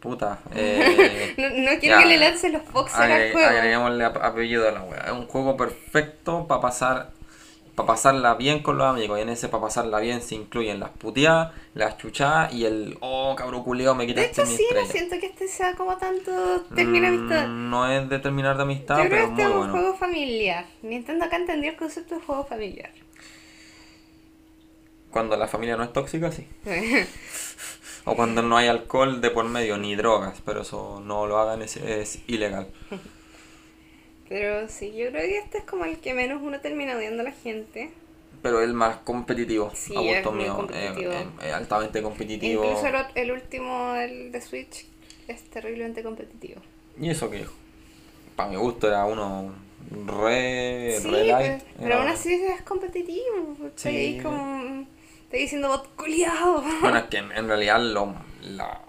Puta. 0.00 0.40
Eh, 0.56 1.34
no, 1.38 1.78
quiero 1.78 2.00
que 2.00 2.06
le 2.06 2.16
lancen 2.16 2.54
los 2.54 2.68
boxers 2.72 2.98
al 2.98 3.30
juego. 3.30 3.48
Agreguémosle 3.48 4.04
apellido 4.04 4.68
a 4.68 4.72
la 4.72 4.82
wea. 4.82 4.98
Es 5.06 5.12
un 5.12 5.28
juego 5.28 5.56
perfecto 5.56 6.48
para 6.48 6.60
pasar 6.60 7.12
para 7.80 7.94
pasarla 7.94 8.34
bien 8.34 8.62
con 8.62 8.78
los 8.78 8.86
amigos. 8.86 9.18
Y 9.18 9.22
en 9.22 9.28
ese 9.30 9.48
para 9.48 9.64
pasarla 9.64 10.00
bien 10.00 10.20
se 10.22 10.34
incluyen 10.34 10.80
las 10.80 10.90
puteadas, 10.90 11.52
las 11.74 11.96
chuchadas 11.98 12.52
y 12.52 12.64
el 12.66 12.98
oh 13.00 13.34
cabro 13.36 13.64
culeo 13.64 13.94
me 13.94 14.06
quitaste 14.06 14.42
de 14.42 14.42
hecho, 14.42 14.56
sí, 14.56 14.66
no 14.74 14.86
siento 14.86 15.18
que 15.18 15.26
este 15.26 15.48
sea 15.48 15.74
como 15.74 15.96
tanto 15.96 16.62
terminar 16.74 17.12
mm, 17.12 17.14
amistad. 17.14 17.48
No 17.48 17.90
es 17.90 18.08
de 18.08 18.18
terminar 18.18 18.56
de 18.56 18.62
amistad, 18.62 18.98
Yo 18.98 19.04
pero 19.04 19.10
creo 19.10 19.36
que 19.36 19.42
este 19.42 19.52
es 19.52 19.58
un 19.58 19.70
juego 19.70 19.96
familiar. 19.96 20.66
Nintendo 20.82 21.24
acá 21.24 21.36
entendió 21.36 21.70
el 21.70 21.76
concepto 21.76 22.16
de 22.16 22.20
juego 22.20 22.44
familiar. 22.44 22.90
Cuando 25.10 25.36
la 25.36 25.48
familia 25.48 25.76
no 25.76 25.82
es 25.82 25.92
tóxica, 25.92 26.30
sí. 26.30 26.46
o 28.04 28.14
cuando 28.14 28.42
no 28.42 28.56
hay 28.56 28.68
alcohol 28.68 29.20
de 29.20 29.30
por 29.30 29.44
medio, 29.46 29.76
ni 29.76 29.96
drogas, 29.96 30.40
pero 30.44 30.62
eso 30.62 31.00
no 31.04 31.26
lo 31.26 31.38
hagan, 31.38 31.62
es, 31.62 31.76
es 31.76 32.20
ilegal. 32.28 32.68
Pero 34.30 34.68
sí, 34.68 34.92
yo 34.96 35.10
creo 35.10 35.26
que 35.26 35.38
este 35.38 35.58
es 35.58 35.64
como 35.64 35.84
el 35.84 35.98
que 35.98 36.14
menos 36.14 36.40
uno 36.40 36.60
termina 36.60 36.96
odiando 36.96 37.22
a 37.22 37.24
la 37.24 37.32
gente. 37.32 37.90
Pero 38.42 38.62
el 38.62 38.74
más 38.74 38.98
competitivo, 38.98 39.72
sí, 39.74 39.92
a 39.96 40.00
gusto 40.00 40.30
mío. 40.30 40.68
Es, 41.42 41.52
altamente 41.52 42.00
competitivo. 42.00 42.64
Incluso 42.64 42.86
el, 43.16 43.32
último, 43.32 43.96
el 43.96 44.30
de 44.30 44.40
Switch, 44.40 44.86
es 45.26 45.42
terriblemente 45.50 46.04
competitivo. 46.04 46.60
¿Y 47.00 47.10
eso 47.10 47.28
qué? 47.28 47.44
Para 48.36 48.50
mi 48.50 48.56
gusto 48.56 48.86
era 48.86 49.04
uno 49.04 49.52
re, 50.06 51.00
re 51.02 51.24
light. 51.24 51.62
Pero, 51.80 51.98
aún 51.98 52.06
así 52.06 52.32
es 52.32 52.62
competitivo. 52.62 53.56
Estoy 53.66 53.96
ahí 53.96 54.20
como. 54.20 54.86
Estoy 55.24 55.40
diciendo 55.40 55.68
bot 55.70 55.96
culiado. 55.96 56.62
Bueno, 56.80 56.98
es 56.98 57.04
que 57.06 57.18
en, 57.18 57.48
realidad 57.48 57.80
lo, 57.80 58.14
la, 58.42 58.80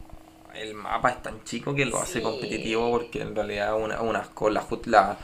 el 0.55 0.73
mapa 0.73 1.09
es 1.09 1.21
tan 1.21 1.43
chico 1.43 1.73
que 1.73 1.85
lo 1.85 1.99
hace 1.99 2.21
competitivo 2.21 2.91
porque 2.91 3.21
en 3.21 3.35
realidad 3.35 3.75
una, 3.75 4.01
unas 4.01 4.29
la, 4.85 5.17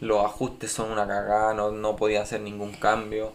los 0.00 0.24
ajustes 0.24 0.72
son 0.72 0.90
una 0.90 1.06
cagada, 1.06 1.54
no, 1.54 1.70
no 1.70 1.96
podía 1.96 2.22
hacer 2.22 2.40
ningún 2.40 2.72
cambio. 2.72 3.32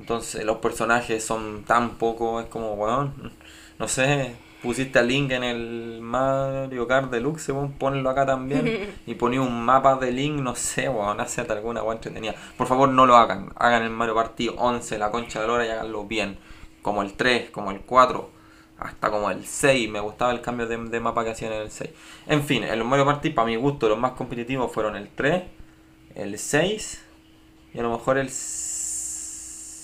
Entonces 0.00 0.44
los 0.44 0.58
personajes 0.58 1.24
son 1.24 1.64
tan 1.64 1.96
pocos, 1.96 2.44
es 2.44 2.50
como, 2.50 2.76
bueno, 2.76 3.12
no 3.78 3.88
sé, 3.88 4.34
pusiste 4.62 4.98
a 4.98 5.02
Link 5.02 5.30
en 5.30 5.44
el 5.44 6.00
Mario 6.00 6.88
Kart 6.88 7.10
Deluxe, 7.10 7.52
bueno, 7.52 7.72
ponlo 7.78 8.10
acá 8.10 8.26
también. 8.26 8.94
Y 9.06 9.14
ponía 9.14 9.40
un 9.40 9.64
mapa 9.64 9.96
de 9.96 10.10
Link, 10.10 10.40
no 10.40 10.56
sé, 10.56 10.88
bueno, 10.88 11.22
hace 11.22 11.42
alguna 11.42 11.82
weón 11.82 11.96
entretenida. 11.96 12.34
Por 12.56 12.66
favor 12.66 12.88
no 12.88 13.06
lo 13.06 13.16
hagan, 13.16 13.52
hagan 13.56 13.82
el 13.82 13.90
Mario 13.90 14.14
Party 14.14 14.50
11, 14.56 14.98
la 14.98 15.10
concha 15.10 15.40
de 15.40 15.46
Lora 15.46 15.66
y 15.66 15.70
háganlo 15.70 16.04
bien, 16.04 16.38
como 16.82 17.02
el 17.02 17.14
3, 17.14 17.50
como 17.50 17.70
el 17.70 17.80
4 17.80 18.33
hasta 18.78 19.10
como 19.10 19.30
el 19.30 19.44
6. 19.46 19.90
Me 19.90 20.00
gustaba 20.00 20.32
el 20.32 20.40
cambio 20.40 20.66
de, 20.66 21.00
mapa 21.00 21.24
que 21.24 21.30
hacían 21.30 21.52
en 21.52 21.62
el 21.62 21.70
6. 21.70 21.90
En 22.26 22.42
fin, 22.42 22.64
en 22.64 22.78
los 22.78 22.86
Mario 22.86 23.04
Party, 23.06 23.30
para 23.30 23.46
mi 23.46 23.56
gusto, 23.56 23.88
los 23.88 23.98
más 23.98 24.12
competitivos 24.12 24.72
fueron 24.72 24.96
el 24.96 25.08
3, 25.08 25.42
el 26.16 26.38
6 26.38 27.02
y 27.74 27.78
a 27.78 27.82
lo 27.82 27.90
mejor 27.90 28.18
el. 28.18 28.28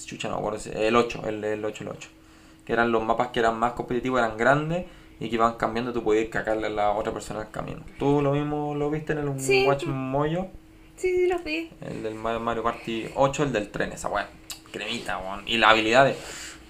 Chucha, 0.04 0.28
no 0.28 0.40
el 0.74 0.96
8, 0.96 1.22
el, 1.26 1.44
el 1.44 1.64
8, 1.64 1.84
el 1.84 1.88
8. 1.90 2.08
Que 2.64 2.72
eran 2.72 2.90
los 2.90 3.02
mapas 3.04 3.28
que 3.28 3.38
eran 3.40 3.58
más 3.58 3.72
competitivos, 3.72 4.18
eran 4.18 4.36
grandes 4.36 4.86
y 5.20 5.28
que 5.30 5.38
van 5.38 5.54
cambiando, 5.54 5.92
tú 5.92 6.02
puedes 6.02 6.28
cagarle 6.28 6.66
a 6.66 6.70
la 6.70 6.90
otra 6.92 7.12
persona 7.12 7.40
al 7.40 7.50
camino. 7.50 7.82
¿Tú 7.98 8.20
lo 8.20 8.32
mismo 8.32 8.74
lo 8.74 8.90
viste 8.90 9.12
en 9.12 9.18
el 9.18 9.40
Sí. 9.40 9.64
Watch 9.66 9.84
Moyo? 9.86 10.46
Sí, 10.96 11.14
sí, 11.14 11.28
los 11.28 11.44
vi. 11.44 11.70
El 11.80 12.02
del 12.02 12.14
Ma- 12.14 12.38
Mario 12.38 12.62
Party 12.64 13.06
8, 13.14 13.44
el 13.44 13.52
del 13.52 13.70
tren, 13.70 13.92
esa 13.92 14.08
weá. 14.08 14.28
Cremita, 14.72 15.18
weón. 15.18 15.42
Y 15.46 15.58
las 15.58 15.70
habilidades. 15.70 16.16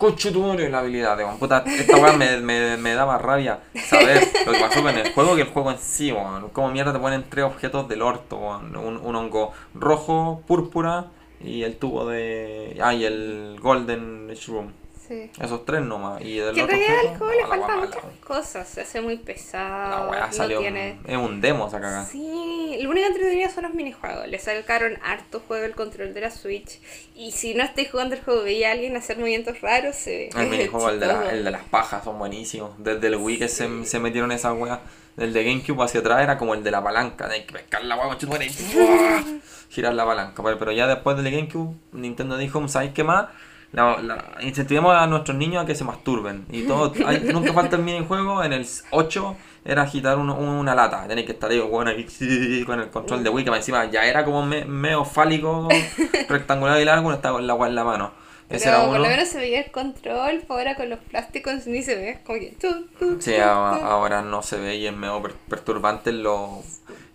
Coche 0.01 0.33
tu 0.33 0.41
madre, 0.41 0.71
las 0.71 0.81
habilidades, 0.81 1.27
weón. 1.27 1.39
Puta, 1.39 1.63
esta 1.67 1.99
weá 1.99 2.15
me, 2.15 2.39
me, 2.39 2.79
me 2.79 2.95
daba 2.95 3.19
rabia 3.19 3.61
saber 3.87 4.27
lo 4.47 4.53
que 4.53 4.59
pasó 4.59 4.83
con 4.83 4.97
el 4.97 5.13
juego 5.13 5.37
que 5.37 5.43
el 5.43 5.49
juego 5.49 5.71
en 5.71 5.79
sí, 5.79 6.11
weón. 6.11 6.49
Como 6.49 6.71
mierda 6.71 6.95
te 6.95 6.99
ponen 6.99 7.27
tres 7.29 7.45
objetos 7.45 7.87
del 7.87 8.01
orto, 8.01 8.39
weón. 8.39 8.75
Un, 8.75 8.97
un 8.97 9.15
hongo 9.15 9.53
rojo, 9.75 10.43
púrpura 10.47 11.09
y 11.39 11.65
el 11.65 11.77
tubo 11.77 12.07
de. 12.09 12.79
Ah, 12.83 12.95
el 12.95 13.59
Golden 13.61 14.29
Shroom. 14.29 14.73
Sí. 15.11 15.29
Esos 15.41 15.67
tres 15.67 15.83
nomás. 15.83 16.23
Y 16.23 16.37
del 16.39 16.55
Que 16.55 16.61
en 16.61 16.67
otro 16.67 16.77
realidad 16.77 16.99
al 17.21 17.31
le 17.31 17.41
la 17.43 17.47
faltan 17.49 17.81
muchas 17.81 18.05
cosas. 18.25 18.69
Se 18.69 18.83
hace 18.83 19.01
muy 19.01 19.17
La 19.17 19.23
pesado. 19.25 20.09
weá 20.11 20.27
no 20.29 20.33
salió. 20.33 20.61
tiene... 20.61 21.01
Es 21.05 21.17
un 21.17 21.41
demo 21.41 21.67
esa 21.67 21.81
cagada. 21.81 22.05
Sí, 22.07 22.79
lo 22.81 22.91
único 22.91 23.09
entretenido 23.09 23.51
son 23.51 23.65
los 23.65 23.75
minijuegos. 23.75 24.29
Le 24.29 24.39
sacaron 24.39 24.97
harto 25.03 25.43
juego 25.49 25.65
el 25.65 25.75
control 25.75 26.15
de 26.15 26.21
la 26.21 26.31
Switch. 26.31 26.79
Y 27.17 27.33
si 27.33 27.55
no 27.55 27.65
estáis 27.65 27.91
jugando 27.91 28.15
el 28.15 28.23
juego, 28.23 28.45
veía 28.45 28.69
a 28.69 28.73
alguien 28.73 28.97
hacer 28.97 29.19
movimientos 29.19 29.61
raros, 29.61 29.97
se 29.97 30.31
ve. 30.33 30.41
El 30.43 30.49
minijuego, 30.49 30.89
el 30.91 31.01
de, 31.01 31.07
la- 31.09 31.33
el 31.33 31.43
de 31.45 31.51
las 31.51 31.65
pajas, 31.65 32.05
son 32.05 32.17
buenísimos. 32.17 32.71
Desde 32.79 33.09
el 33.09 33.17
Wii 33.17 33.39
que 33.41 33.49
se, 33.49 33.85
se 33.87 33.99
metieron 33.99 34.31
esas 34.31 34.57
weas. 34.57 34.79
El 35.17 35.33
de 35.33 35.43
GameCube 35.43 35.83
hacia 35.85 35.99
atrás 36.01 36.23
era 36.23 36.39
como 36.39 36.55
el 36.55 36.63
de 36.63 36.71
la 36.71 36.85
palanca. 36.85 37.27
Hay 37.29 37.43
que 37.47 37.53
pescar 37.55 37.83
la 37.85 37.97
y 37.97 38.75
¡buah! 38.77 39.25
girar 39.71 39.93
la 39.95 40.05
palanca. 40.07 40.41
Pero, 40.41 40.71
ya 40.71 40.87
después 40.87 41.17
del 41.17 41.25
de 41.25 41.33
GameCube, 41.33 41.75
Nintendo 41.93 42.37
dijo, 42.39 42.67
¿sabes 42.69 42.93
qué 42.95 43.03
más? 43.03 43.27
La, 43.73 43.99
la- 44.03 44.25
incentivemos 44.41 44.95
a 44.97 45.07
nuestros 45.07 45.37
niños 45.37 45.63
a 45.63 45.67
que 45.67 45.75
se 45.75 45.85
masturben. 45.85 46.45
Y 46.51 46.63
todo, 46.63 46.93
hay- 47.07 47.21
nunca 47.33 47.53
falta 47.53 47.77
el 47.77 47.83
minijuego. 47.83 48.43
En 48.43 48.53
el 48.53 48.67
8 48.91 49.37
era 49.65 49.83
agitar 49.83 50.19
uno- 50.19 50.37
una 50.37 50.75
lata. 50.75 51.07
Tenéis 51.07 51.27
que 51.27 51.33
estar 51.33 51.51
ahí, 51.51 51.61
bueno, 51.61 51.93
con 52.67 52.81
el 52.81 52.91
control 52.91 53.23
de 53.23 53.31
Wii, 53.31 53.45
que 53.45 53.51
encima 53.51 53.85
ya 53.87 54.05
era 54.05 54.25
como 54.25 54.45
me- 54.45 54.65
medio 54.65 55.05
fálico, 55.05 55.69
rectangular 56.29 56.81
y 56.81 56.85
largo, 56.85 57.07
uno 57.07 57.17
estaba 57.17 57.37
con 57.39 57.47
la 57.47 57.55
wea 57.55 57.69
en 57.69 57.75
la 57.77 57.85
mano. 57.85 58.13
Ese 58.49 58.65
Pero 58.65 58.79
era 58.79 58.85
por 58.87 58.95
uno. 58.97 59.05
lo 59.05 59.09
menos 59.11 59.29
se 59.29 59.39
veía 59.39 59.61
el 59.61 59.71
control, 59.71 60.43
pues 60.45 60.59
ahora 60.59 60.75
con 60.75 60.91
los 60.91 60.99
plásticos 60.99 61.69
ni 61.69 61.85
se 61.85 61.95
ve, 61.95 62.19
como 62.27 62.41
que... 62.41 62.57
Sí, 63.21 63.37
ahora 63.37 64.23
no 64.23 64.43
se 64.43 64.59
ve 64.59 64.75
y 64.75 64.89
es 64.89 64.93
medio 64.97 65.23
per- 65.23 65.35
perturbante 65.49 66.11
lo, 66.11 66.61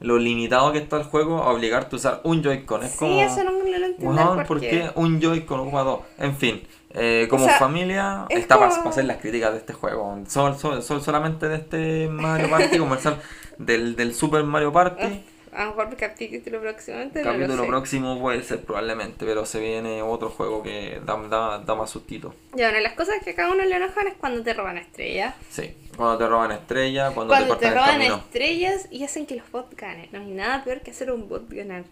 lo 0.05 0.17
limitado 0.17 0.71
que 0.71 0.77
está 0.79 0.97
el 0.97 1.03
juego 1.03 1.39
a 1.43 1.51
obligarte 1.51 1.95
a 1.95 1.97
usar 1.97 2.21
un 2.23 2.43
Joy-Con. 2.43 2.83
Es 2.83 2.91
Sí, 2.91 2.97
como, 2.99 3.21
eso 3.21 3.43
no, 3.43 3.51
no 3.51 3.77
lo 3.77 3.85
entiendo. 3.85 4.43
¿por 4.47 4.59
qué 4.59 4.91
un 4.95 5.19
Joy-Con 5.21 5.59
ocupa 5.61 5.83
dos? 5.83 5.99
En 6.17 6.35
fin, 6.35 6.61
eh, 6.91 7.27
como 7.29 7.45
O 7.45 7.47
sea, 7.47 7.57
familia 7.59 8.25
es 8.29 8.39
está 8.39 8.57
para 8.59 8.73
hacer 8.73 9.05
las 9.05 9.17
críticas 9.17 9.51
de 9.51 9.57
este 9.57 9.73
juego. 9.73 10.17
Sol, 10.27 10.57
sol- 10.57 10.81
sol- 10.83 11.01
solamente 11.01 11.47
de 11.47 11.55
este 11.55 12.07
Mario 12.09 12.49
Party, 12.49 12.77
conversar 12.77 13.19
del, 13.57 13.95
del 13.95 14.13
Super 14.13 14.43
Mario 14.43 14.71
Party. 14.71 15.23
A 15.55 15.63
lo 15.63 15.69
mejor 15.69 15.95
capítulo 15.95 16.59
próximamente, 16.59 17.23
no 17.23 17.31
lo 17.31 17.39
Capítulo 17.39 17.67
próximo 17.67 18.19
puede 18.19 18.43
ser 18.43 18.61
probablemente, 18.63 19.25
pero 19.25 19.45
se 19.45 19.59
viene 19.59 20.01
otro 20.01 20.29
juego 20.29 20.61
que 20.61 20.99
da, 21.05 21.15
da, 21.29 21.59
da 21.59 21.75
más 21.75 21.89
sustito. 21.89 22.35
Ya, 22.53 22.67
bueno, 22.69 22.81
las 22.81 22.93
cosas 22.93 23.15
que 23.23 23.29
a 23.31 23.35
cada 23.35 23.53
uno 23.53 23.63
le 23.63 23.75
enojan 23.75 24.07
es 24.07 24.15
cuando 24.15 24.43
te 24.43 24.53
roban 24.53 24.77
estrellas. 24.77 25.33
Sí, 25.49 25.73
cuando 25.95 26.17
te 26.17 26.27
roban 26.27 26.51
estrellas, 26.51 27.13
cuando, 27.13 27.33
Cuando 27.33 27.55
te 27.55 27.61
te 27.61 27.67
el 27.69 27.73
roban 27.75 27.91
camino. 27.91 28.15
estrellas 28.17 28.87
y 28.91 29.03
hacen 29.05 29.25
que 29.25 29.35
los 29.35 29.49
bots 29.49 29.75
ganen. 29.77 30.09
No 30.11 30.19
hay 30.19 30.27
nada 30.27 30.63
peor 30.63 30.81
que 30.81 30.91
hacer 30.91 31.09
un 31.11 31.29
bot 31.29 31.49
ganar. 31.49 31.83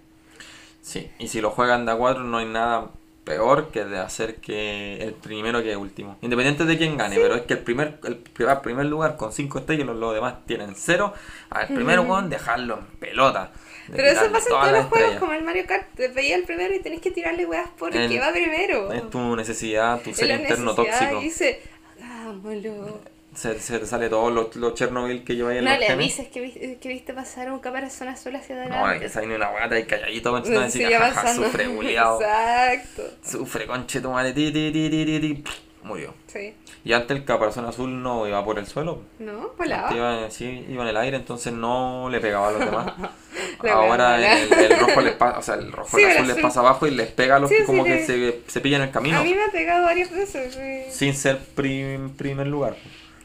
Sí, 0.82 1.10
y 1.18 1.30
si 1.30 1.40
lo 1.40 1.50
juegan 1.50 1.86
de 1.86 1.94
a 1.94 1.96
4 1.96 2.24
no 2.26 2.38
hay 2.40 2.46
nada 2.46 2.90
peor 3.24 3.70
que 3.72 3.86
de 3.86 4.00
hacer 4.00 4.36
que 4.36 4.98
el 5.02 5.14
primero 5.14 5.64
que 5.64 5.76
último. 5.78 6.18
Independiente 6.22 6.66
de 6.66 6.78
quién 6.78 6.98
gane, 6.98 7.16
pero 7.16 7.36
es 7.36 7.44
que 7.44 7.54
el 7.54 7.60
primer 7.60 8.00
el 8.04 8.18
primer, 8.18 8.62
primer 8.62 8.86
lugar 8.86 9.16
con 9.16 9.32
5 9.32 9.60
estrellas, 9.60 9.86
los, 9.88 9.96
los 9.96 10.14
demás 10.14 10.46
tienen 10.46 10.74
0. 10.76 11.14
Al 11.50 11.68
primero, 11.68 12.04
weón, 12.04 12.30
dejarlo 12.30 12.80
en 12.80 12.86
pelota. 13.00 13.52
de 13.88 13.96
Pero 13.96 14.08
eso 14.10 14.32
pasa 14.32 14.50
en 14.50 14.50
todos 14.50 14.72
los 14.72 14.86
juegos, 14.86 15.16
como 15.18 15.34
el 15.34 15.44
Mario 15.44 15.66
Kart. 15.68 15.88
Te 15.96 16.08
veía 16.10 16.36
el 16.36 16.44
primero 16.44 16.74
y 16.74 16.80
tenés 16.80 17.02
que 17.02 17.12
tirarle 17.12 17.46
weas 17.46 17.70
porque 17.78 18.04
En- 18.06 18.22
va 18.22 18.32
primero. 18.32 18.92
Es 18.92 19.10
tu 19.10 19.36
necesidad, 19.36 20.02
tu 20.02 20.14
ser 20.14 20.30
interno 20.30 20.72
necesidad 20.72 21.00
tóxico. 21.00 21.22
Y 21.22 21.24
dice, 21.26 21.62
hagámoslo. 22.02 23.13
Se, 23.36 23.60
se 23.60 23.80
te 23.80 23.86
sale 23.86 24.10
todo 24.10 24.30
lo, 24.30 24.50
lo 24.56 24.74
Chernobyl 24.74 25.24
que 25.24 25.36
lleváis 25.36 25.60
en 25.60 25.66
No 25.66 25.76
le 25.78 25.88
avises 25.88 26.28
que, 26.28 26.42
vi- 26.42 26.76
que 26.80 26.90
viste 26.90 27.14
pasar 27.14 27.52
un 27.52 27.60
caparazón 27.60 28.08
azul 28.08 28.36
hacia 28.36 28.56
No, 28.56 28.62
adelante. 28.62 29.00
que 29.00 29.10
sale 29.10 29.28
ni 29.28 29.34
una 29.36 29.50
guata 29.50 29.80
y 29.80 29.86
calladito 29.86 30.32
con 30.32 30.42
No, 30.54 30.60
decir, 30.62 30.84
sigue 30.84 30.96
jaja, 30.98 31.22
avanzando. 31.22 31.46
sufre, 31.48 31.66
culiao. 31.66 32.22
Exacto. 32.22 33.04
Sufre, 33.26 33.66
conche 33.66 34.02
tu 34.02 34.10
madre, 34.12 34.34
ti, 34.34 34.52
ti, 34.52 34.72
ti, 34.72 34.90
ti, 34.90 35.20
ti. 35.20 35.44
Murió. 35.84 36.14
Sí. 36.28 36.54
Y 36.86 36.94
antes 36.94 37.18
el 37.18 37.26
caparazón 37.26 37.66
azul 37.66 38.02
no 38.02 38.26
iba 38.28 38.44
por 38.46 38.58
el 38.58 38.66
suelo. 38.68 39.02
¿No? 39.20 39.52
Volaba. 39.58 39.94
Iba, 39.94 40.30
sí, 40.32 40.66
iba 40.70 40.84
en 40.84 40.90
el 40.90 40.98
aire, 40.98 41.18
entonces 41.18 41.52
no 41.52 42.08
le 42.10 42.20
pegaba 42.22 42.50
a 42.50 42.52
los 42.52 42.60
demás. 42.62 42.94
Ahora 43.70 44.18
el, 44.44 44.54
el 44.54 44.80
rojo 44.80 45.02
les 45.02 45.14
pasa, 45.14 45.40
o 45.40 45.42
sea, 45.42 45.56
el 45.56 45.72
rojo 45.72 45.98
Sí, 45.98 46.04
el 46.04 46.10
el 46.12 46.16
azul 46.18 46.28
les 46.28 46.32
azul. 46.38 46.42
pasa 46.44 46.60
abajo 46.62 46.88
y 46.88 46.92
les 46.92 47.08
pega 47.12 47.36
a 47.38 47.40
los 47.40 47.50
Sí, 47.50 47.58
que 47.58 47.64
como 47.66 47.84
le- 47.84 47.90
que 47.98 48.06
se, 48.06 48.42
se 48.48 48.62
pillan 48.62 48.82
el 48.82 48.92
camino. 48.92 49.20
A 49.20 49.24
mí 49.24 49.34
me 49.34 49.44
ha 49.44 49.52
pegado 49.52 49.86
varias 49.86 50.12
veces. 50.12 50.56
Sin 50.94 51.14
ser 51.16 51.40
prim- 51.40 52.12
primer 52.16 52.48
lugar. 52.48 52.76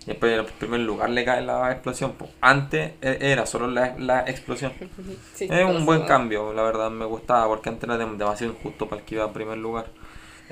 Y 0.09 0.13
después 0.13 0.33
en 0.33 0.39
el 0.41 0.47
primer 0.47 0.81
lugar 0.81 1.11
le 1.11 1.23
cae 1.23 1.43
la 1.43 1.71
explosión. 1.71 2.13
po. 2.13 2.29
Antes 2.41 2.93
e- 3.03 3.19
era 3.21 3.45
solo 3.45 3.67
la, 3.69 3.95
la 3.99 4.21
explosión. 4.21 4.73
Es 5.39 5.65
un 5.67 5.85
buen 5.85 6.03
cambio, 6.07 6.53
la 6.55 6.63
verdad, 6.63 6.91
me 6.91 7.05
gustaba 7.05 7.47
porque 7.47 7.69
antes 7.69 7.85
era 7.85 7.99
dem- 7.99 8.17
demasiado 8.17 8.55
injusto 8.55 8.89
para 8.89 9.01
el 9.03 9.07
que 9.07 9.17
iba 9.17 9.25
a 9.25 9.33
primer 9.33 9.59
lugar. 9.59 9.87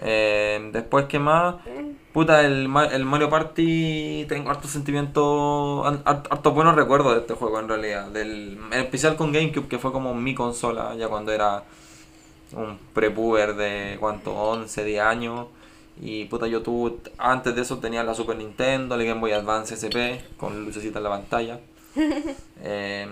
Eh, 0.03 0.69
después, 0.73 1.07
¿qué 1.07 1.19
más? 1.19 1.57
Puta, 2.13 2.43
el, 2.43 2.69
el 2.93 3.05
Mario 3.07 3.31
Party, 3.31 4.27
tengo 4.29 4.51
hartos 4.51 4.71
sentimientos, 4.71 5.87
har- 5.87 6.03
har- 6.05 6.23
hartos 6.31 6.55
buenos 6.55 6.75
recuerdos 6.75 7.15
de 7.15 7.21
este 7.21 7.33
juego 7.35 7.59
en 7.61 7.69
realidad. 7.69 8.09
Del, 8.09 8.59
en 8.73 8.79
especial 8.81 9.17
con 9.17 9.33
GameCube, 9.33 9.69
que 9.69 9.79
fue 9.79 9.91
como 9.93 10.13
mi 10.15 10.35
consola, 10.35 10.95
ya 10.97 11.09
cuando 11.09 11.33
era 11.33 11.63
un 12.53 12.79
prepuber 12.95 13.55
de, 13.57 13.97
¿cuánto? 14.01 14.35
11, 14.35 14.85
10 14.85 15.03
años. 15.03 15.47
Y 16.01 16.27
puta, 16.27 16.47
yo 16.47 16.63
tuve, 16.63 16.97
antes 17.19 17.55
de 17.55 17.63
eso 17.63 17.79
tenía 17.79 18.05
la 18.05 18.15
Super 18.15 18.37
Nintendo, 18.37 18.95
el 18.97 19.07
Game 19.07 19.21
Boy 19.21 19.33
Advance 19.33 19.75
SP, 19.81 20.21
con 20.37 20.65
lucecita 20.65 20.99
en 20.99 21.05
la 21.05 21.11
pantalla. 21.11 21.61
Eh, 22.63 23.07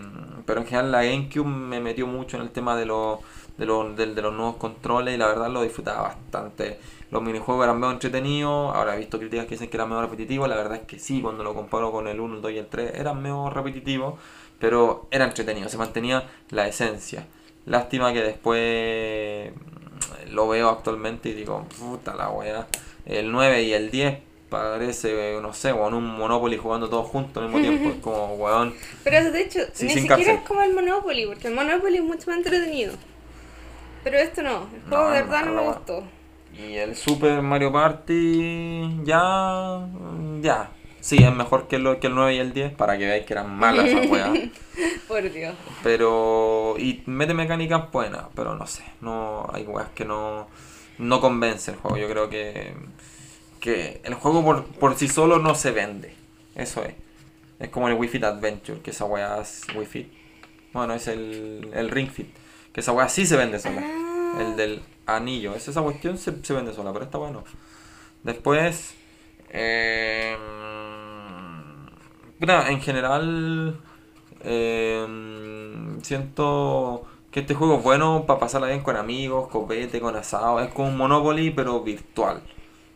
pero 0.46 0.60
en 0.60 0.66
general 0.66 0.90
la 0.92 1.04
GameCube 1.04 1.44
me 1.46 1.80
metió 1.80 2.06
mucho 2.06 2.36
en 2.36 2.42
el 2.44 2.50
tema 2.50 2.76
de 2.76 2.86
los 2.86 3.18
de 3.58 3.66
los, 3.66 3.94
del- 3.96 4.14
de 4.16 4.22
los 4.22 4.32
nuevos 4.34 4.56
controles 4.56 5.14
y 5.14 5.18
la 5.18 5.26
verdad 5.28 5.48
lo 5.50 5.62
disfrutaba 5.62 6.02
bastante. 6.02 6.78
Los 7.10 7.22
minijuegos 7.22 7.62
eran 7.64 7.78
medio 7.78 7.92
entretenidos, 7.92 8.74
ahora 8.74 8.96
he 8.96 8.98
visto 8.98 9.18
críticas 9.18 9.44
que 9.46 9.52
dicen 9.52 9.68
que 9.70 9.76
eran 9.76 9.88
medio 9.88 10.02
repetitivos, 10.02 10.48
la 10.48 10.56
verdad 10.56 10.78
es 10.78 10.82
que 10.86 10.98
sí, 10.98 11.20
cuando 11.22 11.44
lo 11.44 11.54
comparo 11.54 11.92
con 11.92 12.08
el 12.08 12.18
1, 12.20 12.36
el 12.36 12.42
2 12.42 12.50
y 12.52 12.58
el 12.58 12.66
3 12.66 12.94
eran 12.96 13.22
medio 13.22 13.48
repetitivos, 13.50 14.14
pero 14.58 15.06
era 15.12 15.24
entretenido, 15.26 15.68
se 15.68 15.78
mantenía 15.78 16.28
la 16.50 16.66
esencia. 16.66 17.26
Lástima 17.66 18.12
que 18.12 18.22
después 18.22 19.52
lo 20.34 20.48
veo 20.48 20.68
actualmente 20.68 21.30
y 21.30 21.34
digo, 21.34 21.66
puta 21.78 22.14
la 22.14 22.30
wea, 22.30 22.66
el 23.06 23.30
9 23.32 23.62
y 23.62 23.72
el 23.72 23.90
10 23.90 24.18
parece, 24.48 25.38
no 25.40 25.52
sé, 25.52 25.72
con 25.72 25.94
un 25.94 26.06
Monopoly 26.06 26.56
jugando 26.56 26.88
todos 26.88 27.08
juntos 27.08 27.42
al 27.42 27.48
mismo 27.48 27.60
tiempo, 27.68 27.90
es 27.90 27.96
como, 28.02 28.34
weón, 28.34 28.74
Pero 29.02 29.30
de 29.32 29.40
hecho, 29.42 29.60
Sí, 29.72 29.86
ni 29.86 29.94
siquiera 29.94 30.16
cárcel. 30.16 30.34
es 30.36 30.40
como 30.42 30.62
el 30.62 30.74
Monopoly, 30.74 31.26
porque 31.26 31.48
el 31.48 31.54
Monopoly 31.54 31.96
es 31.96 32.02
mucho 32.04 32.28
más 32.30 32.36
entretenido. 32.38 32.94
Pero 34.04 34.18
esto 34.18 34.42
no, 34.42 34.68
el 34.74 34.82
juego 34.88 35.04
No, 35.04 35.10
de 35.10 35.22
verdad 35.22 35.44
no, 35.46 35.52
no, 35.52 35.62
me 35.62 35.68
gustó. 35.68 36.04
Y 36.56 36.74
el 36.74 36.94
Super 36.94 37.42
Mario 37.42 37.72
Party 37.72 39.00
ya 39.04 39.88
ya 40.40 40.70
sí 41.04 41.22
es 41.22 41.34
mejor 41.34 41.68
que, 41.68 41.78
lo, 41.78 42.00
que 42.00 42.06
el 42.06 42.14
9 42.14 42.34
y 42.34 42.38
el 42.38 42.54
10 42.54 42.72
para 42.72 42.96
que 42.96 43.04
veáis 43.04 43.26
que 43.26 43.34
eran 43.34 43.54
malas 43.54 43.88
esas 43.88 44.06
weas. 44.08 44.30
Por 45.08 45.30
Dios. 45.30 45.54
Pero 45.82 46.76
y 46.78 47.02
mete 47.04 47.34
mecánicas 47.34 47.92
buenas, 47.92 48.22
pero 48.34 48.54
no 48.56 48.66
sé, 48.66 48.84
no 49.02 49.46
hay 49.52 49.64
weas 49.64 49.90
que 49.94 50.06
no 50.06 50.48
no 50.96 51.20
convence 51.20 51.72
el 51.72 51.76
juego. 51.76 51.98
Yo 51.98 52.08
creo 52.08 52.30
que 52.30 52.72
que 53.60 54.00
el 54.04 54.14
juego 54.14 54.42
por, 54.42 54.64
por 54.64 54.96
sí 54.96 55.08
solo 55.08 55.38
no 55.38 55.54
se 55.54 55.72
vende. 55.72 56.14
Eso 56.54 56.82
es. 56.82 56.94
Es 57.58 57.68
como 57.68 57.88
el 57.88 57.94
Wii 57.94 58.08
Fit 58.08 58.24
Adventure, 58.24 58.80
que 58.80 58.90
esa 58.90 59.04
wea 59.04 59.40
es 59.40 59.62
Wii 59.74 59.86
Fit. 59.86 60.12
Bueno, 60.72 60.94
es 60.94 61.06
el, 61.06 61.70
el 61.74 61.90
Ring 61.90 62.10
Fit. 62.10 62.28
Que 62.72 62.80
esa 62.80 62.92
wea 62.92 63.08
sí 63.10 63.26
se 63.26 63.36
vende 63.36 63.58
sola. 63.58 63.82
Ah. 63.84 64.38
El 64.40 64.56
del 64.56 64.82
anillo. 65.06 65.54
Es 65.54 65.68
esa 65.68 65.82
cuestión 65.82 66.16
se, 66.16 66.42
se 66.42 66.54
vende 66.54 66.72
sola, 66.72 66.92
pero 66.94 67.04
está 67.04 67.18
bueno. 67.18 67.44
Después. 68.22 68.94
Eh, 69.50 70.36
en 72.52 72.80
general. 72.80 73.76
eh, 74.44 75.06
siento 76.02 77.06
que 77.30 77.40
este 77.40 77.54
juego 77.54 77.78
es 77.78 77.82
bueno 77.82 78.24
para 78.26 78.38
pasarla 78.38 78.68
bien 78.68 78.80
con 78.82 78.96
amigos, 78.96 79.48
copete, 79.48 80.00
con 80.00 80.14
asado. 80.16 80.60
Es 80.60 80.70
como 80.72 80.88
un 80.88 80.96
Monopoly, 80.96 81.50
pero 81.50 81.80
virtual. 81.80 82.42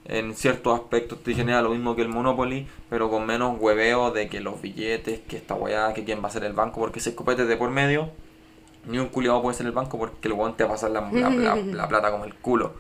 En 0.05 0.35
ciertos 0.35 0.79
aspectos 0.79 1.23
te 1.23 1.35
genera 1.35 1.61
lo 1.61 1.71
mismo 1.71 1.95
que 1.97 2.03
el 2.03 2.09
Monopoly, 2.09 2.67
pero 2.89 3.11
con 3.11 3.27
menos 3.27 3.57
hueveo 3.61 4.11
de 4.11 4.29
que 4.29 4.41
los 4.41 4.61
billetes, 4.63 5.21
que 5.21 5.37
esta 5.37 5.55
weá, 5.55 5.93
que 5.93 6.05
quién 6.05 6.23
va 6.23 6.29
a 6.29 6.31
ser 6.31 6.45
el 6.45 6.53
banco, 6.55 6.81
porque 6.81 6.99
ese 7.01 7.15
copete 7.15 7.45
de 7.47 7.57
por 7.57 7.71
medio, 7.71 8.11
ni 8.87 8.99
un 8.99 9.09
culiado 9.09 9.43
puede 9.43 9.57
ser 9.57 9.67
el 9.67 9.73
banco 9.73 9.99
porque 9.99 10.29
el 10.29 10.35
weón 10.35 10.57
te 10.57 10.65
va 10.65 10.71
a 10.71 10.73
pasar 10.75 10.91
la, 10.93 11.01
la- 11.13 11.31
la- 11.31 11.57
la 11.57 11.89
plata 11.89 12.11
como 12.11 12.25
el 12.25 12.35
culo. 12.35 12.75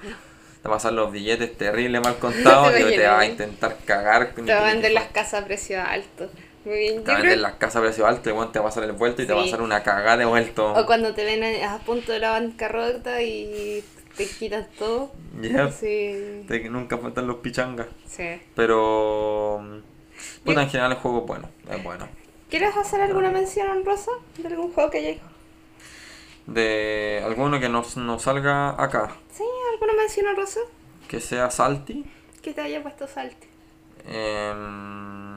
Te 0.63 0.69
va 0.69 0.75
a 0.77 0.79
pasar 0.79 0.93
los 0.95 1.13
billetes 1.13 1.57
terrible 1.59 2.01
mal 2.01 2.17
contados 2.21 2.69
y 2.81 2.85
te 2.97 3.07
va 3.07 3.19
a 3.21 3.27
intentar 3.27 3.77
cagar. 3.85 4.35
Te 4.35 4.43
va 4.55 4.61
a 4.61 4.73
vender 4.73 4.93
las 4.93 5.09
casas 5.09 5.43
a 5.43 5.47
precio 5.47 5.83
alto. 5.83 6.31
Muy 6.69 6.79
bien. 6.79 7.03
Te 7.05 7.15
creo- 7.15 7.33
en 7.33 7.43
las 7.43 7.55
casas 7.55 7.77
a 7.77 7.81
precio 7.81 8.07
alto 8.07 8.35
bueno, 8.35 8.51
te 8.51 8.59
va 8.59 8.67
a 8.67 8.69
pasar 8.69 8.85
el 8.85 8.93
vuelto 8.93 9.23
y 9.23 9.27
te 9.27 9.33
va 9.33 9.41
a 9.41 9.45
hacer 9.45 9.63
una 9.63 9.83
cagada 9.83 10.19
de 10.19 10.25
vuelto. 10.27 10.75
O 10.75 10.85
cuando 10.87 11.15
te 11.15 11.25
ven 11.25 11.43
a, 11.65 11.79
punto 11.79 12.13
de 12.13 12.19
la 12.19 12.33
bancarrota 12.33 13.23
y 13.23 13.83
te 14.17 14.27
quitan 14.27 14.69
todo. 14.79 15.11
Yep. 15.41 15.71
Sí. 15.73 16.45
Que 16.47 16.69
nunca 16.71 16.99
faltan 16.99 17.27
los 17.27 17.37
pichangas. 17.37 17.87
Sí. 18.07 18.41
Pero. 18.55 19.81
Puta, 20.45 20.55
Yo- 20.57 20.61
en 20.63 20.69
general 20.71 20.93
el 20.93 20.99
juego 20.99 21.21
es 21.21 21.27
bueno. 21.27 21.49
Es 21.71 21.83
bueno. 21.83 22.09
¿Quieres 22.51 22.77
hacer 22.77 23.01
alguna 23.01 23.31
mención 23.31 23.69
honrosa 23.71 24.11
de 24.37 24.49
algún 24.49 24.73
juego 24.73 24.91
que 24.91 24.99
hayáis? 24.99 25.21
De 26.47 27.23
alguno 27.25 27.61
que 27.61 27.69
no, 27.69 27.85
no 27.97 28.19
salga 28.19 28.71
acá. 28.83 29.17
Sí, 29.33 29.45
alguna 29.73 29.93
mención 29.95 30.27
honrosa 30.29 30.61
Que 31.09 31.21
sea 31.21 31.51
salty. 31.51 32.05
que 32.43 32.53
te 32.55 32.61
haya 32.63 32.83
puesto 32.83 33.07
salte. 33.07 33.47
Em, 34.07 35.28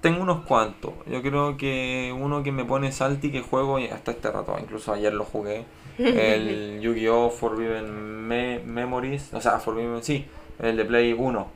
tengo 0.00 0.22
unos 0.22 0.44
cuantos. 0.44 0.92
Yo 1.06 1.22
creo 1.22 1.56
que 1.56 2.14
uno 2.16 2.42
que 2.42 2.52
me 2.52 2.64
pone 2.64 2.92
salty 2.92 3.30
que 3.30 3.42
juego 3.42 3.78
hasta 3.92 4.10
este 4.12 4.30
rato, 4.30 4.56
incluso 4.60 4.92
ayer 4.92 5.12
lo 5.12 5.24
jugué. 5.24 5.64
El 5.98 6.78
Yu-Gi-Oh! 6.82 7.30
Forbidden 7.30 8.26
Me- 8.26 8.60
Memories. 8.60 9.32
O 9.34 9.40
sea, 9.40 9.58
Forbidden, 9.58 10.02
sí, 10.02 10.26
el 10.60 10.76
de 10.76 10.84
Play 10.84 11.12
1. 11.12 11.46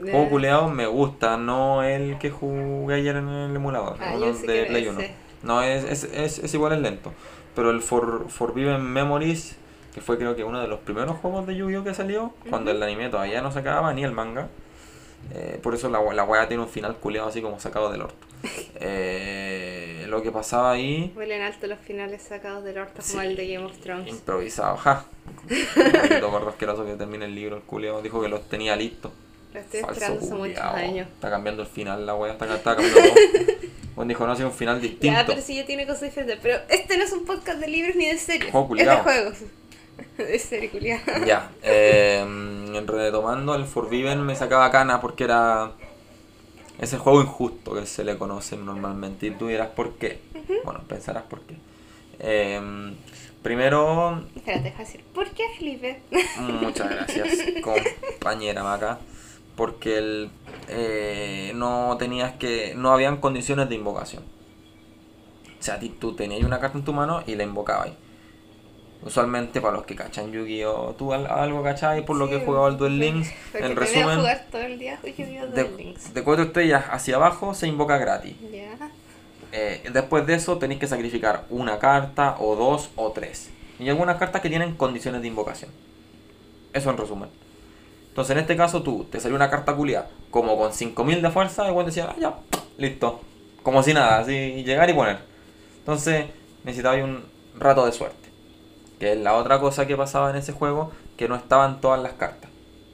Juego 0.00 0.30
culeado 0.30 0.68
me 0.70 0.86
gusta, 0.86 1.36
no 1.36 1.82
el 1.82 2.16
que 2.18 2.30
jugué 2.30 2.94
ayer 2.94 3.16
en 3.16 3.28
el 3.28 3.54
emulador, 3.54 3.96
Ah, 4.00 4.12
uno 4.16 4.32
de 4.32 4.64
Play 4.64 4.82
ese. 4.84 4.90
1. 4.90 5.00
No, 5.42 5.62
es, 5.62 5.84
es, 5.84 6.04
es, 6.04 6.38
es 6.38 6.54
igual, 6.54 6.72
es 6.72 6.80
lento. 6.80 7.12
Pero 7.54 7.70
el 7.70 7.82
For, 7.82 8.26
Forbidden 8.30 8.80
Memories, 8.82 9.56
que 9.92 10.00
fue 10.00 10.16
creo 10.16 10.36
que 10.36 10.44
uno 10.44 10.60
de 10.60 10.68
los 10.68 10.78
primeros 10.80 11.16
juegos 11.18 11.46
de 11.46 11.56
Yu-Gi-Oh! 11.56 11.84
que 11.84 11.92
salió, 11.92 12.32
cuando 12.48 12.70
el 12.70 12.82
anime 12.82 13.10
todavía 13.10 13.42
no 13.42 13.52
se 13.52 13.58
acababa, 13.58 13.92
ni 13.92 14.02
el 14.04 14.12
manga. 14.12 14.48
Eh, 15.32 15.60
por 15.62 15.74
eso 15.74 15.88
la, 15.88 16.00
la 16.12 16.24
weá 16.24 16.48
tiene 16.48 16.62
un 16.62 16.68
final 16.68 16.96
culeado 16.96 17.28
así 17.28 17.40
como 17.40 17.60
sacado 17.60 17.90
del 17.92 18.02
orto. 18.02 18.26
Eh, 18.82 20.06
lo 20.08 20.22
que 20.22 20.32
pasaba 20.32 20.72
ahí, 20.72 21.12
Huelen 21.14 21.42
alto 21.42 21.66
los 21.66 21.78
finales 21.78 22.22
sacados 22.22 22.64
del 22.64 22.78
orto 22.78 23.02
Sí. 23.02 23.12
como 23.12 23.22
el 23.22 23.36
de 23.36 23.52
Game 23.52 23.66
of 23.66 23.76
Thrones. 23.78 24.08
improvisado, 24.08 24.76
ja. 24.78 25.04
Un 25.76 26.20
gordo 26.30 26.48
asqueroso 26.48 26.84
que 26.86 26.94
termine 26.94 27.26
el 27.26 27.34
libro, 27.34 27.56
el 27.56 27.62
culeado 27.62 28.00
dijo 28.02 28.20
que 28.22 28.28
los 28.28 28.48
tenía 28.48 28.74
listos. 28.76 29.12
Lo 29.52 29.60
estoy 29.60 29.80
Falso 29.80 29.94
esperando 29.94 30.24
hace 30.24 30.34
muchos 30.34 30.64
años. 30.64 31.08
Está 31.08 31.28
cambiando 31.30 31.62
el 31.62 31.68
final 31.68 32.06
la 32.06 32.14
wea, 32.14 32.32
está, 32.32 32.46
está 32.54 32.74
cambiando 32.76 33.00
todo. 33.00 33.14
Juan 33.96 34.08
dijo, 34.08 34.26
no, 34.26 34.32
ha 34.32 34.36
sido 34.36 34.48
un 34.48 34.54
final 34.54 34.80
distinto. 34.80 35.06
Ya, 35.18 35.26
pero 35.26 35.42
sí 35.42 35.56
ya 35.56 35.66
tiene 35.66 35.86
cosas 35.86 36.02
diferentes. 36.02 36.38
Pero 36.42 36.58
este 36.68 36.96
no 36.96 37.04
es 37.04 37.12
un 37.12 37.24
podcast 37.26 37.58
de 37.58 37.68
libros 37.68 37.96
ni 37.96 38.06
de 38.06 38.16
series. 38.18 38.50
Juego 38.50 38.74
es 38.76 38.78
de 38.78 38.84
culiao. 38.86 39.02
juegos. 39.02 39.38
de 40.18 40.70
culiada. 40.70 41.24
Ya, 41.26 41.50
eh, 41.62 42.24
retomando 42.86 43.54
el 43.54 43.64
Forbidden 43.64 44.24
me 44.24 44.34
sacaba 44.36 44.70
cana 44.70 45.00
porque 45.00 45.24
era 45.24 45.72
ese 46.78 46.98
juego 46.98 47.20
injusto 47.20 47.74
que 47.74 47.86
se 47.86 48.04
le 48.04 48.16
conoce 48.16 48.56
normalmente. 48.56 49.26
Y 49.26 49.30
tú 49.32 49.48
dirás 49.48 49.68
por 49.68 49.94
qué. 49.94 50.20
Bueno, 50.64 50.80
pensarás 50.88 51.24
por 51.24 51.40
qué. 51.42 51.56
Eh, 52.18 52.60
primero, 53.42 54.24
Espérate, 54.36 54.64
deja 54.64 54.78
decir. 54.78 55.04
¿Por 55.14 55.28
qué 55.30 55.44
Felipe? 55.58 56.02
Muchas 56.38 56.90
gracias, 56.94 57.38
compañera 57.62 58.62
Maca. 58.62 58.98
Porque 59.56 59.98
el, 59.98 60.30
eh, 60.68 61.52
no 61.54 61.96
tenías 61.98 62.32
que. 62.36 62.74
No 62.76 62.92
habían 62.92 63.18
condiciones 63.18 63.68
de 63.68 63.74
invocación. 63.74 64.22
O 65.58 65.62
sea, 65.62 65.78
ti- 65.78 65.90
tú 66.00 66.14
tenías 66.14 66.42
una 66.44 66.58
carta 66.60 66.78
en 66.78 66.84
tu 66.84 66.94
mano 66.94 67.22
y 67.26 67.34
la 67.34 67.42
invocabas. 67.44 67.90
Usualmente, 69.02 69.60
para 69.62 69.74
los 69.76 69.86
que 69.86 69.96
cachan 69.96 70.30
Yu-Gi-Oh! 70.30 70.94
¿Tú 70.98 71.14
al- 71.14 71.26
algo 71.26 71.62
cacháis 71.62 72.02
por 72.02 72.16
lo 72.16 72.28
que 72.28 72.36
he 72.36 72.44
jugado 72.44 72.66
al 72.66 72.76
Duel 72.76 72.98
Links? 72.98 73.30
En 73.54 73.74
resumen, 73.74 74.18
jugar 74.18 74.46
todo 74.50 74.60
el 74.62 74.78
día 74.78 74.98
Yu-Gi-Oh! 75.02 75.46
de, 75.46 75.62
Duel 75.64 75.76
Links. 75.78 76.12
de 76.12 76.22
cuatro 76.22 76.44
estrellas 76.44 76.84
hacia 76.90 77.16
abajo 77.16 77.54
se 77.54 77.66
invoca 77.66 77.96
gratis. 77.96 78.36
Eh, 79.52 79.82
después 79.92 80.26
de 80.26 80.34
eso 80.34 80.58
tenéis 80.58 80.78
que 80.80 80.86
sacrificar 80.86 81.44
una 81.50 81.78
carta 81.78 82.36
o 82.38 82.54
dos 82.56 82.90
o 82.96 83.10
tres. 83.12 83.50
Y 83.78 83.88
algunas 83.88 84.16
cartas 84.18 84.42
que 84.42 84.50
tienen 84.50 84.76
condiciones 84.76 85.22
de 85.22 85.28
invocación. 85.28 85.70
Eso 86.72 86.90
en 86.90 86.98
resumen. 86.98 87.30
Entonces 88.10 88.32
en 88.32 88.38
este 88.40 88.56
caso 88.56 88.82
tú 88.82 89.04
te 89.10 89.18
salió 89.18 89.34
una 89.36 89.48
carta 89.50 89.74
culia 89.74 90.06
como 90.30 90.56
con 90.58 90.72
5000 90.72 91.22
de 91.22 91.30
fuerza 91.30 91.66
y 91.68 91.72
vos 91.72 91.86
decías, 91.86 92.08
ah, 92.10 92.16
ya, 92.20 92.34
listo. 92.76 93.20
Como 93.62 93.82
si 93.82 93.94
nada, 93.94 94.18
así 94.18 94.62
llegar 94.62 94.88
y 94.90 94.92
poner. 94.92 95.18
Entonces 95.78 96.26
necesitabas 96.64 97.02
un 97.02 97.24
rato 97.58 97.86
de 97.86 97.92
suerte. 97.92 98.29
Que 99.00 99.12
es 99.12 99.18
la 99.18 99.34
otra 99.34 99.58
cosa 99.58 99.86
que 99.86 99.96
pasaba 99.96 100.30
en 100.30 100.36
ese 100.36 100.52
juego, 100.52 100.92
que 101.16 101.26
no 101.28 101.34
estaban 101.34 101.80
todas 101.80 102.00
las 102.00 102.12
cartas. 102.12 102.48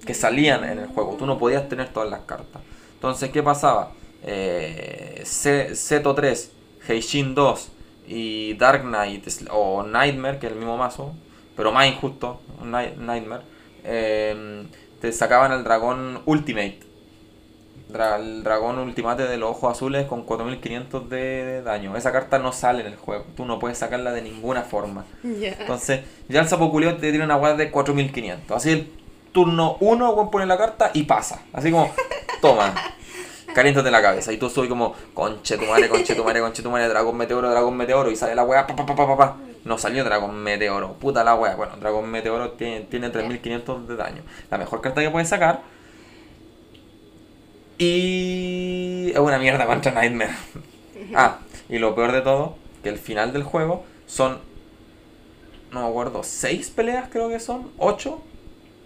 Que 0.07 0.15
salían 0.15 0.65
en 0.65 0.79
el 0.79 0.87
juego. 0.87 1.17
Tú 1.19 1.27
no 1.27 1.37
podías 1.39 1.69
tener 1.69 1.89
todas 1.93 2.09
las 2.09 2.21
cartas. 2.21 2.63
Entonces, 2.95 3.31
¿qué 3.31 3.43
pasaba? 3.43 3.91
Eh, 4.23 5.23
Zeto 5.27 6.15
3, 6.15 6.51
Heishin 6.89 7.35
2 7.35 7.69
y 8.09 8.55
Dark 8.55 8.83
Knight 8.83 9.27
o 9.51 9.83
Nightmare, 9.83 10.39
que 10.39 10.47
es 10.47 10.53
el 10.53 10.59
mismo 10.59 10.77
mazo, 10.77 11.13
pero 11.57 11.73
más 11.73 11.87
injusto, 11.89 12.41
Night- 12.63 12.97
Nightmare, 12.97 13.43
eh, 13.85 14.65
te 15.01 15.13
sacaban 15.13 15.53
el 15.53 15.65
dragón 15.65 16.23
Ultimate. 16.27 16.81
Dra- 17.89 18.17
el 18.17 18.43
dragón 18.43 18.79
Ultimate 18.79 19.25
de 19.29 19.37
los 19.37 19.51
ojos 19.51 19.73
azules 19.73 20.07
con 20.07 20.25
4500 20.25 21.09
de 21.09 21.63
daño. 21.63 21.97
Esa 21.97 22.11
carta 22.13 22.39
no 22.39 22.53
sale 22.53 22.81
en 22.81 22.87
el 22.89 22.97
juego. 22.97 23.25
Tú 23.37 23.45
no 23.45 23.59
puedes 23.59 23.79
sacarla 23.79 24.13
de 24.13 24.23
ninguna 24.23 24.63
forma. 24.63 25.05
Ya. 25.23 25.53
Entonces, 25.61 26.01
ya 26.29 26.41
el 26.41 26.49
sapo 26.49 26.71
te 26.81 27.11
tiene 27.11 27.25
una 27.25 27.37
weá 27.37 27.55
de 27.55 27.71
4500. 27.71 28.57
Así 28.57 28.71
el 28.73 28.93
turno 29.33 29.77
1, 29.81 30.11
weón 30.11 30.31
pone 30.31 30.47
la 30.47 30.59
carta 30.59 30.91
y 30.95 31.05
pasa. 31.05 31.43
Así 31.53 31.71
como, 31.71 31.93
toma. 32.41 32.75
Caliéntate 33.55 33.91
la 33.91 34.03
cabeza. 34.03 34.33
Y 34.33 34.37
tú 34.37 34.51
soy 34.51 34.69
como, 34.69 34.95
conche 35.15 35.57
tu 35.57 35.65
madre, 35.67 35.89
conche 35.89 36.15
tu 36.15 36.25
madre, 36.25 36.41
conche 36.41 36.63
tu 36.63 36.71
madre, 36.71 36.89
dragón 36.89 37.17
meteoro, 37.17 37.49
dragón 37.51 37.77
meteoro. 37.77 38.11
Y 38.11 38.17
sale 38.17 38.35
la 38.35 38.43
weá, 38.43 38.67
pa 38.67 38.75
pa 38.77 38.85
pa 38.85 38.95
pa. 38.97 39.17
pa. 39.17 39.37
No 39.65 39.79
salió 39.79 40.05
dragón 40.05 40.37
meteoro. 40.43 40.95
Puta 40.95 41.23
la 41.25 41.35
weá. 41.37 41.55
Bueno, 41.55 41.77
dragón 41.79 42.11
meteoro 42.11 42.51
tiene, 42.53 42.81
tiene 42.81 43.11
3500 43.11 43.89
de 43.89 43.97
daño. 43.97 44.23
La 44.51 44.59
mejor 44.59 44.81
carta 44.81 45.01
que 45.01 45.11
puedes 45.11 45.29
sacar. 45.29 45.63
Y 47.79 49.11
es 49.13 49.19
una 49.19 49.39
mierda 49.39 49.67
contra 49.67 49.93
Nightmare. 49.93 50.35
Ah, 51.15 51.39
y 51.69 51.79
lo 51.79 51.95
peor 51.95 52.11
de 52.11 52.21
todo, 52.21 52.57
que 52.83 52.89
el 52.89 52.99
final 52.99 53.33
del 53.33 53.45
juego 53.45 53.85
son 54.07 54.41
no 55.77 55.83
me 55.83 55.89
acuerdo, 55.89 56.23
seis 56.23 56.71
peleas 56.71 57.09
creo 57.11 57.29
que 57.29 57.41
son, 57.41 57.71
ocho 57.79 58.23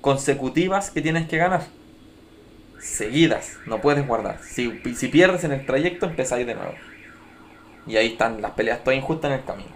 consecutivas 0.01 0.91
que 0.91 1.03
tienes 1.03 1.29
que 1.29 1.37
ganar. 1.37 1.63
Seguidas, 2.81 3.59
no 3.67 3.81
puedes 3.81 4.07
guardar. 4.07 4.41
Si, 4.43 4.81
si 4.95 5.09
pierdes 5.09 5.45
en 5.45 5.53
el 5.53 5.67
trayecto, 5.67 6.07
empezáis 6.07 6.47
de 6.47 6.55
nuevo. 6.55 6.73
Y 7.87 7.97
ahí 7.97 8.09
están 8.09 8.41
las 8.41 8.53
peleas 8.53 8.83
todas 8.83 8.99
injustas 8.99 9.31
en 9.31 9.39
el 9.39 9.45
camino. 9.45 9.71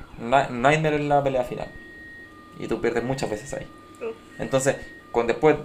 Nightmare 0.51 0.97
es 0.97 1.03
la 1.03 1.23
pelea 1.23 1.45
final. 1.45 1.69
Y 2.59 2.67
tú 2.67 2.81
pierdes 2.81 3.05
muchas 3.05 3.29
veces 3.29 3.53
ahí. 3.53 3.67
Entonces, 4.39 4.77
con 5.13 5.27
después 5.27 5.57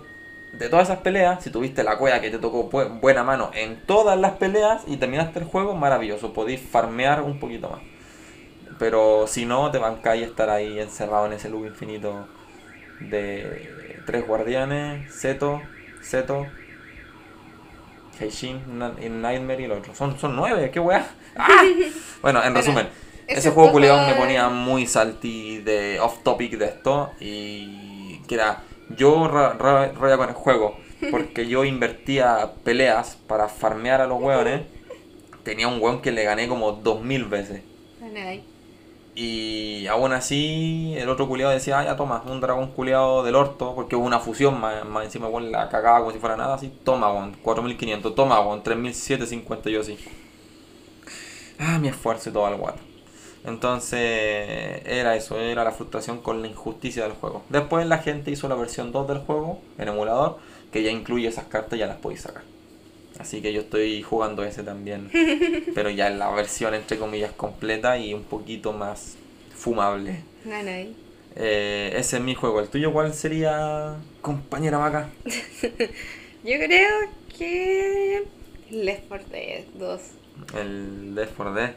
de 0.54 0.70
todas 0.70 0.90
esas 0.90 1.00
peleas, 1.02 1.44
si 1.44 1.52
tuviste 1.52 1.84
la 1.84 1.98
cueva 1.98 2.20
que 2.22 2.30
te 2.32 2.40
tocó 2.40 2.70
bu- 2.70 3.00
buena 3.00 3.24
mano 3.24 3.52
en 3.54 3.86
todas 3.86 4.20
las 4.20 4.34
peleas 4.34 4.84
y 4.88 4.98
terminaste 4.98 5.40
el 5.40 5.46
juego, 5.46 5.76
maravilloso, 5.76 6.34
podéis 6.34 6.62
farmear 6.62 7.22
un 7.22 7.40
poquito 7.40 7.70
más. 7.70 7.82
Pero 8.80 9.28
si 9.28 9.46
no, 9.46 9.72
te 9.72 9.78
bancáis 9.78 10.24
estar 10.26 10.50
ahí 10.50 10.80
encerrado 10.80 11.26
en 11.28 11.34
ese 11.34 11.50
loop 11.50 11.66
infinito 11.66 12.28
de 13.00 14.02
tres 14.06 14.26
guardianes, 14.28 15.14
Zeto, 15.14 15.62
Zeto, 16.04 16.48
Heishin, 18.20 18.62
Nightmare 19.22 19.62
y 19.62 19.66
el 19.66 19.72
otro. 19.72 19.96
Son, 19.96 20.18
son 20.20 20.36
nueve, 20.36 20.70
qué 20.72 20.80
weá. 20.80 21.08
¡Ah! 21.38 21.64
Bueno, 22.22 22.44
en 22.44 22.54
resumen, 22.54 22.88
ese 23.28 23.40
ese 23.40 23.52
juego 23.52 23.72
culiado 23.72 24.06
me 24.08 24.16
ponía 24.16 24.50
muy 24.50 24.86
salty 24.88 25.60
de 25.60 26.00
off 26.02 26.22
topic 26.24 26.58
de 26.58 26.66
esto 26.66 27.12
y 27.20 28.20
que 28.28 28.36
era 28.36 28.64
yo 28.98 29.28
ra- 29.28 29.54
ra- 29.54 29.92
raya 29.94 30.18
con 30.18 30.30
el 30.30 30.36
juego 30.36 30.78
porque 31.10 31.48
yo 31.48 31.66
invertía 31.66 32.52
peleas 32.64 33.18
para 33.28 33.48
farmear 33.50 34.02
a 34.02 34.08
los 34.08 34.22
hueones. 34.22 34.64
Tenía 35.44 35.68
un 35.68 35.82
hueón 35.82 36.02
que 36.02 36.12
le 36.12 36.24
gané 36.24 36.48
como 36.48 36.74
2000 36.74 37.26
veces. 37.26 37.64
Bueno, 38.00 38.20
ahí. 38.22 38.44
Y 39.16 39.86
aún 39.88 40.14
así, 40.14 40.94
el 40.98 41.10
otro 41.10 41.28
culiado 41.28 41.52
decía, 41.52 41.80
ah, 41.80 41.84
ya 41.86 41.96
toma, 41.98 42.24
un 42.28 42.40
dragón 42.40 42.72
culiado 42.72 43.24
del 43.24 43.36
orto, 43.36 43.76
porque 43.76 43.96
hubo 43.96 44.06
una 44.06 44.20
fusión, 44.20 44.60
más, 44.60 44.86
más 44.86 45.06
encima, 45.06 45.28
weón, 45.28 45.52
la 45.52 45.68
cagaba 45.70 46.00
como 46.00 46.12
si 46.12 46.20
fuera 46.20 46.38
nada, 46.38 46.54
así, 46.56 46.72
toma, 46.84 47.12
weón, 47.12 47.34
4500, 47.42 48.16
toma, 48.16 48.40
weón, 48.40 48.64
3750, 48.64 49.70
yo 49.70 49.82
así. 49.82 49.98
Ah, 51.60 51.78
mi 51.80 51.90
esfuerzo 51.90 52.30
y 52.30 52.34
todo 52.34 52.46
al 52.46 52.56
guato. 52.56 52.82
Entonces, 53.46 54.82
era 54.86 55.16
eso, 55.16 55.40
era 55.40 55.64
la 55.64 55.72
frustración 55.72 56.20
con 56.20 56.42
la 56.42 56.48
injusticia 56.48 57.04
del 57.04 57.14
juego. 57.14 57.44
Después 57.50 57.86
la 57.88 58.00
gente 58.00 58.32
hizo 58.32 58.48
la 58.50 58.56
versión 58.56 58.92
2 58.92 59.08
del 59.08 59.20
juego, 59.20 59.62
en 59.78 59.88
emulador, 59.88 60.38
que 60.72 60.84
ya 60.84 60.92
incluye 60.92 61.28
esas 61.28 61.46
cartas, 61.46 61.80
ya 61.80 61.88
las 61.88 61.98
podéis 61.98 62.22
sacar. 62.22 62.44
Así 63.20 63.42
que 63.42 63.52
yo 63.52 63.62
estoy 63.62 64.02
jugando 64.02 64.44
ese 64.44 64.64
también, 64.64 65.10
pero 65.76 65.90
ya 65.90 66.08
en 66.08 66.20
la 66.20 66.30
versión 66.32 66.74
entre 66.74 66.98
comillas 66.98 67.34
completa 67.34 67.98
y 67.98 68.14
un 68.14 68.24
poquito 68.24 68.72
más 68.72 69.18
fumable. 69.56 70.24
Eh, 71.36 71.94
ese 71.96 72.18
es 72.18 72.24
mi 72.24 72.36
juego. 72.36 72.60
¿El 72.62 72.70
tuyo 72.70 72.94
cuál 72.94 73.14
sería, 73.14 73.98
compañera 74.22 74.80
Maca? 74.80 75.10
Yo 76.44 76.56
creo 76.58 76.90
que 77.38 78.24
Left 78.70 79.04
4 79.10 79.28
Dead 79.32 79.64
2. 79.76 80.02
El 80.56 81.16
Left 81.16 81.34
4 81.36 81.54
Dead. 81.54 81.74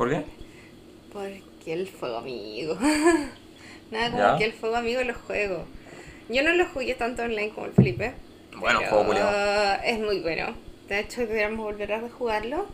¿Por 0.00 0.08
qué? 0.08 0.22
Porque 1.12 1.74
el 1.74 1.86
fuego 1.86 2.16
amigo. 2.16 2.74
Nada 3.90 4.10
como 4.10 4.18
Ya. 4.18 4.38
que 4.38 4.44
el 4.46 4.54
fuego 4.54 4.76
amigo 4.76 5.02
los 5.04 5.18
juego. 5.18 5.66
Yo 6.30 6.42
no 6.42 6.54
lo 6.54 6.64
jugué 6.64 6.94
tanto 6.94 7.20
online 7.22 7.50
como 7.50 7.66
el 7.66 7.72
Felipe. 7.74 8.14
Bueno, 8.56 8.80
pero, 8.80 9.04
juego. 9.04 9.12
Es 9.84 9.98
muy 9.98 10.20
bueno. 10.20 10.54
De 10.88 11.00
hecho, 11.00 11.20
deberíamos 11.20 11.58
volver 11.58 11.92
a 11.92 12.08
jugarlo. 12.08 12.64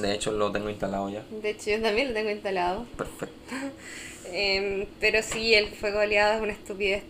De 0.00 0.14
hecho, 0.14 0.32
lo 0.32 0.50
tengo 0.52 0.70
instalado 0.70 1.10
ya. 1.10 1.22
De 1.42 1.50
hecho, 1.50 1.68
yo 1.68 1.82
también 1.82 2.08
lo 2.08 2.14
tengo 2.14 2.30
instalado. 2.30 2.86
Perfecto. 2.96 3.34
Em, 4.32 4.86
pero 5.00 5.22
sí, 5.22 5.52
el 5.54 5.68
fuego 5.68 5.98
aliado 5.98 6.36
es 6.36 6.40
una 6.40 6.52
estupidez. 6.52 7.02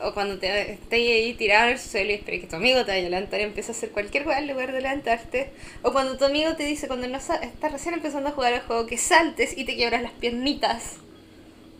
O 0.00 0.14
cuando 0.14 0.38
te 0.38 0.72
estés 0.72 0.92
ahí 0.92 1.34
tirado 1.34 1.66
en 1.66 1.72
el 1.72 1.78
suelo 1.78 2.10
y 2.10 2.14
esperes 2.14 2.40
que 2.42 2.46
tu 2.46 2.56
amigo 2.56 2.84
te 2.84 2.92
vaya 2.92 3.06
a 3.06 3.10
levantar 3.10 3.40
y 3.40 3.44
empieza 3.44 3.72
a 3.72 3.74
hacer 3.74 3.90
cualquier 3.90 4.24
cosa 4.24 4.38
en 4.38 4.48
lugar 4.48 4.72
de 4.72 4.80
levantarte. 4.80 5.50
O 5.82 5.92
cuando 5.92 6.16
tu 6.16 6.24
amigo 6.24 6.54
te 6.54 6.64
dice, 6.64 6.86
cuando 6.86 7.08
no 7.08 7.16
estás 7.16 7.40
recién 7.72 7.94
empezando 7.94 8.28
a 8.28 8.32
jugar 8.32 8.54
al 8.54 8.60
juego, 8.60 8.86
que 8.86 8.96
saltes 8.96 9.56
y 9.58 9.64
te 9.64 9.74
quiebras 9.74 10.02
las 10.02 10.12
piernitas. 10.12 10.98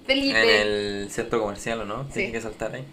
Felipe. 0.07 0.41
En 0.41 0.67
el 0.67 1.11
centro 1.11 1.41
comercial, 1.41 1.83
¿o 1.83 1.85
no? 1.85 2.05
Sí. 2.05 2.15
Tienes 2.15 2.33
que 2.33 2.41
saltar 2.41 2.75
ahí. 2.75 2.85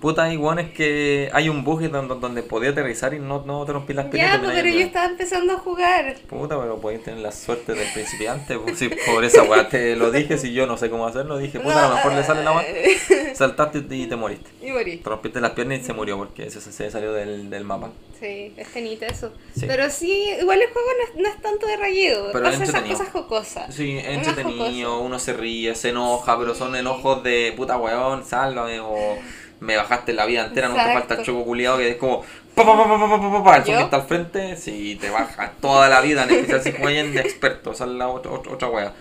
Puta, 0.00 0.24
hay 0.24 0.38
es 0.58 0.70
que 0.72 1.30
hay 1.32 1.48
un 1.48 1.64
bug 1.64 1.80
donde, 1.90 2.14
donde 2.16 2.42
podía 2.42 2.70
aterrizar 2.70 3.14
y 3.14 3.18
no, 3.18 3.42
no 3.46 3.64
te 3.64 3.72
rompí 3.72 3.94
las 3.94 4.06
piernas. 4.06 4.34
Ya, 4.34 4.42
pues, 4.42 4.52
pero 4.54 4.68
yo 4.68 4.80
estaba 4.80 5.06
empezando 5.06 5.54
a 5.54 5.56
jugar. 5.56 6.16
Puta, 6.28 6.60
pero 6.60 6.78
podéis 6.78 7.02
tener 7.02 7.20
la 7.20 7.32
suerte 7.32 7.72
del 7.72 7.90
principiante. 7.92 8.58
Pues, 8.58 8.78
si 8.78 8.90
esa 9.22 9.42
weá 9.44 9.68
te 9.68 9.96
lo 9.96 10.10
dije, 10.10 10.36
si 10.36 10.52
yo 10.52 10.66
no 10.66 10.76
sé 10.76 10.90
cómo 10.90 11.06
hacerlo, 11.06 11.38
dije, 11.38 11.60
puta, 11.60 11.86
a 11.86 11.88
lo 11.88 11.94
mejor 11.96 12.12
le 12.12 12.24
sale 12.24 12.44
la 12.44 12.52
weá. 12.52 12.66
Saltaste 13.34 13.84
y 13.90 14.06
te 14.06 14.16
moriste. 14.16 14.50
Y 14.62 14.70
morí. 14.70 14.98
Te 14.98 15.08
rompiste 15.08 15.40
las 15.40 15.52
piernas 15.52 15.80
y 15.80 15.84
se 15.84 15.92
murió 15.94 16.18
porque 16.18 16.50
se, 16.50 16.60
se 16.60 16.90
salió 16.90 17.12
del, 17.12 17.48
del 17.48 17.64
mapa. 17.64 17.90
Sí, 18.20 18.54
es 18.56 18.68
tenita 18.72 19.06
eso. 19.06 19.32
Sí. 19.54 19.66
Pero 19.66 19.90
sí, 19.90 20.30
igual 20.40 20.60
el 20.60 20.70
juego 20.70 20.88
no 20.98 21.04
es, 21.04 21.22
no 21.22 21.28
es 21.28 21.42
tanto 21.42 21.66
de 21.66 21.76
rayudo. 21.76 22.30
Pero 22.32 22.48
es 22.48 22.58
Pasa 22.58 22.78
esas 22.78 22.82
cosas 22.82 23.08
jocosas. 23.10 23.74
Sí, 23.74 23.98
es 23.98 24.06
entretenido, 24.06 25.00
uno 25.00 25.18
se 25.18 25.32
ríe, 25.32 25.74
se 25.74 25.90
enoja, 25.90 26.38
pero 26.38 26.54
son 26.54 26.74
enojos 26.76 27.22
de 27.22 27.52
puta 27.56 27.76
weón, 27.76 28.24
sálvame 28.24 28.80
o 28.80 29.18
me 29.60 29.76
bajaste 29.76 30.12
la 30.12 30.26
vida 30.26 30.46
entera, 30.46 30.68
Exacto. 30.68 30.88
nunca 30.88 31.00
falta 31.00 31.14
el 31.20 31.26
choco 31.26 31.44
culiado 31.44 31.78
que 31.78 31.90
es 31.90 31.96
como 31.96 32.22
pa 32.54 32.64
pa 32.64 32.76
pa 32.76 32.88
pa 32.88 32.98
pa 32.98 33.20
pa 33.20 33.44
pa, 33.44 33.56
eso 33.58 33.66
que 33.66 33.80
está 33.80 33.96
al 33.96 34.06
frente, 34.06 34.56
sí, 34.56 34.96
te 35.00 35.10
baja 35.10 35.52
toda 35.60 35.88
la 35.88 36.00
vida, 36.00 36.24
en 36.24 36.30
especial 36.30 36.62
si 36.62 36.72
juegan 36.72 37.12
de 37.12 37.20
experto, 37.20 37.72
esa 37.72 37.84
es 37.84 37.90
la 37.90 38.08
otra, 38.08 38.32
otra 38.32 38.52
otra 38.52 38.68
wea. 38.68 38.92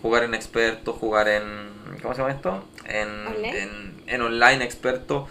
Jugar 0.00 0.22
en 0.22 0.34
experto, 0.34 0.92
jugar 0.92 1.28
en 1.28 1.42
¿cómo 2.00 2.14
se 2.14 2.20
llama 2.20 2.32
esto? 2.32 2.64
En 2.86 3.92
en, 4.06 4.22
online 4.22 4.64
experto. 4.64 5.26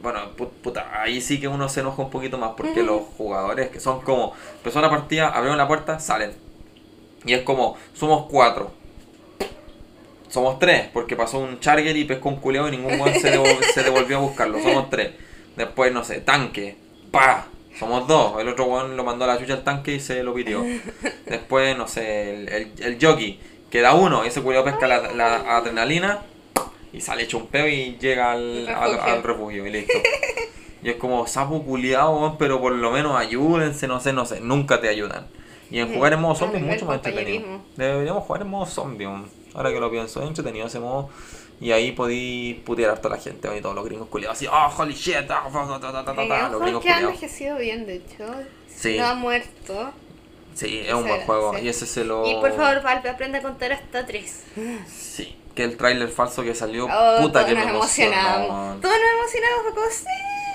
Bueno, 0.00 0.30
puta, 0.36 1.02
ahí 1.02 1.20
sí 1.20 1.40
que 1.40 1.48
uno 1.48 1.68
se 1.68 1.80
enoja 1.80 2.02
un 2.02 2.10
poquito 2.10 2.38
más 2.38 2.52
porque 2.56 2.84
los 2.84 3.02
jugadores 3.16 3.68
que 3.70 3.80
son 3.80 4.00
como, 4.02 4.32
empezó 4.58 4.80
la 4.80 4.90
partida, 4.90 5.28
abrieron 5.28 5.58
la 5.58 5.66
puerta, 5.66 5.98
salen. 5.98 6.32
Y 7.24 7.32
es 7.32 7.42
como, 7.42 7.76
somos 7.94 8.26
cuatro, 8.30 8.70
somos 10.28 10.58
tres, 10.58 10.88
porque 10.92 11.16
pasó 11.16 11.38
un 11.38 11.58
charger 11.60 11.96
y 11.96 12.04
pescó 12.04 12.28
un 12.28 12.36
culeado 12.36 12.68
y 12.68 12.72
ningún 12.72 13.00
weón 13.00 13.14
se, 13.14 13.32
devol- 13.34 13.62
se 13.74 13.82
devolvió 13.82 14.18
a 14.18 14.20
buscarlo. 14.20 14.60
Somos 14.62 14.90
tres. 14.90 15.10
Después, 15.56 15.92
no 15.92 16.04
sé, 16.04 16.20
tanque. 16.20 16.76
¡Pa! 17.10 17.46
Somos 17.78 18.06
dos. 18.06 18.40
El 18.40 18.48
otro 18.48 18.66
weón 18.66 18.96
lo 18.96 19.04
mandó 19.04 19.24
a 19.24 19.28
la 19.28 19.38
chucha 19.38 19.54
al 19.54 19.64
tanque 19.64 19.94
y 19.94 20.00
se 20.00 20.22
lo 20.22 20.34
pidió. 20.34 20.62
Después, 21.26 21.76
no 21.78 21.86
sé, 21.88 22.34
el, 22.34 22.48
el, 22.48 22.72
el 22.78 22.98
jockey. 23.00 23.40
Queda 23.70 23.94
uno. 23.94 24.24
Ese 24.24 24.42
culeado 24.42 24.64
pesca 24.64 24.86
la, 24.86 25.12
la 25.12 25.56
adrenalina 25.56 26.20
y 26.92 27.00
sale 27.00 27.22
hecho 27.24 27.38
un 27.38 27.46
peo 27.48 27.66
y 27.68 27.96
llega 28.00 28.32
al, 28.32 28.66
Refugio. 28.66 29.02
al 29.04 29.22
refugio 29.22 29.66
y 29.66 29.70
listo. 29.70 29.98
Y 30.82 30.90
es 30.90 30.96
como 30.96 31.26
sapo 31.26 31.62
culiado, 31.64 32.36
pero 32.38 32.60
por 32.60 32.72
lo 32.72 32.90
menos 32.90 33.16
ayúdense, 33.18 33.86
no 33.88 34.00
sé, 34.00 34.12
no 34.12 34.24
sé. 34.26 34.40
Nunca 34.40 34.80
te 34.80 34.88
ayudan. 34.88 35.26
Y 35.70 35.80
en 35.80 35.92
jugar 35.94 36.12
en 36.14 36.20
modo 36.20 36.34
zombie 36.34 36.58
es 36.60 36.64
mucho 36.64 36.86
más 36.86 36.96
entretenido. 36.96 37.60
Deberíamos 37.76 38.24
jugar 38.24 38.42
en 38.42 38.48
modo 38.48 38.66
zombie. 38.66 39.06
Ahora 39.58 39.72
que 39.72 39.80
lo 39.80 39.90
pienso, 39.90 40.22
es 40.22 40.28
entretenido 40.28 40.66
ese 40.68 40.78
modo. 40.80 41.10
Y 41.60 41.72
ahí 41.72 41.90
podí 41.92 42.62
putear 42.64 42.92
a 42.92 42.96
toda 42.96 43.16
la 43.16 43.20
gente, 43.22 43.48
y 43.56 43.60
todos 43.60 43.74
los 43.74 43.84
gringos 43.84 44.06
culiados 44.08 44.36
así, 44.36 44.46
oh, 44.46 44.68
holy 44.78 44.94
shit, 44.94 45.16
ah, 45.16 45.26
ta, 45.26 45.42
ta, 45.52 45.80
ta, 45.80 45.80
ta, 45.80 46.04
ta, 46.04 46.14
ta, 46.14 46.22
Eh, 46.24 46.28
ta", 46.28 46.46
un 46.46 46.52
los 46.52 46.60
gringos 46.62 46.82
que 46.84 46.90
ha 46.90 47.00
envejecido 47.00 47.56
bien, 47.58 47.84
de 47.84 47.96
hecho. 47.96 48.24
Sí. 48.68 48.96
No 48.96 49.06
ha 49.06 49.14
muerto. 49.14 49.90
Sí, 50.54 50.82
es 50.86 50.94
un 50.94 51.06
buen 51.06 51.20
juego, 51.22 51.58
y 51.58 51.68
ese 51.68 51.84
se 51.86 52.04
lo... 52.04 52.24
Y 52.26 52.34
por 52.36 52.52
favor, 52.54 52.82
Valve, 52.82 53.08
aprende 53.10 53.38
a 53.38 53.42
contar 53.42 53.72
hasta 53.72 54.06
tres. 54.06 54.44
Sí, 54.88 55.36
que 55.54 55.64
el 55.64 55.76
tráiler 55.76 56.08
falso 56.08 56.42
que 56.44 56.54
salió, 56.54 56.86
Oh, 56.86 57.16
puta 57.22 57.40
todos 57.40 57.46
que 57.46 57.54
me 57.56 57.70
emocionamos. 57.70 58.80
Todos 58.80 58.94
nos 58.96 59.20
emocionamos, 59.20 59.62
fue 59.64 59.74
como, 59.74 59.86
sí, 59.90 60.04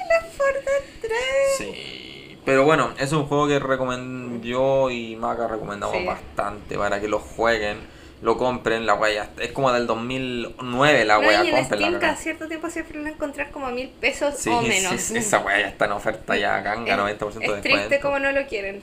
la 0.09 0.25
Forza 0.29 0.71
3. 1.01 1.13
Sí, 1.57 2.37
pero 2.45 2.63
bueno, 2.63 2.91
es 2.97 3.11
un 3.11 3.25
juego 3.25 3.47
que 3.47 3.59
recomend 3.59 4.43
yo 4.43 4.89
y 4.89 5.15
Maca 5.17 5.47
recomendamos 5.47 5.97
Sí. 5.97 6.05
bastante 6.05 6.77
para 6.77 6.99
que 7.01 7.07
lo 7.09 7.19
jueguen, 7.19 7.77
lo 8.23 8.37
compren, 8.37 8.85
la 8.85 8.95
wea 8.95 9.29
es 9.37 9.51
como 9.51 9.71
del 9.73 9.85
2009 9.85 11.05
la 11.05 11.15
no, 11.19 11.27
wea, 11.27 11.43
y 11.43 11.49
en 11.49 11.65
Steam 11.65 11.93
la 11.93 11.99
cada 11.99 12.15
cierto 12.15 12.47
tiempo 12.47 12.69
siempre 12.69 12.99
lo 12.99 13.07
encontrar 13.07 13.51
como 13.51 13.67
a 13.67 13.71
mil 13.71 13.89
pesos 13.89 14.35
Sí, 14.37 14.49
o 14.49 14.61
menos. 14.61 14.99
sí, 15.01 15.17
esa 15.17 15.39
wea 15.39 15.59
ya 15.59 15.67
está 15.67 15.85
en 15.85 15.91
oferta 15.91 16.35
ya, 16.37 16.61
ganga, 16.61 16.95
90% 16.97 17.17
de 17.19 17.27
es 17.27 17.33
descuento. 17.39 17.61
triste 17.61 17.99
como 17.99 18.19
no 18.19 18.31
lo 18.31 18.47
quieren. 18.47 18.81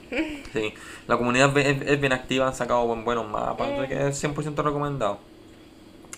Sí, 0.53 0.73
la 1.07 1.17
comunidad 1.17 1.57
es, 1.57 1.81
es 1.87 1.99
bien 1.99 2.13
activa, 2.13 2.47
han 2.47 2.53
sacado 2.55 2.85
buen- 2.85 3.03
buenos 3.03 3.27
mapas, 3.27 3.67
Mm. 3.69 3.87
que 3.87 4.07
es 4.09 4.17
100% 4.23 4.61
recomendado. 4.63 5.17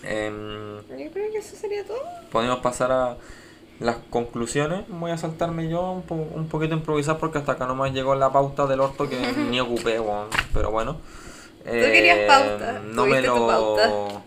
Em, 0.02 0.76
Yo 0.98 1.10
creo 1.12 1.30
que 1.32 1.38
eso 1.38 1.56
sería 1.56 1.84
todo. 1.84 1.98
podemos 2.30 2.58
pasar 2.58 2.92
a 2.92 3.16
las 3.80 3.96
conclusiones. 4.10 4.84
Voy 4.88 5.10
a 5.10 5.16
saltarme 5.18 5.68
yo 5.68 5.90
un, 5.92 6.02
po- 6.02 6.14
un 6.14 6.46
poquito 6.48 6.74
improvisar 6.74 7.16
porque 7.18 7.38
hasta 7.38 7.52
acá 7.52 7.66
nomás 7.66 7.92
llegó 7.92 8.14
la 8.14 8.30
pauta 8.30 8.66
del 8.66 8.80
orto 8.80 9.08
que 9.08 9.16
ni 9.50 9.60
ocupé, 9.60 9.98
weón. 9.98 10.28
pero 10.52 10.70
bueno. 10.70 10.98
Tú 11.64 11.70
querías 11.70 12.18
pauta, 12.26 12.82
No 12.84 13.06
me 13.06 13.22
tu 13.22 13.28
lo, 13.28 13.46
pauta. 13.46 14.22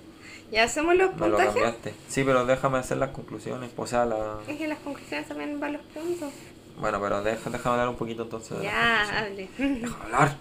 Ya 0.52 0.64
hacemos 0.64 0.96
los 0.96 1.14
me 1.16 1.28
lo 1.28 1.36
puntajes. 1.38 1.54
cambiaste. 1.54 1.94
Sí, 2.08 2.24
pero 2.24 2.46
déjame 2.46 2.78
hacer 2.80 2.98
las 2.98 3.10
conclusiones. 3.12 3.70
O 3.76 3.86
sea, 3.86 4.06
la... 4.06 4.38
Es 4.48 4.58
que 4.58 4.68
las 4.68 4.80
conclusiones 4.80 5.28
también 5.28 5.60
van 5.60 5.74
los 5.74 5.82
puntos. 5.94 6.32
Bueno, 6.80 7.02
pero 7.02 7.22
deja, 7.22 7.50
déjame 7.50 7.74
hablar 7.74 7.90
un 7.90 7.96
poquito 7.96 8.24
entonces. 8.24 8.58
de 8.60 8.64
Ya, 8.66 9.20
hable. 9.20 9.50
Déjame 9.58 9.94
hablar. 10.04 10.38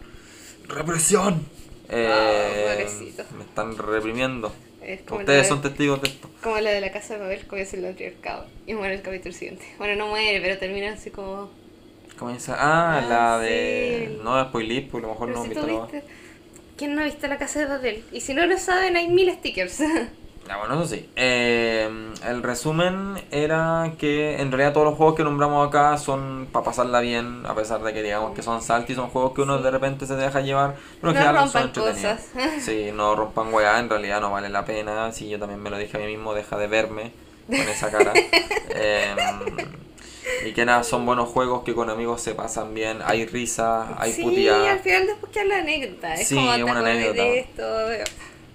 ¡Represión! 0.69 1.45
Eh, 1.89 2.67
pobrecito. 2.77 3.25
me 3.37 3.45
están 3.45 3.77
reprimiendo. 3.77 4.53
Es 4.83 5.01
Ustedes 5.11 5.49
son 5.49 5.63
testigos 5.63 6.01
de 6.03 6.09
esto. 6.09 6.29
como 6.43 6.59
lo 6.59 6.69
de 6.69 6.81
la 6.81 6.93
casa 6.93 7.15
de 7.15 7.21
Babel 7.21 7.47
comienza 7.47 7.77
el 7.77 7.83
patriarcado 7.85 8.47
y 8.67 8.75
muere 8.75 8.95
el 8.95 9.03
capítulo 9.03 9.35
siguiente. 9.35 9.65
Bueno, 9.79 9.97
no 9.97 10.09
muere, 10.11 10.41
pero 10.41 10.59
termina 10.59 10.93
así 10.93 11.11
como... 11.11 11.51
Comienza. 12.19 12.55
Ah, 12.59 12.99
Ah, 12.99 13.07
la 13.09 13.39
de. 13.39 14.19
No 14.23 14.43
spoiler, 14.45 14.89
porque 14.89 15.05
a 15.07 15.09
lo 15.09 15.15
mejor 15.15 15.29
Pero 15.29 15.39
no 15.39 15.45
si 15.45 15.59
han 15.59 16.03
¿Quién 16.77 16.95
no 16.95 17.01
ha 17.03 17.05
visto 17.05 17.27
la 17.27 17.39
casa 17.39 17.59
de 17.61 17.67
Babel? 17.67 18.05
Y 18.13 18.21
si 18.21 18.35
no 18.35 18.47
lo 18.47 18.59
saben, 18.59 18.97
hay 18.97 19.09
mil 19.09 19.31
stickers. 19.33 19.81
Ya, 20.49 20.59
bueno, 20.59 20.75
eso 20.81 20.95
sí. 20.95 21.11
Eh, 21.17 21.91
el 22.25 22.41
resumen 22.45 23.21
era 23.33 23.95
que 23.99 24.41
en 24.41 24.53
realidad 24.53 24.73
todos 24.75 24.87
los 24.87 24.95
juegos 24.95 25.17
que 25.17 25.25
nombramos 25.25 25.67
acá 25.67 25.99
son 25.99 26.47
para 26.53 26.65
pasarla 26.67 27.01
bien, 27.01 27.45
a 27.47 27.55
pesar 27.57 27.83
de 27.83 27.93
que 27.93 28.01
digamos 28.01 28.33
que 28.33 28.43
son 28.43 28.63
salty, 28.63 28.95
son 28.95 29.09
juegos 29.09 29.33
que 29.33 29.41
uno 29.43 29.59
de 29.59 29.69
repente 29.73 30.07
se 30.07 30.15
deja 30.15 30.43
llevar, 30.43 30.77
pero 31.01 31.13
No 31.15 31.21
son 31.21 31.35
rompan 31.35 31.63
entretenidos. 31.65 32.21
cosas. 32.33 32.53
Sí, 32.65 32.91
no 32.95 33.17
rompan 33.17 33.53
weá, 33.53 33.81
en 33.81 33.91
realidad 33.91 34.21
no 34.21 34.31
vale 34.31 34.49
la 34.49 34.65
pena. 34.65 35.11
Sí, 35.11 35.29
yo 35.29 35.41
también 35.41 35.61
me 35.61 35.69
lo 35.69 35.79
dije 35.79 35.97
a 35.97 36.01
mí 36.01 36.07
mismo, 36.07 36.33
deja 36.33 36.57
de 36.57 36.69
verme 36.69 37.11
con 37.49 37.57
esa 37.69 37.91
cara. 37.91 38.13
Eh, 38.79 39.17
y 40.45 40.53
que 40.53 40.65
nada, 40.65 40.83
son 40.83 41.07
buenos 41.07 41.29
juegos 41.29 41.63
que 41.65 41.75
con 41.75 41.91
amigos 41.91 42.21
se 42.23 42.35
pasan 42.35 42.75
bien, 42.75 42.99
hay 43.05 43.27
risa, 43.27 44.01
hay 44.01 44.13
sí, 44.13 44.23
puteada. 44.23 44.71
al 44.73 44.81
final 44.81 45.07
después 45.07 45.33
queda 45.33 45.45
la 45.45 45.59
anécdota. 45.59 46.15
Es 46.15 46.29
Sí, 46.29 46.35
como 46.35 46.53
es 46.53 46.63
una 46.63 46.79
anécdota. 46.81 47.27
esto. 47.27 47.91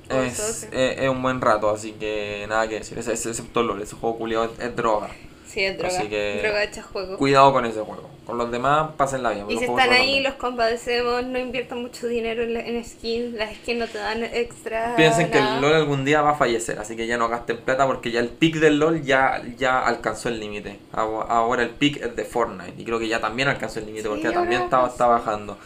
Es, 0.10 0.40
es, 0.40 0.68
es 0.72 1.10
un 1.10 1.22
buen 1.22 1.40
rato, 1.40 1.70
así 1.70 1.94
que 1.94 2.46
nada 2.50 2.68
que 2.68 2.76
decir. 2.80 2.98
Excepto 2.98 3.64
LOL, 3.64 3.82
ese 3.82 3.96
juego 3.96 4.18
culiado 4.18 4.46
es, 4.46 4.60
es 4.60 4.76
droga. 4.76 5.10
Sí, 5.52 5.64
es 5.66 5.78
droga. 5.78 5.98
Así 5.98 6.08
que- 6.08 6.40
Droga 6.42 6.64
hecha 6.64 6.82
juego. 6.82 7.18
Cuidado 7.18 7.52
con 7.54 7.66
ese 7.66 7.82
juego. 7.82 8.10
Con 8.26 8.38
los 8.38 8.52
demás, 8.52 8.92
pásenla 8.96 9.32
bien. 9.32 9.50
Y 9.52 9.58
si 9.58 9.66
están 9.66 9.92
ahí, 9.92 10.22
los 10.22 10.36
compadecemos, 10.36 11.24
no 11.26 11.38
inviertan 11.40 11.82
mucho 11.82 12.08
dinero 12.08 12.44
en, 12.44 12.54
la- 12.54 12.62
en 12.62 12.86
skins, 12.86 13.34
las 13.34 13.54
skins 13.56 13.80
no 13.80 13.88
te 13.88 13.98
dan 13.98 14.24
extra. 14.24 14.96
Piensen 14.96 15.30
que 15.32 15.40
el 15.40 15.60
LOL 15.60 15.74
algún 15.74 16.06
día 16.06 16.22
va 16.22 16.32
a 16.32 16.36
fallecer, 16.36 16.80
así 16.80 16.96
que 16.96 17.08
ya 17.08 17.18
no 17.18 17.28
gasten 17.28 17.58
plata 17.58 17.86
porque 17.88 18.12
ya 18.12 18.20
el 18.22 18.30
pick 18.30 18.56
del 18.58 18.80
LOL 18.80 19.02
ya, 19.04 19.42
ya 19.58 19.80
alcanzó 19.86 20.30
el 20.30 20.40
límite. 20.40 20.80
Ahora 20.94 21.64
el 21.64 21.72
pick 21.72 22.02
es 22.02 22.16
de 22.16 22.24
Fortnite 22.24 22.74
y 22.78 22.86
creo 22.86 23.00
que 23.00 23.08
ya 23.08 23.20
también 23.20 23.50
alcanzó 23.50 23.80
el 23.80 23.88
límite 23.88 24.04
Sí, 24.04 24.10
porque 24.10 24.24
ya 24.24 24.34
también 24.34 24.62
está, 24.62 24.86
está 24.88 25.08
bajando. 25.08 25.58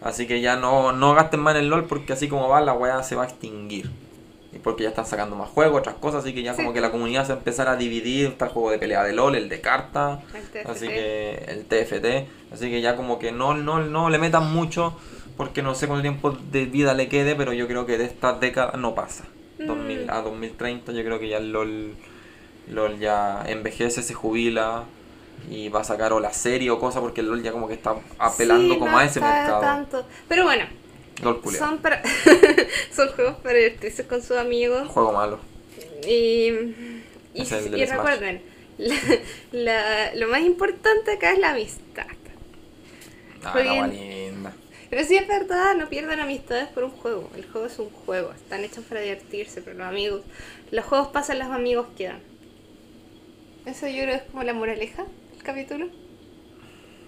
Así 0.00 0.26
que 0.26 0.40
ya 0.40 0.56
no, 0.56 0.92
no 0.92 1.14
gasten 1.14 1.40
más 1.40 1.54
en 1.56 1.62
el 1.64 1.68
LOL 1.68 1.84
porque 1.86 2.12
así 2.12 2.28
como 2.28 2.48
va 2.48 2.60
la 2.60 2.72
weá 2.74 3.02
se 3.02 3.16
va 3.16 3.24
a 3.24 3.26
extinguir. 3.26 3.90
Y 4.54 4.58
porque 4.58 4.84
ya 4.84 4.90
están 4.90 5.04
sacando 5.06 5.34
más 5.36 5.48
juegos, 5.50 5.80
otras 5.80 5.96
cosas, 5.96 6.22
así 6.22 6.32
que 6.34 6.42
ya 6.42 6.52
Sí. 6.52 6.58
como 6.58 6.72
que 6.72 6.80
la 6.80 6.90
comunidad 6.92 7.22
se 7.22 7.28
va 7.32 7.34
a 7.36 7.38
empezar 7.38 7.68
a 7.68 7.76
dividir. 7.76 8.28
Está 8.28 8.44
el 8.46 8.52
juego 8.52 8.70
de 8.70 8.78
pelea 8.78 9.02
de 9.02 9.12
LOL, 9.12 9.34
el 9.34 9.48
de 9.48 9.60
carta, 9.60 10.20
El 10.54 10.66
así 10.70 10.86
que 10.86 11.44
el 11.48 11.64
TFT. 11.64 12.28
Así 12.52 12.70
que 12.70 12.80
ya 12.80 12.94
como 12.96 13.18
que 13.18 13.32
no, 13.32 13.54
no, 13.54 13.80
no 13.80 14.10
le 14.10 14.18
metan 14.18 14.52
mucho 14.52 14.96
porque 15.36 15.62
no 15.62 15.74
sé 15.74 15.88
cuánto 15.88 16.02
tiempo 16.02 16.30
de 16.30 16.66
vida 16.66 16.94
le 16.94 17.08
quede, 17.08 17.34
pero 17.34 17.52
yo 17.52 17.66
creo 17.66 17.84
que 17.86 17.98
de 17.98 18.04
esta 18.04 18.34
década 18.34 18.76
no 18.78 18.94
pasa. 18.94 19.24
Mm. 19.58 19.66
2000 19.66 20.10
a 20.10 20.20
2030 20.22 20.92
yo 20.92 21.02
creo 21.04 21.18
que 21.18 21.28
ya 21.28 21.38
el 21.38 21.50
LOL, 21.52 21.94
LOL 22.70 22.98
ya 23.00 23.42
envejece, 23.46 24.02
se 24.02 24.14
jubila 24.14 24.84
y 25.50 25.68
va 25.68 25.80
a 25.80 25.84
sacar 25.84 26.12
o 26.12 26.20
la 26.20 26.32
serie 26.32 26.70
o 26.70 26.78
cosa 26.78 27.00
porque 27.00 27.20
el 27.20 27.26
LOL 27.28 27.42
ya 27.42 27.50
como 27.52 27.66
que 27.68 27.74
está 27.74 27.96
apelando 28.18 28.74
Sí, 28.74 28.78
como 28.78 28.92
no 28.92 28.98
a 28.98 29.04
ese 29.04 29.20
mercado. 29.20 29.60
tanto. 29.60 30.06
Pero 30.28 30.44
bueno, 30.44 30.64
Son, 31.58 31.78
para... 31.78 32.02
son 32.94 33.08
juegos 33.10 33.36
para 33.36 33.56
divertirse 33.58 34.06
con 34.06 34.22
sus 34.22 34.36
amigos. 34.36 34.88
Juego 34.88 35.12
malo. 35.12 35.38
Y, 36.06 36.48
y, 37.34 37.44
recuerden, 37.86 38.42
la- 38.78 38.94
la- 39.52 40.14
lo 40.14 40.28
más 40.28 40.42
importante 40.42 41.12
acá 41.12 41.32
es 41.32 41.38
la 41.38 41.50
amistad. 41.50 42.06
Ah, 43.42 43.52
Jueguen. 43.52 43.80
la 43.80 43.86
linda. 43.88 44.52
Pero 44.90 45.04
sí 45.06 45.16
es 45.16 45.26
verdad, 45.26 45.74
no 45.76 45.88
pierdan 45.88 46.20
amistades 46.20 46.68
por 46.68 46.84
un 46.84 46.90
juego. 46.90 47.30
El 47.36 47.44
juego 47.50 47.66
es 47.66 47.78
un 47.78 47.90
juego, 47.90 48.32
están 48.32 48.62
hechos 48.64 48.84
para 48.84 49.00
divertirse, 49.00 49.60
pero 49.62 49.76
los 49.76 49.86
amigos, 49.86 50.22
los 50.70 50.84
juegos 50.84 51.08
pasan, 51.08 51.38
los 51.38 51.48
amigos 51.48 51.86
quedan. 51.96 52.20
Eso 53.66 53.86
yo 53.88 54.02
creo 54.02 54.16
es 54.16 54.22
como 54.22 54.42
la 54.42 54.52
moraleja 54.52 55.04
del 55.32 55.42
capítulo. 55.42 55.88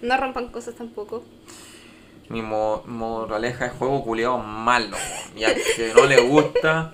No 0.01 0.17
rompan 0.17 0.49
cosas 0.49 0.75
tampoco. 0.75 1.23
Mi 2.29 2.41
mo- 2.41 2.83
moraleja 2.85 3.67
es 3.67 3.71
juego 3.73 4.03
culiao 4.03 4.37
malo. 4.37 4.97
Y 5.35 5.43
al 5.43 5.53
que 5.55 5.93
no 5.95 6.05
le 6.05 6.21
gusta, 6.21 6.93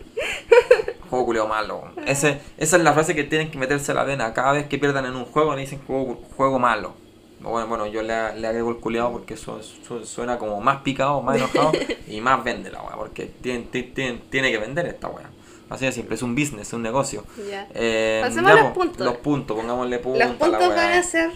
juego 1.10 1.26
culiao 1.26 1.48
malo. 1.48 1.84
Ese, 2.06 2.40
esa 2.58 2.78
es 2.78 2.84
la 2.84 2.94
frase 2.94 3.16
que 3.16 3.24
tienen 3.24 3.50
que 3.52 3.58
meterse 3.58 3.92
a 3.92 3.96
la 3.96 4.04
vena. 4.04 4.34
Cada 4.34 4.52
vez 4.54 4.68
que 4.68 4.78
pierdan 4.78 5.06
en 5.06 5.16
un 5.16 5.26
juego 5.26 5.56
le 5.56 5.62
dicen 5.62 5.82
juego, 5.86 6.22
juego 6.38 6.60
malo. 6.60 6.94
Bueno, 7.40 7.68
bueno, 7.68 7.88
yo 7.88 8.02
le, 8.04 8.36
le 8.40 8.48
agrego 8.48 8.70
el 8.70 8.78
culiao 8.78 9.12
porque 9.12 9.34
eso, 9.34 9.60
eso 9.60 10.06
suena 10.06 10.38
como 10.38 10.62
más 10.62 10.82
picado, 10.82 11.22
más 11.22 11.36
enojado 11.36 11.72
y 12.08 12.22
más 12.22 12.42
vende 12.44 12.72
la 12.72 12.82
weá. 12.82 12.96
Porque 12.96 13.26
tiene, 13.26 13.66
ti- 13.70 13.84
tiene, 13.84 14.22
tiene 14.30 14.50
que 14.52 14.58
vender 14.60 14.86
esta 14.86 15.10
weá. 15.10 15.30
Así 15.70 15.86
de 15.86 15.92
simple, 15.92 16.16
es 16.16 16.22
un 16.22 16.36
business, 16.36 16.68
es 16.68 16.74
un 16.74 16.84
negocio. 16.84 17.26
Ya. 17.50 17.68
Eh, 17.74 18.20
Pasemos 18.24 18.52
a 18.52 18.56
los 18.56 18.72
puntos. 18.74 19.06
Los 19.06 19.18
puntos, 19.18 19.58
pongámosle 19.58 19.98
puntos. 20.00 20.24
Los 20.28 20.36
puntos 20.38 20.70
van 20.70 20.92
a 20.94 21.04
ser 21.04 21.32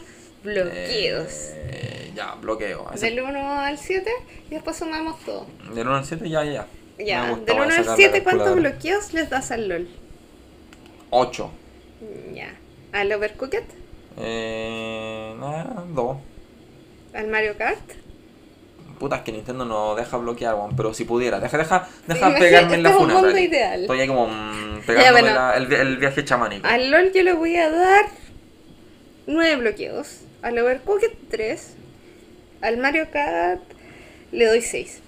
bloqueos. 0.48 1.28
Eh, 1.56 2.12
ya, 2.16 2.36
bloqueo. 2.36 2.89
Ese- 2.93 3.06
Del 3.12 3.22
1 3.22 3.60
al 3.62 3.78
7 3.78 4.10
y 4.50 4.56
después 4.56 4.76
sumamos 4.78 5.20
todo. 5.26 5.45
Del 5.74 5.88
1 5.88 5.98
al 5.98 6.06
7 6.06 6.30
ya, 6.30 6.43
ya, 6.43 6.66
ya. 6.98 7.26
Del 7.36 7.36
voy 7.45 7.52
a 7.52 7.54
1 7.56 7.64
al 7.64 7.72
sacar 7.72 7.86
la 7.86 7.95
7, 7.95 8.24
¿cuántos 8.24 8.56
bloqueos 8.56 9.14
les 9.14 9.30
das 9.30 9.52
al 9.52 9.68
LOL? 9.68 9.88
8. 11.10 11.52
Ya. 12.34 12.54
¿Al 12.93 13.12
Overcooked? 13.12 13.64
Eh, 14.20 15.36
nada, 15.39 15.84
2. 15.93 16.18
¿Al 17.14 17.28
Mario 17.28 17.56
Kart? 17.58 17.80
Puta, 19.00 19.18
es 19.18 19.22
que 19.22 19.32
Nintendo 19.32 19.64
no 19.64 19.93
deja 19.93 20.18
bloquear, 20.18 20.56
pero 20.76 20.91
si 20.93 21.04
pudiera, 21.06 21.39
deja, 21.39 21.56
deja, 21.60 21.88
deja 22.08 22.34
pegarme 22.34 22.74
en 22.76 22.84
la 22.84 22.89
este 22.89 22.98
es 23.04 23.06
un 23.06 23.12
funa. 23.12 23.22
mundo 23.22 23.38
ideal. 23.38 23.82
Estoy 23.82 24.00
ahí 24.02 24.08
como 24.08 24.28
mm, 24.28 24.82
pegándome 24.88 25.22
bueno. 25.22 25.36
la- 25.36 25.56
el, 25.58 25.72
el 25.72 25.98
viaje 25.98 26.26
chamánico. 26.26 26.68
Al 26.68 26.89
LOL 26.89 27.12
yo 27.14 27.22
le 27.22 27.34
voy 27.34 27.56
a 27.58 27.70
dar 27.70 28.06
9 29.28 29.56
bloqueos. 29.58 30.22
Al 30.42 30.58
Overcooked 30.60 31.12
3. 31.30 31.76
Al 32.62 32.78
Mario 32.78 33.08
Kart 33.12 33.62
le 34.32 34.46
doy 34.46 34.62
6. 34.62 35.02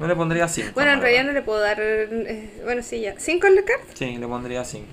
Yo 0.00 0.06
le 0.06 0.16
pondría 0.16 0.48
5. 0.48 0.70
Bueno, 0.74 0.92
en 0.92 1.00
realidad 1.00 1.24
no 1.24 1.32
le 1.32 1.42
puedo 1.42 1.60
dar. 1.60 1.78
eh, 1.80 2.60
bueno, 2.64 2.82
sí, 2.82 3.00
ya. 3.00 3.14
¿5 3.16 3.44
al 3.46 3.64
Kart? 3.64 3.82
Sí, 3.94 4.16
le 4.16 4.26
pondría 4.26 4.64
5. 4.64 4.86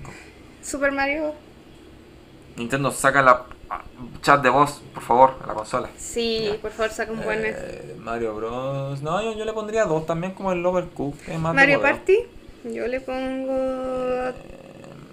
Super 0.62 0.92
Mario. 0.92 1.34
Nintendo, 2.56 2.90
saca 2.90 3.22
la 3.22 3.46
ah, 3.70 3.82
chat 4.22 4.42
de 4.42 4.50
voz, 4.50 4.82
por 4.92 5.02
favor, 5.02 5.36
a 5.42 5.46
la 5.46 5.54
consola. 5.54 5.88
Sí, 5.96 6.50
Ya. 6.52 6.58
por 6.60 6.70
favor, 6.72 6.92
saca 6.92 7.12
un 7.12 7.22
buen. 7.22 7.40
Eh, 7.44 7.94
Mario 7.98 8.34
Bros. 8.34 9.00
No, 9.02 9.22
yo, 9.22 9.36
yo 9.36 9.44
le 9.44 9.52
pondría 9.52 9.84
2 9.84 10.06
también 10.06 10.32
como 10.34 10.52
el 10.52 10.64
Overcook. 10.64 11.16
que 11.18 11.32
es 11.34 11.38
más 11.40 11.52
de 11.52 11.56
Mario. 11.56 11.80
Party. 11.80 12.18
Yo 12.64 12.86
le 12.86 13.00
pongo. 13.00 14.32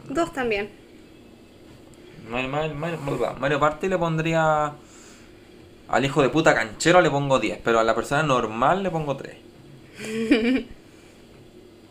2 0.09 0.33
también. 0.33 0.69
Mario, 2.29 2.49
Mario, 2.49 2.75
Mario- 2.75 3.35
Mario 3.39 3.59
Party 3.59 3.87
le 3.87 3.97
pondría. 3.97 4.73
Al 5.89 6.03
hijo 6.05 6.21
de 6.21 6.29
puta 6.29 6.53
canchero 6.53 6.99
le 7.01 7.09
pongo 7.09 7.39
10, 7.39 7.59
pero 7.63 7.79
a 7.79 7.83
la 7.83 7.95
persona 7.95 8.21
normal 8.23 8.83
le 8.83 8.89
pongo 8.91 9.15
3. 9.15 9.35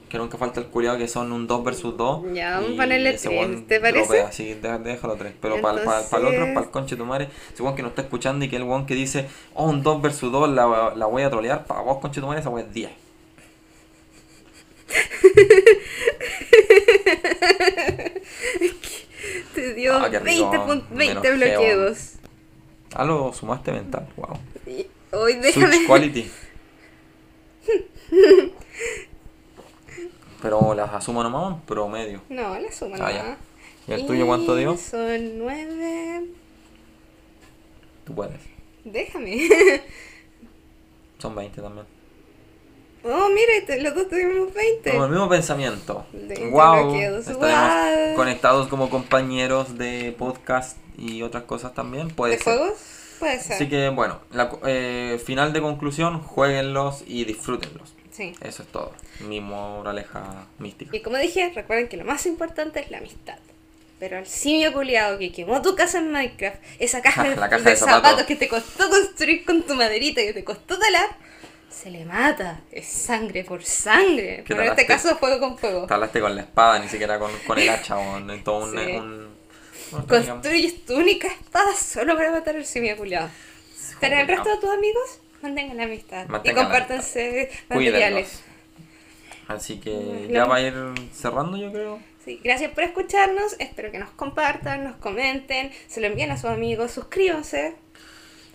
que 0.08 0.18
nunca 0.18 0.36
falta 0.38 0.60
el 0.60 0.66
culiado 0.66 0.98
que 0.98 1.08
son 1.08 1.32
un 1.32 1.46
2 1.46 1.64
versus 1.64 1.96
2. 1.96 2.26
Ya, 2.34 2.60
vamos 2.60 2.74
a 2.74 2.82
ponerle 2.82 3.10
ese 3.10 3.28
tres, 3.28 3.40
weón 3.40 3.66
¿te 3.66 3.80
parece? 3.80 4.04
dropea, 4.06 4.30
sí, 4.32 4.54
deja- 4.54 4.78
déjalo 4.78 5.16
3. 5.16 5.32
Pero 5.40 5.60
para 5.62 5.80
el 5.80 5.88
otro, 5.88 5.94
Entonces- 5.96 6.54
para 6.54 6.66
el 6.66 6.70
conche 6.72 6.94
tu 6.96 7.04
madre, 7.06 7.28
ese 7.52 7.62
weón 7.62 7.74
que 7.74 7.82
no 7.82 7.88
está 7.88 8.02
escuchando 8.02 8.44
y 8.44 8.48
que 8.48 8.56
el 8.56 8.62
weón 8.64 8.84
que 8.86 8.94
dice, 8.94 9.26
oh, 9.54 9.64
un 9.68 9.82
2 9.82 10.02
versus 10.02 10.30
2 10.30 10.50
la, 10.50 10.92
la 10.94 11.06
voy 11.06 11.22
a 11.22 11.30
trolear, 11.30 11.64
para 11.64 11.80
vos 11.80 11.98
conche 11.98 12.20
tu 12.20 12.26
madre, 12.26 12.40
esa 12.40 12.50
weón 12.50 12.68
es 12.68 12.74
10. 12.74 12.90
Te 19.54 19.74
dio 19.74 19.96
Ah, 19.96 20.10
qué 20.10 20.18
rico, 20.20 20.50
20, 20.50 20.58
pun- 20.66 20.84
me 20.90 21.06
20 21.06 21.28
enojé, 21.28 21.32
bloqueos. 21.56 22.12
Ah, 22.94 23.04
lo 23.04 23.32
sumaste 23.32 23.72
mental, 23.72 24.08
wow. 24.16 24.38
Y 24.66 24.86
Hoy 25.12 25.34
déjame. 25.34 25.72
Switch 25.76 25.86
Quality. 25.88 26.30
Pero 30.42 30.74
las 30.74 30.92
asumo 30.92 31.22
nomás 31.22 31.54
en 31.54 31.60
promedio. 31.62 32.20
No, 32.28 32.58
la 32.58 32.70
suma 32.72 32.96
Ah, 33.00 33.12
nomás. 33.12 33.38
¿Y 33.88 33.92
el 33.92 34.06
tuyo 34.06 34.26
cuánto 34.26 34.54
dio? 34.56 34.76
Son 34.76 35.38
9. 35.38 36.26
Tú 38.04 38.14
puedes. 38.14 38.40
Déjame. 38.84 39.48
Son 41.18 41.34
20 41.34 41.60
también. 41.62 41.86
Oh, 43.08 43.28
mira, 43.28 43.76
los 43.82 43.94
dos 43.94 44.08
tuvimos 44.08 44.52
20. 44.52 44.90
Como 44.90 45.04
el 45.04 45.10
mismo 45.10 45.28
pensamiento. 45.28 46.06
Wow. 46.50 46.94
Estaremos 46.94 47.26
Wow. 47.36 48.14
conectados 48.16 48.68
como 48.68 48.90
compañeros 48.90 49.78
de 49.78 50.14
podcast 50.18 50.76
y 50.98 51.22
otras 51.22 51.44
cosas 51.44 51.72
también. 51.74 52.08
Puede 52.08 52.36
¿De 52.36 52.42
ser. 52.42 52.56
juegos? 52.58 52.78
Puede 53.18 53.40
ser. 53.40 53.52
Así 53.54 53.68
que 53.68 53.88
bueno, 53.90 54.20
la, 54.32 54.50
eh, 54.66 55.20
final 55.24 55.52
de 55.52 55.60
conclusión, 55.60 56.20
jueguenlos 56.20 57.02
y 57.06 57.24
disfrútenlos. 57.24 57.94
Sí. 58.10 58.34
Eso 58.42 58.62
es 58.62 58.68
todo. 58.70 58.92
Mi 59.20 59.40
moraleja 59.40 60.46
mística. 60.58 60.96
Y 60.96 61.00
como 61.00 61.16
dije, 61.18 61.52
recuerden 61.54 61.88
que 61.88 61.96
lo 61.96 62.04
más 62.04 62.26
importante 62.26 62.80
es 62.80 62.90
la 62.90 62.98
amistad. 62.98 63.36
Pero 63.98 64.18
al 64.18 64.26
simio 64.26 64.72
culiado 64.74 65.18
que 65.18 65.32
quemó 65.32 65.62
tu 65.62 65.74
casa 65.74 65.98
en 65.98 66.12
Minecraft, 66.12 66.58
esa 66.78 67.00
caja, 67.00 67.24
La 67.36 67.48
caja 67.48 67.62
de 67.62 67.70
de 67.70 67.76
zapatos. 67.76 68.02
zapatos. 68.02 68.26
que 68.26 68.36
te 68.36 68.48
costó 68.48 68.90
construir 68.90 69.44
con 69.46 69.62
tu 69.62 69.74
maderita, 69.74 70.20
que 70.22 70.34
te 70.34 70.44
costó 70.44 70.78
talar, 70.78 71.16
se 71.70 71.90
le 71.90 72.04
mata. 72.04 72.60
Es 72.72 72.86
sangre 72.86 73.44
por 73.44 73.62
sangre. 73.64 74.38
¿Qué 74.38 74.44
Pero 74.48 74.62
en 74.62 74.68
este 74.70 74.86
caso, 74.86 75.16
fuego 75.16 75.40
con 75.40 75.58
fuego. 75.58 75.86
Te 75.86 75.94
hablaste 75.94 76.20
con 76.20 76.34
la 76.34 76.42
espada, 76.42 76.78
ni 76.78 76.88
siquiera 76.88 77.18
con, 77.18 77.30
con 77.46 77.58
el 77.58 77.68
hacha 77.68 77.98
o 77.98 78.18
en 78.18 78.42
todo 78.44 78.64
un... 78.64 78.72
Sí. 78.78 78.92
un- 78.96 79.36
Construyes 80.08 80.84
tu 80.84 80.96
única 80.96 81.28
espada 81.28 81.72
solo 81.74 82.16
para 82.16 82.32
matar 82.32 82.56
al 82.56 82.64
simio 82.66 82.96
culiado. 82.96 83.28
Pero 84.00 84.16
el 84.18 84.26
resto 84.26 84.48
de 84.48 84.56
tus 84.60 84.70
amigos, 84.70 85.20
mantengan 85.42 85.76
la 85.76 85.84
amistad. 85.84 86.26
Mantengan 86.26 86.58
y 86.58 86.64
compártanse 86.64 87.50
materiales. 87.68 88.42
Así 89.46 89.78
que 89.78 90.28
ya 90.28 90.44
va 90.44 90.56
a 90.56 90.60
ir 90.60 90.74
cerrando, 91.14 91.56
yo 91.56 91.70
creo. 91.70 92.00
Sí, 92.24 92.40
gracias 92.42 92.72
por 92.72 92.82
escucharnos. 92.82 93.54
Espero 93.60 93.92
que 93.92 93.98
nos 94.00 94.10
compartan, 94.10 94.82
nos 94.82 94.96
comenten, 94.96 95.70
se 95.86 96.00
lo 96.00 96.08
envíen 96.08 96.32
a 96.32 96.36
sus 96.36 96.50
amigos, 96.50 96.90
suscríbanse. 96.90 97.76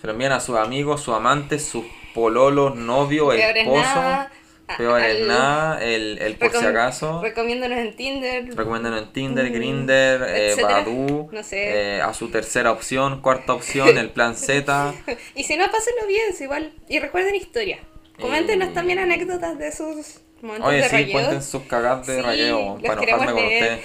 Se 0.02 0.08
lo 0.08 0.12
envían 0.12 0.34
a 0.34 0.42
sus 0.42 0.58
amigos, 0.58 1.02
sus 1.02 1.16
amantes, 1.16 1.64
sus 1.64 1.86
pololos, 2.14 2.76
novio, 2.76 3.30
Peor 3.30 3.58
es 3.58 3.64
esposo. 3.64 3.82
nada, 3.82 4.32
Peor 4.78 5.02
es 5.02 5.28
nada, 5.28 5.84
el, 5.84 6.18
el 6.20 6.36
por 6.36 6.52
si 6.52 6.66
acaso. 6.66 7.22
Recomiéndanos 7.22 7.78
en 7.80 7.96
Tinder. 7.96 8.56
Recomiéndanos 8.56 9.02
en 9.04 9.14
Tinder, 9.14 9.50
Mm, 9.50 9.54
Grinder, 9.54 10.26
eh. 10.30 10.56
Badoo, 10.62 11.30
No 11.32 11.44
sé. 11.44 11.98
eh, 11.98 12.02
a 12.02 12.14
su 12.14 12.30
tercera 12.30 12.72
opción, 12.72 13.22
cuarta 13.22 13.54
opción, 13.54 13.98
el 13.98 14.10
plan 14.12 14.36
Z. 14.36 14.94
Y 15.36 15.44
si 15.44 15.58
no, 15.58 15.66
pásenlo 15.70 16.08
bien, 16.08 16.34
si 16.34 16.46
igual. 16.46 16.72
Y 16.88 17.00
recuerden 17.00 17.36
historia. 17.36 17.80
Coméntenos 18.20 18.70
Eh, 18.70 18.72
también 18.74 19.00
anécdotas 19.00 19.58
de 19.58 19.72
sus 19.72 20.22
momentos 20.42 20.70
Oye, 20.70 20.82
de 20.84 20.90
sí, 20.90 21.12
cuenten 21.12 21.42
sus 21.44 21.64
cagadas 21.64 22.08
de 22.08 22.16
Sí, 22.18 22.22
los 22.50 22.82
para 22.84 23.02
enojarme 23.04 23.32
con 23.34 23.44
ustedes. 23.44 23.80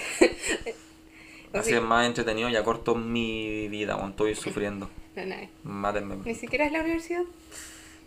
Así 1.53 1.59
Así- 1.59 1.73
es 1.73 1.81
más 1.81 2.05
entretenido 2.05 2.47
y 2.49 2.55
acorto 2.55 2.93
mi 2.95 3.67
vida, 3.67 3.93
cuando 3.95 4.11
estoy 4.11 4.35
sufriendo. 4.35 4.89
No, 5.17 5.25
no, 5.25 5.35
Mátenme. 5.63 6.17
Ni 6.23 6.35
siquiera 6.35 6.65
es 6.67 6.71
la 6.71 6.81
universidad. 6.81 7.23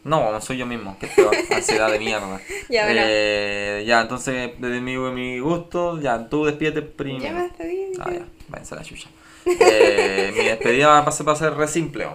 No, 0.03 0.41
soy 0.41 0.57
yo 0.57 0.67
mismo, 0.67 0.97
que 0.99 1.07
es 1.07 1.13
peor, 1.13 1.35
ansiedad 1.51 1.91
de 1.91 1.99
mierda. 1.99 2.41
Ya, 2.69 2.85
bueno. 2.85 3.03
Eh, 3.05 3.85
ya, 3.87 4.01
entonces, 4.01 4.53
desde 4.59 4.81
mi, 4.81 4.97
mi 4.97 5.39
gusto, 5.39 6.01
ya, 6.01 6.29
tú 6.29 6.47
despídete 6.47 6.83
primero. 6.83 7.25
Ya 7.25 7.33
me 7.33 7.43
despedí. 7.43 7.93
Ah, 8.01 8.11
ya, 8.11 8.25
váyanse 8.49 8.75
a 8.75 8.79
la 8.79 8.85
chucha. 8.85 9.09
Eh, 9.47 10.33
mi 10.37 10.45
despedida 10.45 10.89
va 10.89 10.99
a 10.99 11.05
pasar 11.05 11.29
va 11.29 11.33
a 11.33 11.37
ser 11.37 11.55
re 11.55 11.69
simple. 11.69 12.07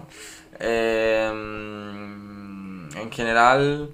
Eh, 0.60 1.30
en 1.32 3.12
general, 3.12 3.92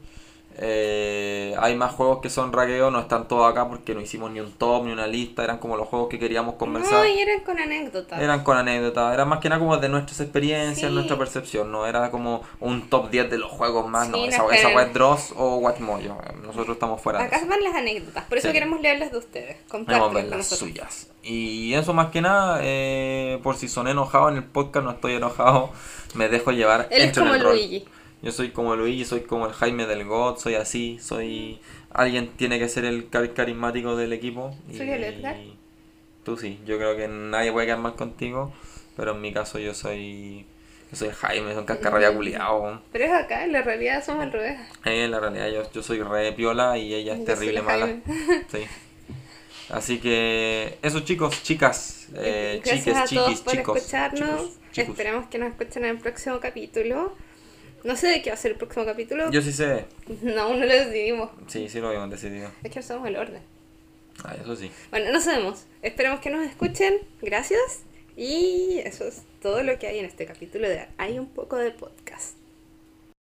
eh, 0.64 1.56
hay 1.60 1.76
más 1.76 1.92
juegos 1.94 2.20
que 2.22 2.30
son 2.30 2.54
raqueo, 2.54 2.92
no 2.92 3.00
están 3.00 3.28
todos 3.28 3.50
acá 3.52 3.68
porque 3.68 3.96
no 3.96 4.02
hicimos 4.02 4.30
ni 4.32 4.40
un 4.40 4.52
top 4.52 4.86
ni 4.86 4.92
una 4.92 5.08
lista, 5.08 5.44
eran 5.44 5.58
como 5.58 5.76
los 5.76 5.88
juegos 5.88 6.08
que 6.08 6.20
queríamos 6.20 6.56
conversar. 6.56 6.94
No, 7.04 7.06
y 7.08 7.20
eran 7.20 7.40
con 7.42 7.58
anécdotas. 7.60 8.22
Eran 8.22 8.44
con 8.44 8.58
anécdotas, 8.58 9.12
era 9.14 9.26
más 9.26 9.40
que 9.40 9.50
nada 9.50 9.58
como 9.60 9.78
de 9.78 9.90
nuestras 9.90 10.20
experiencias, 10.20 10.90
Sí. 10.90 10.94
nuestra 10.94 11.18
percepción, 11.18 11.72
no 11.72 11.88
era 11.88 12.12
como 12.12 12.44
un 12.60 12.90
top 12.90 13.10
10 13.10 13.30
de 13.32 13.40
los 13.40 13.50
juegos 13.50 13.88
más, 13.90 14.06
Sí, 14.06 14.12
no, 14.12 14.18
esa, 14.26 14.46
esa 14.54 14.82
es 14.84 14.94
Dross 14.94 15.34
o 15.36 15.56
Watmojo, 15.58 16.02
no 16.02 16.22
nosotros 16.46 16.76
estamos 16.76 17.02
fuera 17.02 17.20
de 17.20 17.26
Acá 17.26 17.38
eso. 17.38 17.48
van 17.48 17.64
las 17.64 17.74
anécdotas, 17.76 18.24
por 18.26 18.38
eso 18.38 18.48
Sí. 18.50 18.54
queremos 18.54 18.80
leerlas 18.82 19.12
de 19.12 19.18
ustedes. 19.18 19.58
Compártanlas 19.68 20.14
ver 20.14 20.26
las 20.26 20.38
nosotros. 20.38 20.60
suyas. 20.70 21.08
Y 21.24 21.74
eso 21.74 21.94
más 21.94 22.08
que 22.12 22.22
nada, 22.22 22.60
eh, 22.62 23.40
por 23.42 23.56
si 23.56 23.68
son 23.68 23.88
enojado 23.88 24.30
en 24.30 24.36
el 24.38 24.44
podcast, 24.44 24.86
no 24.86 24.92
estoy 24.92 25.14
enojado, 25.14 25.72
me 26.14 26.30
dejo 26.30 26.52
llevar. 26.52 26.88
Él 26.92 27.02
es 27.04 27.18
como 27.18 27.34
el 27.34 27.42
rol. 27.44 27.60
Yo 28.22 28.32
soy 28.32 28.50
como 28.52 28.76
Luigi, 28.76 29.04
soy 29.06 29.22
como 29.22 29.48
el 29.48 29.54
Jaime 29.54 29.88
del 29.88 30.06
God, 30.06 30.38
soy 30.38 30.56
así, 30.56 31.00
soy... 31.02 31.60
Alguien 31.92 32.30
tiene 32.38 32.60
que 32.60 32.70
ser 32.70 32.86
el 32.86 33.10
cari- 33.10 33.34
carismático 33.34 33.96
del 33.96 34.14
equipo. 34.14 34.56
Soy 34.76 34.90
el 34.90 35.04
Edgar. 35.04 35.38
Tú 36.24 36.38
sí, 36.38 36.60
yo 36.66 36.78
creo 36.78 36.96
que 36.96 37.08
nadie 37.08 37.52
puede 37.52 37.66
quedar 37.66 37.80
mal 37.80 37.96
contigo, 37.96 38.54
pero 38.96 39.12
en 39.14 39.22
mi 39.22 39.34
caso 39.34 39.58
yo 39.60 39.74
soy... 39.74 40.46
Yo 40.92 40.98
soy 40.98 41.10
Jaime, 41.10 41.52
soy 41.52 41.60
un 41.60 41.66
cascarrabia 41.66 42.14
culiao. 42.14 42.82
Pero 42.92 43.06
es 43.06 43.12
acá, 43.12 43.46
en 43.46 43.54
la 43.54 43.62
realidad 43.62 44.04
somos 44.06 44.24
al 44.24 44.32
revés. 44.34 44.60
Eh, 44.86 45.06
en 45.06 45.12
la 45.12 45.20
realidad 45.22 45.48
yo, 45.50 45.72
yo 45.72 45.82
soy 45.82 46.02
re 46.04 46.34
piola 46.34 46.78
y 46.78 46.94
ella 46.94 47.14
es 47.14 47.20
Yo 47.20 47.26
terrible 47.26 47.62
mala. 47.62 47.88
Sí. 48.52 48.66
Así 49.70 50.00
que 50.00 50.78
eso 50.82 51.00
chicos, 51.00 51.42
chicas, 51.44 52.10
eh, 52.16 52.62
Gracias 52.64 52.84
chiques, 52.84 52.98
a 52.98 53.06
todos 53.06 53.28
chiquis, 53.30 53.42
por 53.42 53.54
chicos, 53.54 53.78
escucharnos. 53.78 54.30
chicos, 54.30 54.60
chicos. 54.74 54.90
Esperamos 54.90 55.28
que 55.28 55.38
nos 55.38 55.50
escuchen 55.52 55.86
en 55.86 55.92
el 55.92 55.98
próximo 56.00 56.40
capítulo. 56.42 57.16
No 57.84 57.96
sé 57.96 58.08
de 58.08 58.22
qué 58.22 58.30
va 58.30 58.36
a 58.36 58.38
ser 58.38 58.52
el 58.52 58.58
próximo 58.58 58.86
capítulo. 58.86 59.32
Yo 59.32 59.42
sí 59.42 59.52
sé, 59.52 59.86
No, 60.22 60.42
aún 60.44 60.60
no 60.60 60.66
lo 60.66 60.74
decidimos. 60.74 61.32
sí, 61.48 61.68
sí 61.70 61.80
lo 61.80 61.88
habíamos 61.88 62.10
decidido. 62.12 62.50
Es 62.64 62.72
que 62.72 62.80
no 62.80 62.84
sabemos 62.86 63.10
el 63.10 63.16
orden. 63.18 63.42
Ah, 64.24 64.36
eso 64.40 64.56
sí. 64.56 64.70
Bueno, 64.92 65.12
no 65.12 65.20
sabemos. 65.22 65.66
Esperemos 65.82 66.20
que 66.20 66.30
nos 66.30 66.46
escuchen. 66.46 67.00
Gracias. 67.22 67.82
Y 68.16 68.80
eso 68.86 69.06
es 69.08 69.24
todo 69.42 69.64
lo 69.64 69.80
que 69.80 69.88
hay 69.88 70.00
en 70.00 70.06
este 70.06 70.26
capítulo 70.26 70.68
de 70.70 70.86
Hay 70.98 71.18
un 71.18 71.28
poco 71.28 71.56
de 71.58 71.72
podcast. 71.72 72.36